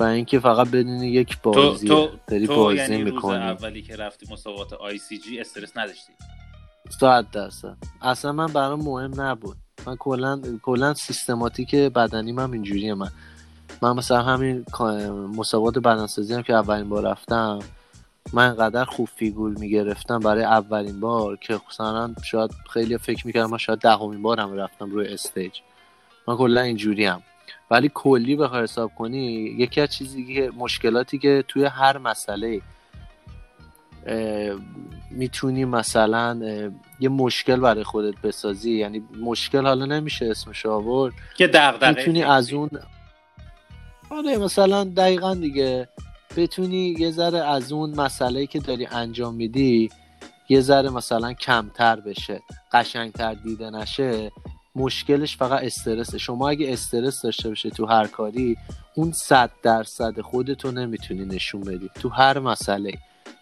و 0.00 0.02
اینکه 0.02 0.40
فقط 0.40 0.68
بدونی 0.68 1.08
یک 1.08 1.36
تو 1.42 1.52
بازی 1.52 1.88
تو 1.88 2.08
داری 2.26 2.46
تو 2.46 2.56
بازی 2.56 2.76
یعنی 2.76 3.02
lose 3.02 3.12
می‌کنی. 3.12 3.36
اولی 3.36 3.82
که 3.82 3.96
رفتی 3.96 4.26
مسابقات 4.32 4.72
ICG 4.72 5.40
استرس 5.40 5.76
نداشتی 5.76 6.12
صد 7.00 7.26
درصد. 7.32 7.76
اصلا 8.02 8.32
من 8.32 8.46
برام 8.46 8.80
مهم 8.80 9.20
نبود. 9.20 9.56
من 9.86 9.96
کلا 9.96 10.42
کلا 10.62 10.94
سیستماتیک 10.94 11.74
بدنی 11.74 12.32
من 12.32 12.52
اینجوریه. 12.52 12.94
من 12.94 13.10
من 13.82 13.96
مثلا 13.96 14.22
همین 14.22 14.64
مسابقات 15.36 15.78
بدنسازی 15.78 16.34
هم 16.34 16.42
که 16.42 16.54
اولین 16.54 16.88
بار 16.88 17.10
رفتم 17.10 17.58
من 18.32 18.48
انقدر 18.48 18.84
خوب 18.84 19.08
فیگور 19.16 19.58
می‌گرفتم 19.58 20.18
برای 20.18 20.44
اولین 20.44 21.00
بار 21.00 21.36
که 21.36 21.60
مثلا 21.68 22.14
شاید 22.24 22.50
خیلی 22.70 22.98
فکر 22.98 23.26
می‌کردم 23.26 23.50
من 23.50 23.58
شاید 23.58 23.78
دهمین 23.78 24.22
بارم 24.22 24.52
رفتم 24.52 24.90
روی 24.90 25.08
stage. 25.08 25.52
من 26.28 26.36
کلا 26.36 26.60
اینجوری 26.60 27.04
هم 27.04 27.22
ولی 27.70 27.90
کلی 27.94 28.36
بخوای 28.36 28.62
حساب 28.62 28.94
کنی 28.94 29.26
یکی 29.58 29.80
از 29.80 29.90
چیزی 29.90 30.34
که 30.34 30.50
مشکلاتی 30.56 31.18
که 31.18 31.44
توی 31.48 31.64
هر 31.64 31.98
مسئله 31.98 32.60
می‌تونی 35.10 35.64
مثلا 35.64 36.40
یه 37.00 37.08
مشکل 37.08 37.56
برای 37.56 37.84
خودت 37.84 38.20
بسازی. 38.20 38.72
یعنی 38.72 39.02
مشکل 39.20 39.66
حالا 39.66 39.86
نمیشه 39.86 40.26
اسمش 40.26 40.66
آورد. 40.66 41.14
که 41.36 41.46
دغدغه 41.46 41.98
می‌تونی. 41.98 42.22
از 42.22 42.52
اون 42.52 42.70
آره 44.10 44.38
مثلا 44.38 44.84
دقیقا 44.84 45.34
دیگه. 45.34 45.88
بتونی 46.36 46.96
یه 46.98 47.10
ذره 47.10 47.38
از 47.38 47.72
اون 47.72 47.90
مسئله 48.00 48.46
که 48.46 48.58
داری 48.58 48.86
انجام 48.86 49.34
میدی 49.34 49.90
یه 50.48 50.60
ذره 50.60 50.90
مثلا 50.90 51.32
کمتر 51.32 52.00
بشه 52.00 52.40
قشنگتر 52.72 53.34
دیده 53.34 53.70
نشه. 53.70 54.32
مشکلش 54.74 55.36
فقط 55.36 55.64
استرسه. 55.64 56.18
شما 56.18 56.48
اگه 56.48 56.72
استرس 56.72 57.22
داشته 57.22 57.48
باشه 57.48 57.70
تو 57.70 57.86
هر 57.86 58.06
کاری 58.06 58.56
اون 58.94 59.12
صد 59.12 59.50
درصد 59.62 60.20
خودتو 60.20 60.70
نمی‌تونی 60.70 61.24
نشون 61.24 61.60
بدی. 61.60 61.90
تو 61.94 62.08
هر 62.08 62.38
مسئله. 62.38 62.92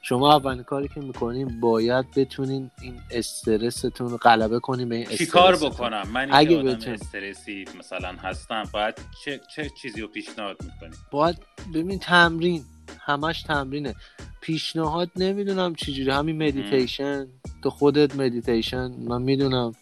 شما 0.03 0.37
اولین 0.37 0.62
کاری 0.62 0.89
که 0.89 1.01
می‌کنین 1.01 1.61
باید 1.61 2.07
بتونین 2.16 2.70
این 2.83 2.95
استرستون 3.11 4.16
غلبه 4.16 4.61
کنین 4.61 4.89
به 4.89 4.95
این 4.95 5.07
چی 5.07 5.26
کار. 5.26 5.57
بکنم؟ 5.57 6.09
من 6.12 6.29
اگه 6.33 6.59
آدم 6.59 6.72
بتون- 6.72 6.95
استرسی 6.95 7.64
مثلا 7.79 8.09
هستم 8.12 8.62
باید 8.72 8.95
چه, 9.24 9.41
چه 9.57 9.70
چیزی 9.83 10.01
رو 10.01 10.09
پیشنهاد 10.09 10.57
می‌کنی 10.62 10.97
باید 11.11 11.37
ببین 11.74 11.99
تمرین. 11.99 12.64
همش 13.01 13.43
تمرینه. 13.43 13.95
پیشنهاد 14.41 15.11
نمی‌دونم 15.16 15.74
چجوری. 15.74 16.11
همین 16.11 16.43
مدیتیشن 16.43 17.26
تو 17.62 17.70
خودت 17.70 18.16
مدیتیشن 18.16 18.87
من 18.87 19.22
می‌دونم. 19.22 19.72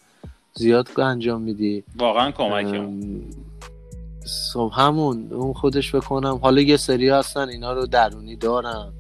زیاد 0.57 1.00
انجام 1.00 1.42
میدی. 1.42 1.84
واقعا 1.96 2.30
کمکم. 2.30 2.80
ام، 2.80 3.20
خب 4.52 4.72
همون 4.74 5.32
اون 5.32 5.52
خودش 5.52 5.94
بکنم. 5.94 6.36
حالا 6.42 6.61
یه 6.61 6.76
سری 6.76 7.09
هستن 7.09 7.48
اینا 7.48 7.72
رو 7.72 7.86
درونی 7.86 8.36
دارن. 8.36 8.92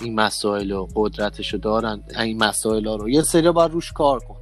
این 0.00 0.14
مسائل 0.14 0.72
و 0.72 0.88
قدرتش 0.94 1.52
رو 1.52 1.58
دارن. 1.58 2.02
این 2.20 2.44
مسائل 2.44 2.86
ها 2.86 2.96
رو. 2.96 3.08
یه 3.08 3.22
سری 3.22 3.50
باید 3.50 3.72
روش 3.72 3.92
کار 3.92 4.20
کنن. 4.20 4.36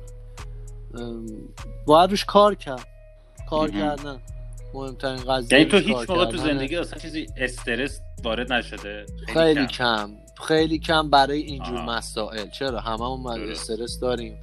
ام، 1.03 1.27
باید 1.87 2.11
روش 2.11 2.25
کار 2.25 2.55
کرد. 2.55 2.87
کار. 3.51 3.71
کردن. 3.71 4.17
مهمترین 4.75 5.17
قضیه 5.17 5.59
یعنی 5.59 5.71
تو 5.71 5.77
هیچ 5.77 6.11
موقع 6.11 6.25
تو. 6.25 6.37
زندگی 6.37 6.77
اصلا 6.77 6.99
چیزی 6.99 7.27
استرس 7.37 8.01
وارد 8.25 8.53
نشده؟ 8.53 9.07
خیلی 9.27 9.67
کم. 9.67 9.97
کم. 9.97 10.11
خیلی 10.45 10.79
کم 10.79 11.11
برای 11.11 11.43
اینجور 11.43 11.77
آها. 11.77 11.97
مسائل. 11.97 12.51
چرا؟ 12.51 12.81
هممون 12.81 13.41
هم. 13.41 13.51
استرس 13.51 14.01
داریم. 14.01 14.39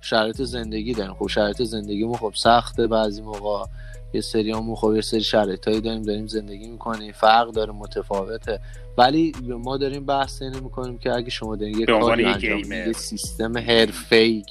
شرایط 0.00 0.42
زندگی 0.42 0.94
داریم. 0.94 1.14
خب 1.14 1.26
شرایط 1.26 1.62
زندگیمون 1.62 2.16
خب 2.16 2.32
سخته 2.36 2.86
بعضی 2.86 3.22
موقع. 3.22 3.64
یه 4.12 4.20
سریامون 4.20 4.76
خب 4.76 4.94
یه 4.94 5.00
سری 5.00 5.20
شرایطایی 5.20 5.80
داریم 5.80 6.02
داریم 6.02 6.26
زندگی 6.26 6.68
می‌کنیم. 6.68 7.12
فرق 7.12 7.50
داره 7.50 7.72
متفاوته. 7.72 8.60
ولی 8.98 9.32
ما 9.42 9.76
داریم 9.76 10.06
بحث 10.06 10.42
اینو 10.42 10.60
می‌کنیم 10.60 10.98
که 10.98 11.12
اگه 11.12 11.30
شما 11.30 11.56
دارین 11.56 11.78
یه 11.78 11.86
کاری 11.86 12.24
انجام 12.24 12.72
یه 12.72 12.92
سیستم 12.92 13.58
حرفه‌ای 13.58 14.42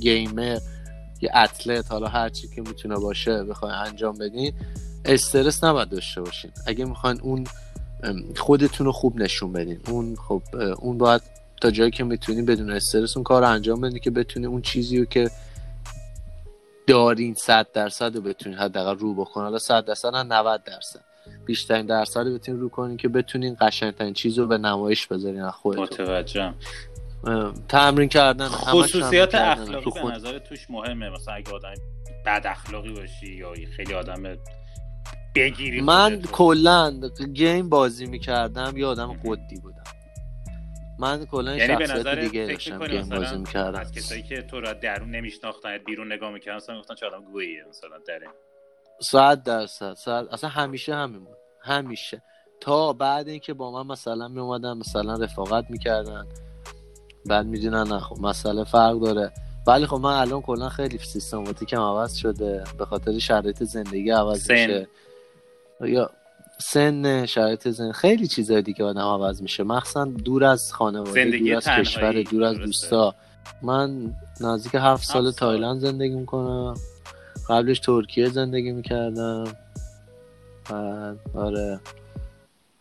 گیمر 0.00 0.58
یه 1.20 1.30
اتلت 1.34 1.92
حالا 1.92 2.08
هر 2.08 2.28
چی 2.28 2.48
که 2.48 2.60
می‌تونه 2.60 2.96
باشه 2.96 3.44
بخواین 3.44 3.74
انجام 3.74 4.18
بدین 4.18 4.52
استرس 5.04 5.64
نباید 5.64 5.88
داشته 5.88 6.20
باشین. 6.20 6.50
اگه 6.66 6.84
می‌خواین 6.84 7.20
اون 7.20 7.46
خودتون 8.36 8.86
رو 8.86 8.92
خوب 8.92 9.16
نشون 9.16 9.52
بدین. 9.52 9.80
اون 9.88 10.16
خب 10.16 10.42
اون 10.78 10.98
باید 10.98 11.22
تا 11.60 11.70
جایی 11.70 11.90
که 11.90 12.04
می‌تونی 12.04 12.42
بدون 12.42 12.70
استرس 12.70 13.16
اون 13.16 13.24
کار 13.24 13.42
رو 13.42 13.48
انجام 13.48 13.80
بدین 13.80 13.98
که 13.98 14.10
بتونی 14.10 14.46
اون 14.46 14.62
چیزی 14.62 14.98
رو 14.98 15.04
که 15.04 15.30
دارین 16.86 17.34
صد 17.34 17.66
درصد 17.72 18.16
رو 18.16 18.22
بتونین 18.22 18.58
حداقل 18.58 18.98
رو 18.98 19.14
بکنین 19.14 19.44
حالا 19.44 19.58
صد 19.58 19.84
درصد 19.84 20.08
نه 20.08 20.22
90 20.22 20.64
درصد. 20.64 21.00
بیشترین 21.46 21.86
درصد 21.86 22.20
رو 22.20 22.34
بتونین 22.34 22.60
رو 22.60 22.68
کنین 22.68 22.96
که 22.96 23.08
بتونین 23.08 23.56
قشنگترین 23.60 24.14
چیز 24.14 24.38
رو 24.38 24.46
به 24.46 24.58
نمایش 24.58 25.06
بذارین 25.06 25.42
از 25.42 25.52
خودتون 25.52 25.84
متوجهم. 25.84 26.54
تمرین 27.68 28.08
کردن 28.08 28.48
خصوصیات. 28.48 29.34
اخلاقی 29.34 29.84
تو 29.84 29.90
به 29.90 30.00
خود. 30.00 30.12
نظر 30.14 30.38
توش 30.38 30.70
مهمه. 30.70 31.10
مثلا 31.10 31.34
اگه 31.34 31.52
آدم 31.52 31.74
بد 32.26 32.42
اخلاقی 32.46 32.92
باشی 32.92 33.34
یا 33.36 33.52
خیلی 33.76 33.94
آدم 33.94 34.22
بگیری 35.34 35.80
من. 35.80 36.22
کلا 36.22 37.00
گیم 37.34 37.68
بازی 37.68 38.06
می‌کردم 38.06 38.76
یه 38.76 38.86
آدم 38.86 39.12
قدی 39.12 39.56
بودم. 39.62 39.79
من 41.00 41.26
کلا 41.26 41.56
یعنی 41.56 41.76
به 41.76 41.86
نظر 41.86 42.14
دیگه 42.14 42.46
فکر 42.46 42.76
داشتم 42.76 42.86
گیم 42.86 43.08
بازی 43.08 43.36
می‌کردم. 43.36 43.80
از 43.80 43.92
کسایی 43.92 44.22
که 44.22 44.42
تو 44.42 44.60
را 44.60 44.72
درون 44.72 45.10
نمیشناختن 45.10 45.78
بیرون 45.78 46.12
نگاه 46.12 46.30
می‌کردن 46.30 46.56
مثلا 46.56 46.78
گفتن 46.78 46.94
چه 46.94 47.06
آدم 47.06 47.24
گوییه 47.24 47.64
مثلا 47.68 47.98
در 48.06 48.18
این. 48.20 48.30
صد 49.00 49.42
درصد 49.42 49.94
صد 49.94 50.26
اصلا 50.32 50.50
همیشه 50.50 50.94
همین 50.94 51.24
بود. 51.24 51.36
همیشه. 51.60 52.22
تا 52.60 52.92
بعد 52.92 53.28
اینکه 53.28 53.54
با 53.54 53.70
من 53.70 53.92
مثلا 53.92 54.28
می 54.28 54.40
اومدن 54.40 54.72
مثلا 54.72 55.14
رفاقت 55.14 55.70
می‌کردن. 55.70 56.26
بعد 57.26 57.46
می‌دونن 57.46 57.92
نه 57.92 58.00
خب 58.00 58.16
مسئله 58.20 58.64
فرق 58.64 59.00
داره. 59.00 59.32
ولی 59.66 59.86
خب 59.86 59.96
من 59.96 60.12
الان 60.12 60.42
کلا 60.42 60.68
خیلی 60.68 60.98
سیستماتیکم 60.98 61.80
عوض 61.80 62.14
شده. 62.16 62.64
به 62.78 62.84
خاطر 62.84 63.18
شرایط 63.18 63.62
زندگی 63.62 64.10
عوض 64.10 64.44
سن. 64.44 64.54
میشه. 64.54 64.88
یا 65.80 66.10
سن 66.62 67.26
شرایط 67.26 67.68
زندگی 67.68 67.92
خیلی 67.92 68.26
چیزای 68.26 68.62
دیگه 68.62 68.84
آدم 68.84 69.00
عوض 69.00 69.42
میشه. 69.42 69.62
مخصوصا 69.62 70.04
دور 70.04 70.44
از 70.44 70.72
خانواده 70.72 71.10
زندگی 71.24 71.48
دور 71.48 71.56
از 71.56 71.64
کشور 71.64 72.22
دور 72.22 72.44
از. 72.44 72.56
دوستا. 72.56 73.14
من 73.62 74.14
نزدیک 74.40 74.72
هفت 74.74 75.04
سال. 75.04 75.30
تایلند 75.30 75.80
زندگی 75.80 76.14
می‌کنم. 76.14 76.74
قبلش 77.48 77.80
ترکیه 77.80 78.28
زندگی 78.28 78.72
می‌کردم. 78.72 79.44
بعد 80.70 81.16
آره. 81.34 81.80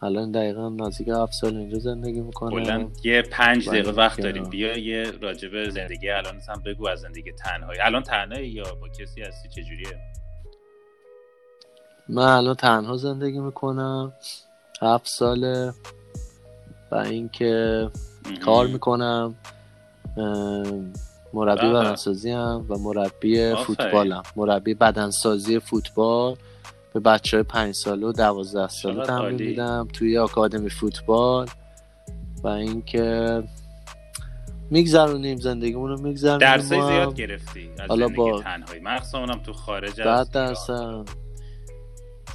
الان 0.02 0.32
دقیقا 0.32 0.70
نزدیک 0.70 1.08
هفت 1.08 1.34
سال 1.34 1.58
اینجا 1.58 1.80
زندگی 1.80 2.22
می‌کنم. 2.22 2.52
کلا 2.52 2.88
یه 3.04 3.22
پنج 3.22 3.70
دقیقه 3.70 3.92
وقت 3.92 4.22
داریم. 4.22 4.44
بیا 4.44 4.78
یه 4.78 5.12
راجب 5.22 5.70
زندگی. 5.70 6.10
الان 6.10 6.42
هم 6.50 6.64
بگو 6.66 6.88
از 6.88 7.00
زندگی 7.00 7.32
تنهایی. 7.32 7.80
الان 7.80 8.04
تنهایی 8.04 8.50
یا 8.50 8.64
با 8.64 8.88
کسی 8.90 9.22
هستی؟ 9.22 9.50
چجوریه؟ 9.50 9.98
من 12.10 12.24
الان 12.28 12.56
تنها 12.56 12.98
زندگی 12.98 13.40
می‌کنم. 13.40 14.14
هفت 14.82 15.08
ساله. 15.08 15.74
و 16.92 16.96
اینکه 16.96 17.90
کار 18.46 18.68
می‌کنم. 18.68 19.36
مربی 21.34 21.62
بله. 21.62 21.74
بدنسازی 21.74 22.32
هم 22.32 22.66
و 22.70 22.78
مربی. 22.78 23.56
فوتبالم. 23.56 24.24
مربی 24.36 24.74
بدنسازی 24.74 25.60
فوتبال 25.60 26.36
به 26.94 27.00
بچه 27.00 27.38
های 27.38 27.44
پنج 27.44 27.76
ساله 27.76 28.08
و 28.08 28.12
دوازده 28.12 28.68
ساله 28.68 29.06
تمرین. 29.06 29.50
میدم 29.50 29.88
توی 29.94 30.18
آکادمی 30.18 30.70
فوتبال. 30.70 31.48
و 32.44 32.48
اینکه 32.48 33.44
میگذرونیم 34.70 35.38
زندگیمون 35.38 35.90
رو 35.90 36.02
میگذرونیم. 36.02 36.40
درسای 36.40 36.82
زیاد 36.82 37.16
گرفتی 37.16 37.70
از 37.80 37.90
حالا 37.90 38.08
با- 38.08 38.42
تنهایی. 38.42 38.82
مخصوصا 38.82 39.20
اونم 39.20 39.44
تو 39.44 39.54
خارج 39.54 39.96
درصد 39.96 40.38
ایران. 40.38 41.06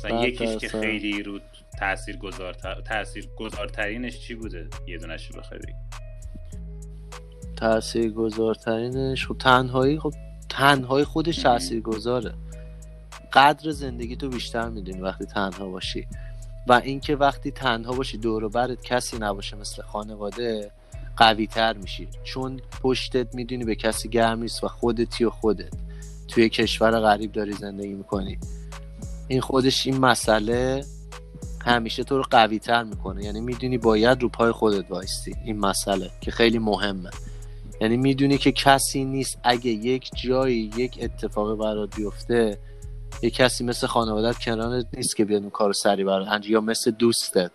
مثلا 0.04 0.26
یکیش 0.26 0.56
که. 0.56 0.68
خیلی 0.68 1.22
رو 1.22 1.40
تاثیر 1.78 2.16
گذار 2.16 2.54
تاثیر 2.88 3.28
گذارترینش 3.36 4.18
چی 4.18 4.34
بوده؟ 4.34 4.68
یه 4.88 4.98
دونش 4.98 5.26
رو 5.26 5.40
بخوای 5.40 5.60
بگی. 5.60 5.72
تأثیر 7.56 8.10
گذارترینش 8.10 9.26
خب 9.26 9.38
تنهایی 9.38 9.98
خب 9.98 10.14
تنهایی 10.48 11.04
خودش 11.04 11.38
مم. 11.38 11.44
تأثیر 11.44 11.80
گذاره 11.80 12.34
قدر 13.32 13.70
زندگی 13.70 14.16
تو 14.16 14.28
بیشتر 14.28 14.68
می‌دونی 14.68 15.00
وقتی 15.00 15.24
تنها 15.24 15.68
باشی. 15.68 16.06
و 16.68 16.72
اینکه 16.72 17.16
وقتی 17.16 17.50
تنها 17.50 17.92
باشی 17.92 18.18
دور 18.18 18.44
و 18.44 18.48
برت 18.48 18.82
کسی 18.82 19.18
نباشه 19.18 19.56
مثل 19.56 19.82
خانواده 19.82 20.70
قوی 21.16 21.46
تر 21.46 21.72
میشی. 21.72 22.08
چون 22.24 22.60
پشتت 22.82 23.34
می‌دونی 23.34 23.64
به 23.64 23.74
کسی 23.74 24.08
گرم 24.08 24.42
نیست 24.42 24.64
و 24.64 24.68
خودتی 24.68 25.24
و 25.24 25.30
خودت. 25.30 25.72
توی 26.28 26.48
کشور 26.48 27.00
غریب 27.00 27.32
داری 27.32 27.52
زندگی 27.52 27.94
می‌کنی. 27.94 28.38
این 29.28 29.40
خودش 29.40 29.86
این 29.86 29.98
مسئله 29.98 30.84
همیشه 31.64 32.04
تو 32.04 32.16
رو 32.16 32.24
قوی 32.30 32.58
تر 32.58 32.82
می‌کنه. 32.82 33.24
یعنی 33.24 33.40
می‌دونی 33.40 33.78
باید 33.78 34.22
رو 34.22 34.28
پای 34.28 34.52
خودت 34.52 34.90
وایستی. 34.90 35.34
این 35.44 35.58
مسئله 35.58 36.10
که 36.20 36.30
خیلی 36.30 36.58
مهمه. 36.58 37.10
یعنی 37.80 37.96
می‌دونی 37.96 38.38
که 38.38 38.52
کسی 38.52 39.04
نیست 39.04 39.38
اگه 39.44 39.70
یک 39.70 40.10
جایی 40.24 40.70
یک 40.76 40.98
اتفاقی 41.02 41.56
برات 41.56 41.96
بیفته 41.96 42.58
یه 43.22 43.30
کسی 43.30 43.64
مثل 43.64 43.86
خانوادت 43.86 44.38
کنارت 44.38 44.86
نیست 44.96 45.16
که 45.16 45.24
بیاد 45.24 45.40
اون 45.40 45.50
کارو 45.50 45.72
سری 45.72 46.04
برات 46.04 46.28
انجام 46.28 46.52
یا 46.52 46.60
مثل 46.60 46.90
دوستت. 46.90 47.50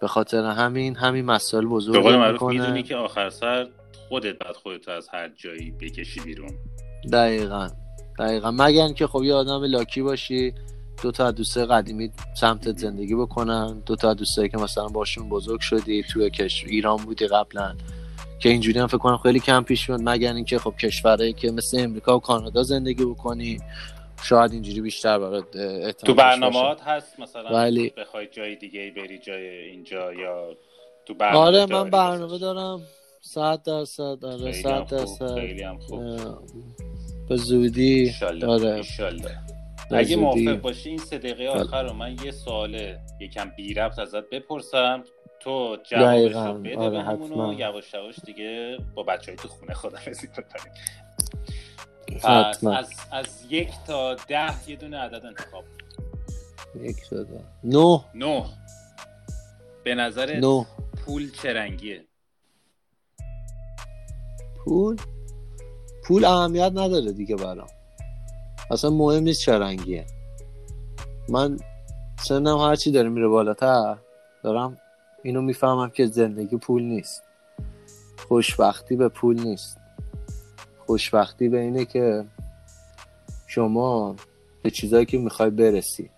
به 0.00 0.08
خاطر 0.08 0.44
همین 0.44 0.96
همین 0.96 1.24
مسائل 1.24 1.64
به 1.64 1.70
بزرگ 1.70 2.06
می‌کنه. 2.06 2.58
می‌دونی 2.58 2.82
که 2.82 2.96
آخر 2.96 3.30
سر 3.30 3.68
خودت 4.08 4.38
بعد 4.38 4.56
خودت 4.56 4.88
از 4.88 5.08
هر 5.12 5.28
جایی 5.28 5.70
بکشی 5.70 6.20
بیرون. 6.20 6.50
دقیقا. 7.12 7.68
دقیقا. 8.20 8.50
مگر 8.50 8.84
اینکه 8.84 9.06
خب 9.06 9.22
یه 9.24 9.34
آدم 9.34 9.64
لاکی 9.64 10.02
باشی 10.02 10.54
دو 11.02 11.10
تا 11.10 11.26
از 11.26 11.34
دوستای 11.34 11.66
قدیمی 11.66 12.10
سمتت 12.40 12.78
زندگی 12.78 13.14
بکنن 13.14 13.82
دو 13.86 13.96
تا 13.96 14.10
از 14.10 14.16
دوستایی 14.16 14.48
که 14.48 14.58
مثلا 14.58 14.88
باشون 14.88 15.28
بزرگ 15.28 15.60
شدی 15.60 16.02
توی 16.02 16.30
کشور 16.30 16.68
ایران 16.70 16.96
بودی 16.96 17.26
قبلا 17.26 17.74
که 18.38 18.48
اینجوری 18.48 18.78
هم 18.78 18.86
فکر 18.86 18.98
کنم 18.98 19.16
خیلی 19.18 19.40
کم 19.40 19.62
پیش 19.62 19.88
میاد. 19.90 20.00
مگر 20.04 20.34
اینکه 20.34 20.58
خب 20.58 20.74
کشورهایی 20.80 21.32
که 21.32 21.50
مثل 21.50 21.80
امریکا 21.80 22.16
و 22.16 22.20
کانادا 22.20 22.62
زندگی 22.62 23.04
بکنی 23.04 23.60
شاید 24.22 24.52
اینجوری 24.52 24.80
بیشتر 24.80 25.18
برات 25.18 25.50
تو 25.52 25.58
باشه. 26.06 26.12
برنامه‌هات 26.14 26.82
هست 26.82 27.20
مثلا 27.20 27.50
ولی- 27.50 27.90
بخوای 27.90 28.26
جای 28.32 28.56
دیگه 28.56 28.92
بری 28.96 29.18
جای 29.18 29.48
اینجا 29.48 30.12
یا 30.12 30.56
تو 31.06 31.14
برنامه 31.14 31.38
آره 31.46 31.66
من 31.66 31.90
برنامه؟ 31.90 32.38
دارم. 32.38 32.80
صد 33.22 33.62
درصد 33.62 34.24
آره 34.24 34.52
خیلی 35.34 35.62
هم 35.62 35.78
خوب، 35.78 36.00
درصد. 36.16 36.38
به 37.30 37.36
زودی. 37.36 38.14
آره. 38.22 38.82
به 39.90 39.98
اگه. 39.98 40.16
موافق 40.16 40.60
باشی 40.60 40.88
این 40.88 40.98
سه 40.98 41.18
دقیقه 41.18 41.48
آخر 41.48 41.82
رو 41.82 41.92
من 41.92 42.16
یه 42.24 42.30
سوال 42.30 42.96
یکم 43.20 43.50
بی 43.56 43.74
ربط 43.74 43.98
ازت 43.98 44.30
بپرسم. 44.30 45.04
تو 45.40 45.76
جوابش. 45.90 46.32
رو 46.32 46.54
بده 46.54 46.76
آره، 46.76 46.90
بهمون 46.90 47.32
و 47.32 47.34
حتما. 47.34 47.54
یواش 47.54 47.94
یواش 47.94 48.14
دیگه 48.24 48.78
با 48.94 49.02
بچه 49.02 49.32
های 49.32 49.36
تو 49.36 49.48
خونه 49.48 49.74
پس 52.14 52.24
حتما. 52.24 52.76
از, 52.76 52.90
از 53.12 53.46
یک 53.50 53.68
تا 53.86 54.14
ده 54.14 54.68
یه 54.70 54.76
دونه 54.76 54.98
عدد 54.98 55.26
انتخاب 55.26 55.64
یک 56.80 56.96
شده 57.10 57.44
نه. 57.64 58.00
نه. 58.14 58.44
به 59.84 59.94
نظر 59.94 60.40
پول 61.04 61.30
چه 61.42 61.52
رنگیه؟ 61.52 62.04
پول؟ 64.64 64.96
پول 66.10 66.24
اهمیت 66.24 66.72
نداره 66.74 67.12
دیگه 67.12 67.36
برام. 67.36 67.66
اصلا 68.70 68.90
مهم 68.90 69.22
نیست 69.22 69.40
چه 69.40 69.58
رنگیه. 69.58 70.06
من 71.28 71.56
سنم 72.22 72.58
هرچی 72.58 72.90
داره 72.90 73.08
میره 73.08 73.28
بالاتر 73.28 73.96
دارم 74.42 74.78
اینو 75.22 75.42
می‌فهمم 75.42 75.90
که 75.90 76.06
زندگی 76.06 76.56
پول 76.56 76.82
نیست. 76.82 77.22
خوشبختی 78.28 78.96
به 78.96 79.08
پول 79.08 79.42
نیست. 79.42 79.78
خوشبختی 80.86 81.48
به 81.48 81.60
اینه 81.60 81.84
که 81.84 82.24
شما 83.46 84.16
به 84.62 84.70
چیزایی 84.70 85.06
که 85.06 85.18
می‌خوای 85.18 85.50
برسی. 85.50 86.10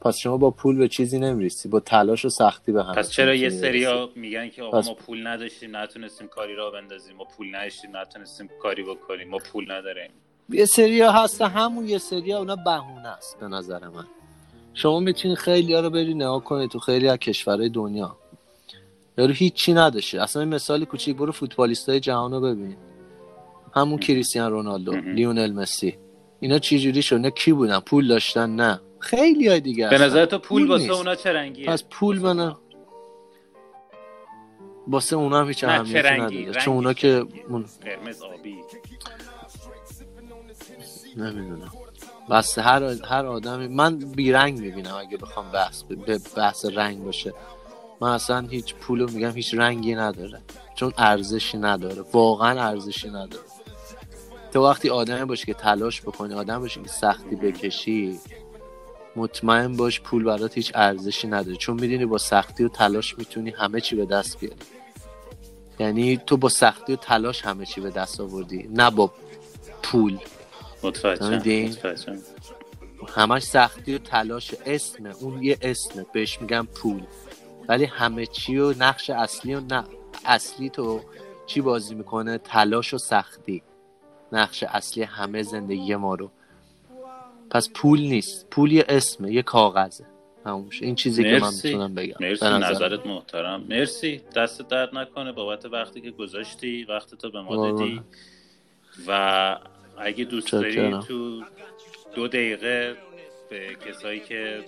پس 0.00 0.16
شما 0.16 0.36
با 0.36 0.50
پول 0.50 0.76
به 0.76 0.88
چیزی 0.88 1.18
نمی‌رسی 1.18 1.68
با 1.68 1.80
تلاش 1.80 2.24
و 2.24 2.28
سختی 2.28 2.72
به 2.72 2.84
هم 2.84 2.94
پس 2.94 3.10
چرا 3.10 3.34
یه 3.34 3.50
سریا 3.50 4.10
میگن 4.14 4.48
که 4.48 4.62
آقا 4.62 4.80
ما 4.80 4.94
پول 4.94 5.26
نداشتیم 5.26 5.76
نتونستیم 5.76 6.28
کاری 6.28 6.54
را 6.54 6.70
بندازیم. 6.70 7.16
ما 7.16 7.24
پول 7.24 7.54
نداشتیم 7.54 7.96
نتونستیم 7.96 8.50
کاری 8.62 8.82
بکنیم. 8.82 9.28
ما 9.28 9.38
پول 9.38 9.72
نداریم. 9.72 10.10
یه 10.48 10.64
سریا 10.64 11.12
هست 11.12 11.42
همون 11.42 11.88
یه 11.88 11.98
سریا 11.98 12.38
اونا 12.38 12.56
بهونه 12.56 13.08
است 13.08 13.40
به 13.40 13.48
نظر 13.48 13.88
من. 13.88 14.06
شما 14.74 15.00
می‌تونی 15.00 15.36
خیلی 15.36 15.74
ها 15.74 15.80
رو 15.80 15.90
بری 15.90 16.14
نها 16.14 16.38
کنی 16.38 16.68
تو 16.68 16.78
خیلی 16.78 17.08
از 17.08 17.18
کشورهای 17.18 17.68
دنیا. 17.68 18.16
یارو 19.18 19.32
هیچی 19.32 19.72
نداشته. 19.72 20.22
اصلا 20.22 20.42
این 20.42 20.54
مثال 20.54 20.84
کوچیک 20.84 21.16
برو 21.16 21.32
فوتبالیستای 21.32 22.00
جهان 22.00 22.32
رو 22.32 22.40
ببین 22.40 22.76
همون 23.74 23.98
کریستیان 23.98 24.50
رونالدو 24.50 24.92
لیونل 24.92 25.52
مسی. 25.52 25.98
اینا 26.40 26.58
چی 26.58 26.78
جوری 26.78 27.02
شد 27.02 27.28
کی 27.28 27.52
بودن؟ 27.52 27.80
پول 27.80 28.08
داشتن؟ 28.08 28.50
نه. 28.50 28.80
خیلی 28.98 29.48
های 29.48 29.60
دیگه 29.60 29.88
به 29.88 29.98
نظر 29.98 30.26
تو 30.26 30.38
پول, 30.38 30.68
واسه 30.68 30.92
اونا 30.92 31.14
چه 31.14 31.32
رنگیه؟ 31.32 31.66
پس 31.66 31.84
پول 31.90 32.18
بنا 32.18 32.60
واسه 34.88 35.16
اونا 35.16 35.40
هم 35.40 35.48
هیچ 35.48 35.64
اهمیتی 35.64 36.08
نداره. 36.08 36.60
چون 36.60 36.74
اونا 36.74 36.92
که 36.92 37.26
قرمز 37.84 38.22
آبی. 38.22 38.56
نمی‌دونم. 41.16 41.72
بس 42.30 42.58
هر 42.58 42.82
هر 42.82 43.26
آدمی 43.26 43.68
من 43.68 43.98
بیرنگ 43.98 44.58
می‌بینم 44.58 44.94
اگه 44.94 45.16
بخوام 45.16 45.50
بحث 45.50 45.82
به 45.82 46.18
بحث 46.36 46.64
رنگ 46.64 47.04
باشه. 47.04 47.34
من 48.00 48.08
اصلا 48.08 48.40
هیچ 48.40 48.74
پولو 48.74 49.10
میگم 49.10 49.30
هیچ 49.30 49.54
رنگی 49.54 49.94
نداره. 49.94 50.40
چون 50.74 50.92
ارزشی 50.98 51.58
نداره. 51.58 52.04
واقعا 52.12 52.62
ارزشی 52.68 53.08
نداره. 53.08 53.44
تو 54.52 54.64
وقتی 54.64 54.90
آدمی 54.90 55.24
باشی 55.24 55.46
که 55.46 55.54
تلاش 55.54 56.02
بکنی 56.02 56.34
آدم 56.34 56.58
باشی 56.58 56.82
که 56.82 56.88
سختی 56.88 57.36
بکشی 57.36 58.18
مطمئن 59.18 59.76
باش 59.76 60.00
پول 60.00 60.24
برات 60.24 60.54
هیچ 60.54 60.72
ارزشی 60.74 61.28
نداره. 61.28 61.56
چون 61.56 61.80
می‌دونی 61.80 62.06
با 62.06 62.18
سختی 62.18 62.64
و 62.64 62.68
تلاش 62.68 63.18
می‌تونی 63.18 63.50
همه 63.50 63.80
چی 63.80 63.96
به 63.96 64.06
دست 64.06 64.40
بیاری. 64.40 64.56
یعنی 65.78 66.16
تو 66.16 66.36
با 66.36 66.48
سختی 66.48 66.92
و 66.92 66.96
تلاش 66.96 67.44
همه 67.44 67.66
چی 67.66 67.80
به 67.80 67.90
دست 67.90 68.20
آوردی 68.20 68.68
نه 68.70 68.90
با 68.90 69.12
پول. 69.82 70.18
متوجه 70.82 71.70
همش 73.08 73.42
سختی 73.42 73.94
و 73.94 73.98
تلاش 73.98 74.54
اسمه 74.66 75.14
اون 75.20 75.42
یه 75.42 75.58
اسمه. 75.62 76.06
بهش 76.12 76.40
میگم 76.40 76.68
پول. 76.74 77.02
ولی 77.68 77.84
همه 77.84 78.26
چی 78.26 78.56
و 78.58 78.74
نقش 78.78 79.10
اصلی 79.10 79.54
و 79.54 79.60
نه 79.60 79.84
اصلی 80.24 80.70
تو 80.70 81.00
چی 81.46 81.60
بازی 81.60 81.94
می‌کنه؟ 81.94 82.38
تلاش 82.38 82.94
و 82.94 82.98
سختی. 82.98 83.62
نقش 84.32 84.62
اصلی 84.62 85.02
همه 85.02 85.42
زندگی 85.42 85.96
ما 85.96 86.14
رو. 86.14 86.30
پس 87.50 87.70
پول 87.74 88.00
نیست. 88.00 88.50
پول 88.50 88.72
یه 88.72 88.84
اسمه 88.88 89.32
یه 89.32 89.42
کاغذه. 89.42 90.04
همونش 90.46 90.82
این 90.82 90.94
چیزی 90.94 91.22
که 91.22 91.38
من 91.38 91.54
می‌تونم 91.64 91.94
بگم. 91.94 92.16
مرسی 92.20 92.44
نظرت 92.44 93.06
محترم. 93.06 93.64
مرسی. 93.68 94.20
دست 94.36 94.68
درد 94.68 94.94
نکنه 94.94 95.32
بابت 95.32 95.64
وقتی 95.64 96.00
که 96.00 96.10
گذاشتی 96.10 96.84
وقت 96.84 97.14
تو 97.14 97.30
به 97.30 97.40
ما 97.40 97.70
دادی. 97.70 98.02
و 99.06 99.58
اگه 99.98 100.24
دوست 100.24 100.52
داری 100.52 100.90
تو 100.90 101.42
دو 102.14 102.28
دقیقه 102.28 102.96
به 103.50 103.76
کسایی 103.86 104.20
که 104.20 104.64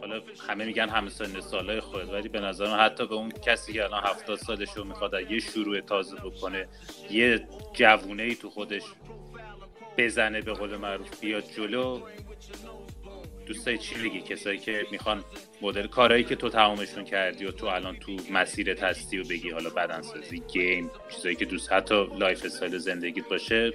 حالا 0.00 0.20
همه 0.48 0.64
میگن 0.64 0.88
همه 0.88 1.10
سن 1.10 1.40
سالای 1.40 1.80
خود 1.80 2.12
ولی 2.12 2.28
به 2.28 2.40
نظر 2.40 2.66
حتی 2.66 3.06
به 3.06 3.14
اون 3.14 3.30
کسی 3.30 3.72
که 3.72 3.84
الان 3.84 4.02
هفتاد 4.04 4.38
سالش 4.38 4.68
رو 4.76 4.84
می‌خواد 4.84 5.30
یه 5.30 5.40
شروع 5.40 5.80
تازه 5.80 6.16
بکنه 6.16 6.68
یه 7.10 7.48
جوونه 7.74 8.22
ای 8.22 8.34
تو 8.34 8.50
خودش 8.50 8.82
بزنه 9.98 10.40
به 10.40 10.52
قول 10.52 10.76
معروف 10.76 11.20
بیاد 11.20 11.44
جلو. 11.56 12.00
دوستای 13.46 13.78
چی 13.78 13.94
میگی؟ 14.02 14.20
کسایی 14.20 14.58
که 14.58 14.86
می‌خوان 14.90 15.24
مدل 15.62 15.86
کارهایی 15.86 16.24
که 16.24 16.36
تو 16.36 16.48
تمامشون 16.48 17.04
کردی 17.04 17.44
و 17.44 17.50
تو 17.50 17.66
الان 17.66 17.96
تو 17.96 18.16
مسیر 18.32 18.84
هستی 18.84 19.18
و 19.18 19.24
بگی 19.24 19.50
حالا 19.50 19.70
بدنسازی 19.70 20.42
game 20.52 20.90
چیزایی 21.16 21.36
که 21.36 21.44
دوست 21.44 21.72
حتی 21.72 22.06
lifestyle 22.18 22.78
زندگیت 22.78 23.28
باشه 23.28 23.72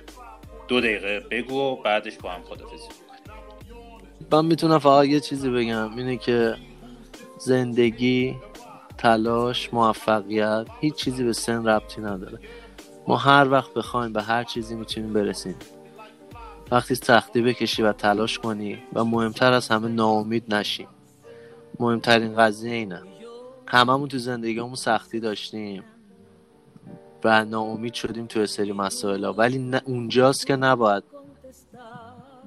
دو 0.68 0.82
دقیقه 0.82 1.20
بگو 1.20 1.60
و 1.60 1.76
بعدش 1.76 2.18
با 2.18 2.32
هم 2.32 2.44
خدافزی 2.44 2.88
من 4.32 4.46
می‌تونم 4.46 4.80
فقط 4.80 5.06
یه 5.06 5.20
چیزی 5.20 5.50
بگم. 5.50 5.98
اینه 5.98 6.18
که 6.18 6.56
زندگی 7.40 8.36
تلاش 8.98 9.74
موفقیت 9.74 10.68
هیچ 10.82 10.96
چیزی 10.96 11.24
به 11.24 11.34
سن 11.34 11.68
ربطی 11.68 12.02
نداره. 12.02 12.40
ما 13.08 13.18
هر 13.18 13.50
وقت 13.52 13.74
بخوایم 13.74 14.14
به 14.14 14.22
هر 14.22 14.44
چیزی 14.44 14.76
می‌تونیم 14.76 15.14
برسیم. 15.14 15.56
وقتی 16.72 16.96
سختی 16.96 17.42
بکشی 17.42 17.82
و 17.82 17.94
تلاش 17.94 18.40
کنی 18.40 18.84
و 18.94 19.04
مهمتر 19.04 19.54
از 19.54 19.68
همه 19.68 19.88
ناامید 19.88 20.54
نشی. 20.54 20.88
مهمترین 21.80 22.36
قضیه 22.36 22.74
اینه. 22.74 23.02
هممون 23.68 24.08
تو 24.08 24.18
زندگیمون 24.18 24.76
سختی 24.76 25.20
داشتیم 25.20 25.84
و 27.24 27.46
ناامید 27.46 27.94
شدیم 27.94 28.26
تو 28.26 28.46
سری 28.46 28.72
مسائل 28.72 29.34
ولی 29.38 29.72
اونجاست 29.86 30.48
که 30.48 30.56
نباید 30.56 31.04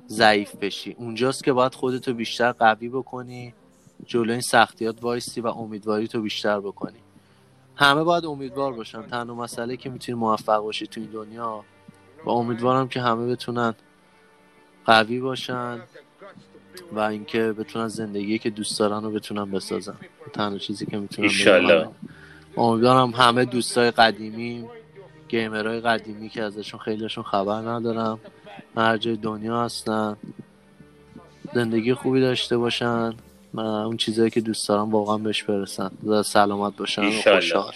ضعیف 0.09 0.57
بشی. 0.57 0.97
اونجاست 0.99 1.45
که 1.45 1.53
باید 1.53 1.75
خودتو 1.75 2.15
بیشتر 2.15 2.53
قوی 2.53 2.89
بکنی 2.89 3.55
جلو 4.07 4.33
این 4.33 4.41
سختیات 4.41 5.03
وایستی 5.03 5.41
و 5.41 5.47
امیدواری 5.47 6.09
تو 6.09 6.21
بیشتر 6.21 6.61
بکنی. 6.61 6.99
همه 7.77 8.03
باید 8.03 8.25
امیدوار 8.25 8.73
باشن. 8.73 9.03
تنها 9.03 9.35
مسئله 9.35 9.77
که 9.77 9.91
می‌تونی 9.91 10.19
موفق 10.19 10.59
باشی 10.59 10.87
تو 10.87 11.01
این 11.01 11.11
دنیا 11.11 11.65
و 12.25 12.31
امیدوارم 12.31 12.89
که 12.89 13.01
همه 13.01 13.27
بتونن 13.27 13.75
قوی 14.87 15.21
باشن 15.21 15.81
و 16.93 16.99
اینکه 16.99 17.53
بتونن 17.53 17.89
زندگی 17.89 18.39
که 18.39 18.51
دوست 18.51 18.79
دارن 18.79 19.03
رو 19.03 19.11
بتونن 19.11 19.51
بسازن. 19.51 19.97
تنها 20.33 20.59
چیزی 20.59 20.87
که 20.87 20.99
می‌تونن 20.99 21.89
امیدوارم 22.57 23.11
همه 23.11 23.45
دوستای 23.45 23.91
قدیمی 23.91 24.65
گیمرهای 25.29 25.81
قدیمی 25.81 26.29
که 26.29 26.43
ازشون 26.43 26.81
خیلیشون 26.81 27.25
خبر 27.25 27.61
ندارم 27.61 28.21
هر 28.77 28.97
جای 28.97 29.17
دنیا 29.17 29.63
هستن 29.63 30.17
زندگی 31.55 31.95
خوبی 31.95 32.21
داشته 32.21 32.57
باشن 32.57 33.15
و 33.55 33.61
اون 33.61 33.97
چیزایی 33.97 34.31
که 34.31 34.41
دوست 34.41 34.69
دارم 34.69 34.91
واقعا 34.91 35.19
بهش 35.19 35.43
برسن. 35.43 35.91
و 36.07 36.23
سلامت 36.23 36.77
باشن 36.77 37.03
و 37.03 37.11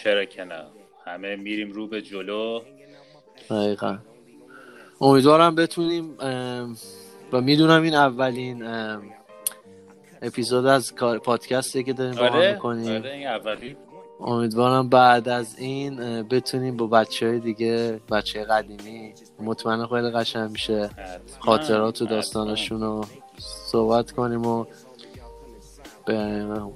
چرا 0.04 0.24
که 0.24 0.44
نه. 0.44 0.64
همه 1.04 1.36
میریم 1.36 1.72
رو 1.72 1.86
به 1.86 2.02
جلو. 2.02 2.60
دقیقا. 3.50 3.98
امیدوارم 5.00 5.54
بتونیم 5.54 6.16
و 7.32 7.40
می‌دونم 7.40 7.82
این 7.82 7.94
اولین 7.94 8.64
اپیزود 10.22 10.66
از 10.66 10.94
پادکستی 10.94 11.84
که 11.84 11.92
داریم 11.92 12.18
آره، 12.18 12.30
با 12.30 12.36
هم 12.36 12.52
می‌کنیم. 12.52 12.96
آره 12.96 13.12
این 13.12 13.76
امیدوارم 14.20 14.88
بعد 14.88 15.28
از 15.28 15.58
این 15.58 16.22
بتونیم 16.22 16.76
با 16.76 16.86
بچه 16.86 17.26
های 17.26 17.40
دیگه 17.40 18.00
بچه 18.10 18.44
قدیمی 18.44 19.14
مطمئن 19.40 19.86
خیلی 19.86 20.10
قشنگ 20.10 20.50
میشه 20.50 20.90
خاطرات 21.38 22.02
و 22.02 22.06
داستانشون 22.06 22.80
رو 22.80 23.04
صحبت 23.70 24.12
کنیم 24.12 24.46
و 24.46 24.64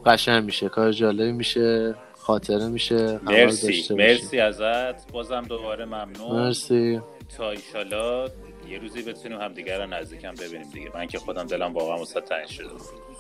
قشنگ 0.07 0.45
میشه 0.45 0.69
کار 0.69 0.93
جالبی 0.93 1.33
میشه 1.33 1.95
خاطره 2.19 2.69
میشه 2.69 3.21
مرسی 3.23 3.95
مرسی 3.95 4.41
ازت. 4.41 5.13
بازم 5.13 5.43
دوباره 5.43 5.85
ممنون. 5.85 6.47
مرسی. 6.47 7.01
تا 7.37 7.51
ایشالا 7.51 8.29
یه 8.69 8.79
روزی 8.79 9.03
بتونیم 9.03 9.41
هم 9.41 9.53
دیگر 9.53 9.79
رو 9.79 9.87
نزدیکم 9.87 10.35
ببینیم 10.35 10.71
دیگه. 10.71 10.91
من 10.95 11.07
که 11.07 11.19
خودم 11.19 11.47
دلم 11.47 11.73
واقعا 11.73 11.99
وسط 12.03 12.25
تنگ 12.25 12.47
شده 12.47 12.69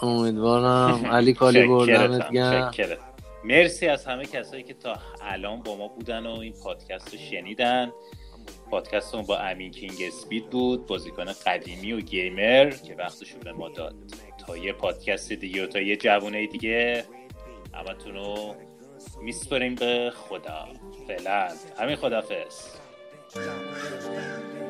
امیدوارم. 0.02 1.04
علی 1.16 1.32
کالی 1.32 1.66
بردمت 1.66 2.30
گرم 2.32 2.70
مرسی 3.44 3.88
از 3.88 4.06
همه 4.06 4.24
کسایی 4.24 4.62
که 4.62 4.74
تا 4.74 4.96
الان 5.22 5.62
با 5.62 5.76
ما 5.76 5.88
بودن 5.88 6.26
و 6.26 6.38
این 6.38 6.52
پادکست 6.64 7.12
رو 7.12 7.18
شنیدن. 7.18 7.92
پادکست 8.70 9.16
با 9.16 9.38
امین 9.38 9.70
کینگ 9.70 10.02
اسپید 10.02 10.50
بود 10.50 10.86
بازیکن 10.86 11.24
قدیمی 11.46 11.92
و 11.92 12.00
گیمر 12.00 12.70
که 12.70 12.94
وقتشون 12.94 13.40
به 13.40 13.52
ما 13.52 13.68
داد. 13.68 13.94
تا 14.46 14.56
یه 14.56 14.72
پادکست 14.72 15.32
دیگه 15.32 15.64
و 15.64 15.66
تا 15.66 15.80
یه 15.80 15.96
جوانه 15.96 16.46
دیگه 16.46 17.04
همتون 17.74 18.14
رو 18.14 18.54
میسپریم 19.22 19.74
به 19.74 20.12
خدا. 20.14 20.68
فعلا. 21.08 21.48
همین 21.78 21.96
خدافز 21.96 22.81
So, 23.34 23.40
I'm. 23.40 24.61